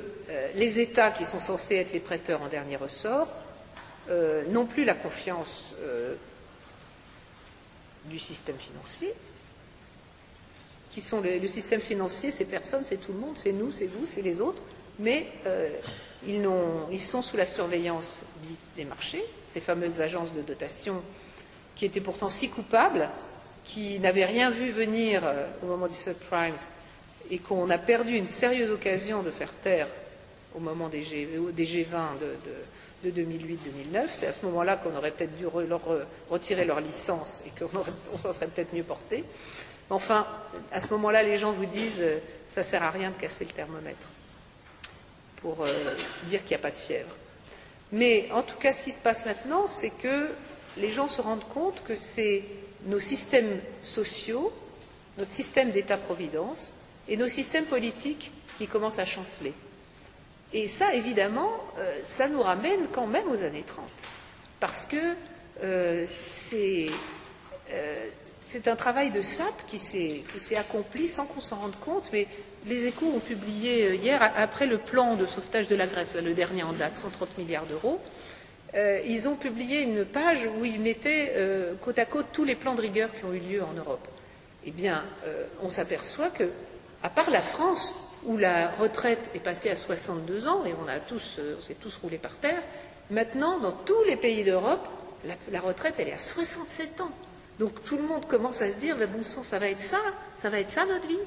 les 0.56 0.80
États 0.80 1.12
qui 1.12 1.26
sont 1.26 1.40
censés 1.40 1.76
être 1.76 1.92
les 1.92 2.00
prêteurs 2.00 2.42
en 2.42 2.48
dernier 2.48 2.78
ressort 2.78 3.28
n'ont 4.50 4.66
plus 4.66 4.86
la 4.86 4.94
confiance 4.94 5.76
du 8.06 8.20
système 8.20 8.58
financier, 8.58 9.14
qui 10.92 11.02
sont 11.02 11.22
le, 11.22 11.48
système 11.48 11.82
financier, 11.82 12.32
ces 12.32 12.46
personnes, 12.46 12.84
c'est 12.86 12.98
tout 12.98 13.14
le 13.14 13.20
monde, 13.20 13.38
c'est 13.38 13.54
nous, 13.54 13.72
c'est 13.72 13.88
vous, 13.88 14.06
c'est 14.06 14.22
les 14.22 14.42
autres, 14.42 14.62
mais 15.00 15.26
euh, 15.46 15.70
ils, 16.28 17.02
sont 17.02 17.22
sous 17.22 17.38
la 17.38 17.46
surveillance 17.46 18.24
des 18.76 18.86
marchés, 18.86 19.24
ces 19.44 19.62
fameuses 19.62 20.02
agences 20.02 20.34
de 20.34 20.42
dotation 20.42 21.02
qui 21.76 21.86
étaient 21.86 22.02
pourtant 22.02 22.30
si 22.30 22.50
coupables, 22.50 23.10
qui 23.64 24.00
n'avaient 24.00 24.26
rien 24.26 24.50
vu 24.50 24.72
venir 24.72 25.22
euh, 25.24 25.48
au 25.64 25.68
moment 25.68 25.88
des 25.88 25.94
subprimes 25.94 26.56
et 27.30 27.38
qu'on 27.38 27.70
a 27.70 27.78
perdu 27.78 28.16
une 28.16 28.28
sérieuse 28.28 28.72
occasion 28.72 29.24
de 29.24 29.32
faire 29.32 29.54
taire 29.54 29.88
au 30.56 30.60
moment 30.60 30.90
des, 30.90 31.02
G, 31.02 31.28
20 31.90 32.10
de, 33.04 33.10
2008-2009. 33.10 34.08
C'est 34.12 34.28
à 34.28 34.34
ce 34.34 34.46
moment-là 34.46 34.78
qu'on 34.78 34.96
aurait 34.96 35.12
peut-être 35.12 35.36
dû 35.38 35.46
leur 35.68 35.82
retirer 36.30 36.66
leur 36.66 36.82
licence 36.82 37.44
et 37.48 37.52
qu'on 37.58 38.18
s'en 38.18 38.34
serait 38.34 38.48
peut-être 38.48 38.74
mieux 38.74 38.84
porté. 38.84 39.24
Enfin, 39.90 40.26
à 40.72 40.80
ce 40.80 40.88
moment-là, 40.92 41.22
les 41.24 41.38
gens 41.38 41.52
vous 41.52 41.66
disent 41.66 42.00
euh, 42.00 42.20
ça 42.50 42.64
sert 42.64 42.82
à 42.82 42.92
rien 42.92 43.12
de 43.12 43.16
casser 43.16 43.44
le 43.44 43.52
thermomètre 43.52 44.08
pour 45.42 45.64
euh, 45.64 45.96
dire 46.28 46.42
qu'il 46.42 46.52
n'y 46.52 46.56
a 46.56 46.60
pas 46.60 46.72
de 46.72 46.78
fièvre. 46.78 47.14
Mais 47.92 48.30
en 48.34 48.42
tout 48.42 48.56
cas, 48.58 48.72
ce 48.72 48.84
qui 48.84 48.92
se 48.92 49.02
passe 49.02 49.26
maintenant, 49.26 49.68
c'est 49.68 49.90
que 49.90 50.30
les 50.78 50.92
gens 50.92 51.08
se 51.08 51.22
rendent 51.22 51.48
compte 51.54 51.84
que 51.84 51.96
c'est 51.96 52.44
nos 52.86 53.00
systèmes 53.00 53.60
sociaux, 53.82 54.54
notre 55.18 55.32
système 55.32 55.72
d'État-providence 55.72 56.72
et 57.08 57.18
nos 57.18 57.28
systèmes 57.28 57.66
politiques 57.66 58.32
qui 58.58 58.68
commencent 58.68 59.00
à 59.00 59.06
chanceler. 59.06 59.54
Et 60.54 60.68
ça, 60.68 60.94
évidemment, 60.94 61.52
euh, 61.80 62.00
ça 62.04 62.28
nous 62.28 62.42
ramène 62.42 62.88
quand 62.92 63.08
même 63.08 63.28
aux 63.30 63.44
années 63.44 63.64
30. 63.66 63.86
Parce 64.60 64.86
que 64.86 65.16
euh, 65.64 66.06
c'est 66.08 66.88
un 68.68 68.76
travail 68.76 69.12
de 69.12 69.22
sape 69.22 69.66
qui 69.68 69.78
s'est 69.80 70.24
accompli 70.58 71.08
sans 71.08 71.26
qu'on 71.26 71.42
s'en 71.42 71.58
rende 71.58 71.80
compte, 71.80 72.10
mais 72.12 72.28
les 72.66 72.88
échos 72.88 73.08
ont 73.16 73.20
publié 73.20 73.88
euh, 73.88 73.96
hier, 73.96 74.22
après 74.38 74.66
le 74.66 74.78
plan 74.78 75.16
de 75.16 75.26
sauvetage 75.26 75.68
de 75.68 75.76
la 75.76 75.88
Grèce, 75.88 76.16
le 76.16 76.34
dernier 76.34 76.64
en 76.64 76.74
date, 76.74 76.98
130 76.98 77.38
milliards 77.38 77.66
d'euros, 77.66 78.00
euh, 78.02 78.21
ils 78.76 79.28
ont 79.28 79.36
publié 79.36 79.82
une 79.82 80.06
page 80.06 80.48
où 80.58 80.66
ils 80.66 80.80
mettaient 80.80 81.34
euh, 81.36 81.74
côte 81.84 82.00
à 82.00 82.06
côte 82.06 82.28
tous 82.32 82.46
les 82.46 82.56
plans 82.56 82.76
de 82.76 82.82
rigueur 82.82 83.10
qui 83.12 83.26
ont 83.26 83.34
eu 83.34 83.40
lieu 83.40 83.64
en 83.64 83.74
Europe. 83.74 84.08
Eh 84.66 84.72
bien, 84.72 85.04
on 85.64 85.70
s'aperçoit 85.70 86.30
que, 86.30 86.44
à 87.02 87.10
part 87.10 87.32
la 87.32 87.42
France, 87.42 88.12
où 88.26 88.38
la 88.38 88.70
retraite 88.70 89.32
est 89.34 89.40
passée 89.40 89.72
à 89.72 89.76
62 89.76 90.48
ans 90.48 90.64
et 90.66 90.74
on 90.84 90.88
a 90.88 91.00
tous, 91.00 91.40
on 91.58 91.62
s'est 91.62 91.74
tous 91.74 91.98
roulés 91.98 92.20
par 92.20 92.36
terre, 92.36 92.62
maintenant, 93.10 93.60
dans 93.60 93.72
tous 93.72 94.04
les 94.06 94.18
pays 94.18 94.44
d'Europe, 94.44 94.88
la, 95.52 95.60
retraite, 95.60 95.96
elle 95.98 96.10
est 96.10 96.14
à 96.14 96.20
67 96.20 97.02
ans. 97.02 97.12
Donc 97.60 97.84
tout 97.84 97.98
le 97.98 98.04
monde 98.04 98.26
commence 98.28 98.62
à 98.62 98.70
se 98.72 98.78
dire, 98.78 98.96
mais 98.98 99.06
bon 99.06 99.24
sang, 99.24 99.44
ça 99.44 99.60
va 99.60 99.68
être 99.68 99.82
ça, 99.82 100.00
ça 100.40 100.50
va 100.50 100.60
être 100.60 100.70
ça 100.70 100.86
notre 100.86 101.08
vie? 101.08 101.20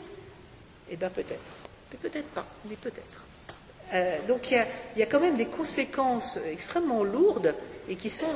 Eh 0.91 0.97
bien 0.97 1.11
peut-être, 1.11 1.41
mais 1.91 1.99
peut-être 1.99 2.29
pas, 2.29 2.47
mais 2.69 2.77
peut-être. 2.77 3.25
Euh, 3.95 4.17
donc 4.27 4.51
il 4.51 4.65
y, 4.97 5.03
a, 5.03 5.07
quand 5.07 5.21
même 5.21 5.37
des 5.37 5.47
conséquences 5.47 6.39
extrêmement 6.51 7.05
lourdes 7.05 7.55
et 7.89 7.97
qui 7.97 8.11
sont, 8.11 8.27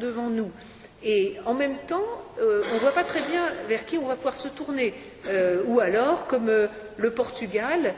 devant 0.00 0.28
nous. 0.28 0.50
Et 1.02 1.36
en 1.46 1.54
même 1.54 1.76
temps, 1.86 2.04
euh, 2.40 2.62
on 2.72 2.74
ne 2.74 2.80
voit 2.80 2.92
pas 2.92 3.04
très 3.04 3.22
bien 3.22 3.42
vers 3.68 3.86
qui 3.86 3.96
on 3.96 4.06
va 4.06 4.16
pouvoir 4.16 4.36
se 4.36 4.48
tourner. 4.48 4.92
Euh, 5.28 5.62
ou 5.66 5.80
alors, 5.80 6.26
comme 6.26 6.50
le 6.96 7.10
Portugal, 7.10 7.94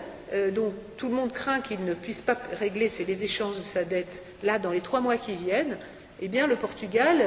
dont 0.54 0.72
tout 0.96 1.08
le 1.08 1.14
monde 1.14 1.32
craint 1.32 1.60
qu'il 1.60 1.84
ne 1.84 1.92
puisse 1.92 2.20
pas 2.20 2.36
régler 2.56 2.88
les 3.04 3.24
échanges 3.24 3.58
de 3.58 3.64
sa 3.64 3.82
dette 3.82 4.22
là 4.44 4.60
dans 4.60 4.70
les 4.70 4.80
trois 4.80 5.00
mois 5.00 5.16
qui 5.16 5.32
viennent, 5.32 5.76
eh 6.20 6.28
bien 6.28 6.46
le 6.46 6.54
Portugal 6.54 7.20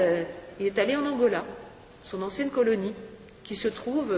est 0.62 0.80
allé 0.80 0.96
en 0.96 1.06
Angola, 1.06 1.44
son 2.02 2.22
ancienne 2.22 2.50
colonie, 2.50 2.94
qui 3.44 3.58
se 3.58 3.68
trouve 3.68 4.16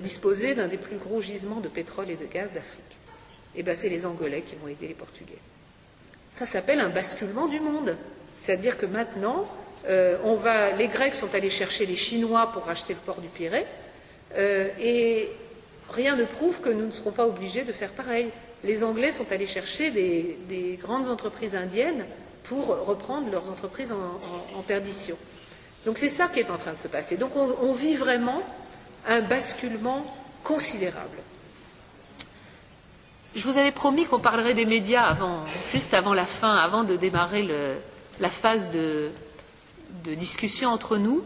disposer 0.00 0.56
d'un 0.56 0.66
des 0.66 0.76
plus 0.76 0.96
gros 0.96 1.20
gisements 1.20 1.60
de 1.60 1.68
pétrole 1.68 2.10
et 2.10 2.16
de 2.16 2.26
gaz 2.26 2.50
d'Afrique. 2.52 2.99
Eh 3.56 3.62
bien, 3.62 3.74
c'est 3.74 3.88
les 3.88 4.06
Angolais 4.06 4.42
qui 4.42 4.54
vont 4.56 4.68
aider 4.68 4.88
les 4.88 4.94
Portugais. 4.94 5.38
Ça 6.32 6.46
s'appelle 6.46 6.80
un 6.80 6.88
basculement 6.88 7.46
du 7.46 7.60
monde. 7.60 7.96
C'est-à-dire 8.38 8.78
que 8.78 8.86
maintenant, 8.86 9.48
euh, 9.88 10.16
les 10.78 10.88
Grecs 10.88 11.14
sont 11.14 11.34
allés 11.34 11.50
chercher 11.50 11.86
les 11.86 11.96
Chinois 11.96 12.50
pour 12.52 12.64
racheter 12.64 12.94
le 12.94 13.00
port 13.00 13.20
du 13.20 13.28
Pirée, 13.28 13.66
euh, 14.36 14.68
et 14.78 15.28
rien 15.90 16.16
ne 16.16 16.24
prouve 16.24 16.60
que 16.60 16.68
nous 16.68 16.86
ne 16.86 16.90
serons 16.90 17.10
pas 17.10 17.26
obligés 17.26 17.62
de 17.62 17.72
faire 17.72 17.90
pareil. 17.90 18.30
Les 18.62 18.84
Anglais 18.84 19.10
sont 19.10 19.30
allés 19.32 19.46
chercher 19.46 19.90
des, 19.90 20.78
grandes 20.80 21.08
entreprises 21.08 21.54
indiennes 21.56 22.04
pour 22.44 22.66
reprendre 22.86 23.30
leurs 23.30 23.50
entreprises 23.50 23.92
en, 23.92 24.62
perdition. 24.62 25.16
Donc 25.86 25.96
c'est 25.98 26.10
ça 26.10 26.28
qui 26.28 26.40
est 26.40 26.50
en 26.50 26.58
train 26.58 26.72
de 26.72 26.78
se 26.78 26.88
passer. 26.88 27.16
Donc 27.16 27.32
on 27.34 27.72
vit 27.72 27.94
vraiment 27.94 28.42
un 29.08 29.20
basculement 29.20 30.04
considérable. 30.44 31.16
Je 33.34 33.46
vous 33.46 33.58
avais 33.58 33.70
promis 33.70 34.06
qu'on 34.06 34.18
parlerait 34.18 34.54
des 34.54 34.66
médias 34.66 35.16
juste 35.70 35.94
avant 35.94 36.14
la 36.14 36.26
fin, 36.26 36.56
avant 36.56 36.82
de 36.82 36.96
démarrer 36.96 37.48
la 38.18 38.28
phase 38.28 38.70
de, 38.70 39.10
discussion 40.04 40.70
entre 40.70 40.96
nous. 40.96 41.22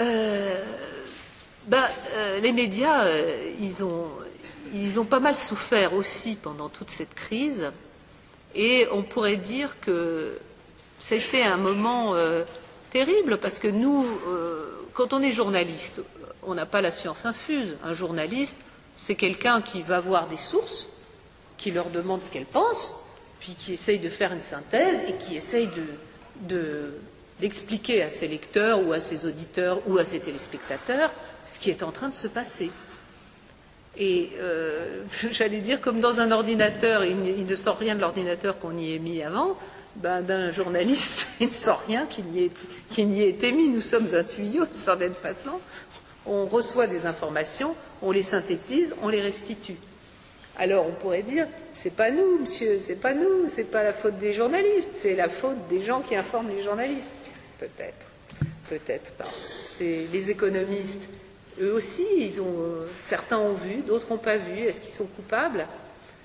Euh, 0.00 0.64
ben, 1.66 1.86
euh, 2.14 2.40
les 2.40 2.50
médias, 2.50 3.04
euh, 3.04 3.52
ont, 3.82 4.08
ils 4.74 4.98
ont 4.98 5.04
pas 5.04 5.20
mal 5.20 5.36
souffert 5.36 5.94
aussi 5.94 6.34
pendant 6.34 6.68
toute 6.68 6.90
cette 6.90 7.14
crise, 7.14 7.70
et 8.56 8.88
on 8.90 9.02
pourrait 9.02 9.36
dire 9.36 9.78
que 9.80 10.38
c'était 10.98 11.44
un 11.44 11.56
moment 11.56 12.16
terrible 12.90 13.38
parce 13.38 13.60
que 13.60 13.68
nous, 13.68 14.08
quand 14.92 15.12
on 15.12 15.22
est 15.22 15.30
journaliste, 15.30 16.02
on 16.42 16.54
n'a 16.54 16.66
pas 16.66 16.80
la 16.80 16.90
science 16.90 17.26
infuse. 17.26 17.76
Un 17.84 17.94
journaliste, 17.94 18.58
c'est 19.00 19.14
quelqu'un 19.14 19.62
qui 19.62 19.80
va 19.80 19.98
voir 19.98 20.28
des 20.28 20.36
sources, 20.36 20.86
qui 21.56 21.70
leur 21.70 21.88
demande 21.88 22.22
ce 22.22 22.30
qu'elles 22.30 22.44
pensent, 22.44 22.92
puis 23.40 23.54
qui 23.54 23.72
essaye 23.72 23.98
de 23.98 24.10
faire 24.10 24.30
une 24.30 24.42
synthèse 24.42 25.00
et 25.08 25.14
qui 25.14 25.36
essaye 25.36 25.70
d'expliquer 27.40 28.02
à 28.02 28.10
ses 28.10 28.28
lecteurs 28.28 28.86
ou 28.86 28.92
à 28.92 29.00
ses 29.00 29.24
auditeurs 29.24 29.80
ou 29.86 29.96
à 29.96 30.04
ses 30.04 30.20
téléspectateurs 30.20 31.10
ce 31.46 31.58
qui 31.58 31.70
est 31.70 31.82
en 31.82 31.92
train 31.92 32.10
de 32.10 32.14
se 32.14 32.26
passer. 32.26 32.70
Et 33.96 34.32
euh, 34.38 35.02
j'allais 35.30 35.60
dire, 35.60 35.80
comme 35.80 36.00
dans 36.00 36.20
un 36.20 36.30
ordinateur, 36.30 37.02
il, 37.02 37.46
ne 37.46 37.56
sort 37.56 37.78
rien 37.78 37.94
de 37.94 38.02
l'ordinateur 38.02 38.58
qu'on 38.58 38.76
y 38.76 38.94
ait 38.94 38.98
mis 38.98 39.22
avant, 39.22 39.56
ben, 39.96 40.20
d'un 40.20 40.50
journaliste, 40.50 41.28
il 41.40 41.46
ne 41.46 41.52
sort 41.52 41.82
rien 41.88 42.04
qu'il 42.04 42.26
n'y 42.26 42.42
ait, 43.22 43.28
été 43.30 43.50
mis. 43.50 43.70
Nous 43.70 43.80
sommes 43.80 44.08
un 44.14 44.24
tuyau, 44.24 44.66
d'une 44.66 44.74
certaine 44.74 45.14
façon. 45.14 45.52
On 46.32 46.46
reçoit 46.46 46.86
des 46.86 47.06
informations, 47.06 47.74
on 48.02 48.12
les 48.12 48.22
synthétise, 48.22 48.94
on 49.02 49.08
les 49.08 49.20
restitue. 49.20 49.76
Alors 50.56 50.86
on 50.86 50.92
pourrait 50.92 51.24
dire, 51.24 51.46
c'est 51.74 51.94
pas 51.94 52.10
nous, 52.10 52.38
monsieur, 52.38 52.78
c'est 52.78 52.94
pas 52.94 53.14
nous, 53.14 53.48
c'est 53.48 53.64
pas 53.64 53.82
la 53.82 53.92
faute 53.92 54.16
des 54.18 54.32
journalistes, 54.32 54.92
c'est 54.94 55.16
la 55.16 55.28
faute 55.28 55.58
des 55.68 55.82
gens 55.82 56.00
qui 56.00 56.14
informent 56.14 56.50
les 56.50 56.62
journalistes. 56.62 57.08
Peut-être, 57.58 58.06
peut-être 58.68 59.10
pas. 59.12 59.26
C'est 59.76 60.06
les 60.12 60.30
économistes, 60.30 61.10
eux 61.60 61.72
aussi, 61.74 62.06
ils 62.16 62.40
ont, 62.40 62.86
certains 63.02 63.38
ont 63.38 63.54
vu, 63.54 63.82
d'autres 63.86 64.10
n'ont 64.10 64.18
pas 64.18 64.36
vu. 64.36 64.60
Est-ce 64.60 64.80
qu'ils 64.80 64.94
sont 64.94 65.06
coupables? 65.06 65.66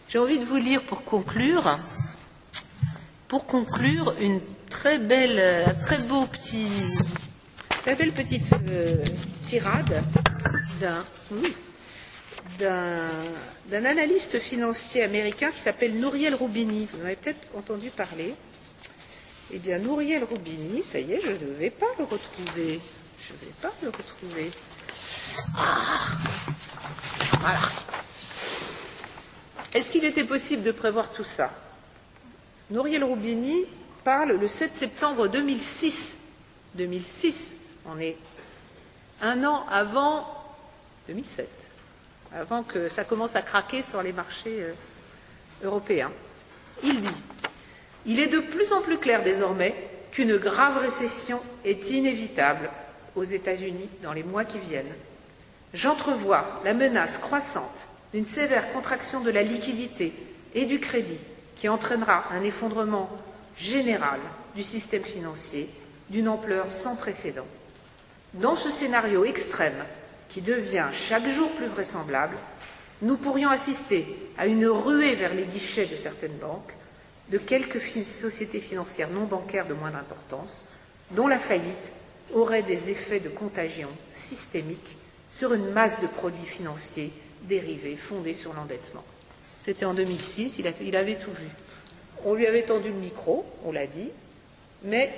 J'ai 0.07 0.19
envie 0.19 0.37
de 0.37 0.45
vous 0.45 0.57
lire 0.57 0.83
pour 0.83 1.03
conclure 1.03 1.79
pour 3.27 3.47
conclure, 3.47 4.13
une 4.21 4.39
très 4.69 4.99
belle, 4.99 5.39
un 5.67 5.73
très 5.73 5.97
beau 5.97 6.25
petit, 6.25 6.67
très 7.86 7.93
belle 7.93 8.13
petite 8.13 8.51
euh, 8.67 8.95
tirade 9.43 10.03
d'un 12.59 13.86
analyste 13.86 14.39
financier 14.39 15.03
américain 15.03 15.51
qui 15.51 15.59
s'appelle 15.59 15.93
Nouriel 15.99 16.33
Roubini. 16.33 16.88
Vous 16.91 17.01
en 17.01 17.05
avez 17.05 17.15
peut-être 17.15 17.45
entendu 17.55 17.91
parler. 17.91 18.33
Eh 19.53 19.59
bien, 19.59 19.77
Nouriel 19.77 20.23
Roubini, 20.23 20.81
ça 20.81 20.99
y 20.99 21.13
est, 21.13 21.21
je 21.21 21.29
ne 21.29 21.53
vais 21.59 21.69
pas 21.69 21.86
le 21.99 22.05
retrouver. 22.05 22.81
Je 23.19 23.33
ne 23.33 23.39
vais 23.39 23.53
pas 23.61 23.71
le 23.83 23.89
retrouver. 23.89 24.49
Ah 25.55 26.07
Voilà. 27.39 27.59
Est-ce 29.75 29.91
qu'il 29.91 30.05
était 30.05 30.23
possible 30.23 30.63
de 30.63 30.71
prévoir 30.71 31.11
tout 31.11 31.23
ça? 31.23 31.53
Nouriel 32.71 33.03
Roubini 33.03 33.65
parle 34.03 34.31
le 34.31 34.47
7 34.47 34.75
septembre 34.75 35.27
2006. 35.27 36.17
2006, 36.73 37.54
on 37.88 37.99
est 37.99 38.17
un 39.21 39.43
an 39.43 39.65
avant 39.69 40.27
2007, 41.07 41.47
avant 42.33 42.63
que 42.63 42.89
ça 42.89 43.03
commence 43.03 43.36
à 43.36 43.41
craquer 43.41 43.81
sur 43.83 44.01
les 44.01 44.13
marchés 44.13 44.63
euh, 44.63 44.73
européens. 45.63 46.11
Il 46.83 47.01
dit 47.01 47.21
Il 48.05 48.19
est 48.19 48.27
de 48.27 48.39
plus 48.39 48.73
en 48.73 48.81
plus 48.81 48.97
clair 48.97 49.23
désormais 49.23 49.73
qu'une 50.11 50.38
grave 50.38 50.77
récession 50.77 51.41
est 51.63 51.89
inévitable 51.89 52.69
aux 53.15 53.23
États-Unis 53.23 53.89
dans 54.03 54.13
les 54.13 54.23
mois 54.23 54.45
qui 54.45 54.59
viennent. 54.59 54.93
J'entrevois 55.73 56.61
la 56.63 56.73
menace 56.73 57.17
croissante 57.17 57.86
d'une 58.13 58.25
sévère 58.25 58.71
contraction 58.71 59.21
de 59.21 59.31
la 59.31 59.43
liquidité 59.43 60.13
et 60.53 60.65
du 60.65 60.79
crédit 60.79 61.19
qui 61.55 61.67
entraînera 61.69 62.25
un 62.31 62.41
effondrement 62.43 63.09
général 63.57 64.19
du 64.55 64.63
système 64.63 65.03
financier 65.03 65.69
d'une 66.09 66.27
ampleur 66.27 66.71
sans 66.71 66.95
précédent. 66.95 67.47
Dans 68.36 68.57
ce 68.57 68.69
scénario 68.69 69.23
extrême, 69.23 69.86
qui 70.27 70.41
devient 70.41 70.88
chaque 70.91 71.27
jour 71.27 71.49
plus 71.55 71.67
vraisemblable, 71.67 72.36
nous 73.01 73.15
pourrions 73.15 73.49
assister 73.49 74.05
à 74.38 74.45
une 74.45 74.67
ruée 74.67 75.15
vers 75.15 75.33
les 75.33 75.45
guichets 75.45 75.86
de 75.86 75.95
certaines 75.95 76.38
banques, 76.38 76.73
de 77.29 77.38
quelques 77.38 77.79
sociétés 77.79 78.59
financières 78.59 79.09
non 79.09 79.23
bancaires 79.23 79.67
de 79.67 79.73
moindre 79.73 79.97
importance, 79.97 80.63
dont 81.11 81.27
la 81.27 81.39
faillite 81.39 81.91
aurait 82.33 82.63
des 82.63 82.89
effets 82.89 83.21
de 83.21 83.29
contagion 83.29 83.89
systémique 84.09 84.97
sur 85.33 85.53
une 85.53 85.71
masse 85.71 86.01
de 86.01 86.07
produits 86.07 86.45
financiers 86.45 87.13
dérivés 87.43 87.95
fondés 87.95 88.33
sur 88.33 88.53
l'endettement. 88.53 89.03
C'était 89.61 89.86
en 89.86 89.93
2006, 89.93 90.59
il, 90.59 90.73
il, 90.81 90.95
avait 90.97 91.15
tout 91.15 91.31
vu. 91.31 91.47
On 92.25 92.33
lui 92.33 92.47
avait 92.47 92.63
tendu 92.63 92.89
le 92.89 92.95
micro, 92.95 93.45
on 93.63 93.71
l'a 93.71 93.88
dit, 93.88 94.11
mais 94.83 95.13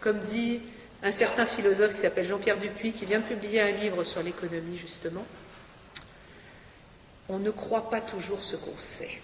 comme 0.00 0.20
dit 0.20 0.62
un 1.02 1.10
certain 1.10 1.46
philosophe 1.46 1.94
qui 1.94 2.00
s'appelle 2.00 2.24
Jean-Pierre 2.24 2.58
Dupuis, 2.58 2.92
qui 2.92 3.04
vient 3.04 3.20
de 3.20 3.24
publier 3.24 3.60
un 3.60 3.70
livre 3.72 4.04
sur 4.04 4.22
l'économie 4.22 4.76
justement, 4.76 5.24
on 7.28 7.38
ne 7.38 7.50
croit 7.50 7.90
pas 7.90 8.00
toujours 8.00 8.42
ce 8.42 8.56
qu'on 8.56 8.76
sait. 8.76 9.20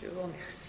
Je 0.00 0.08
vous 0.08 0.22
remercie. 0.22 0.67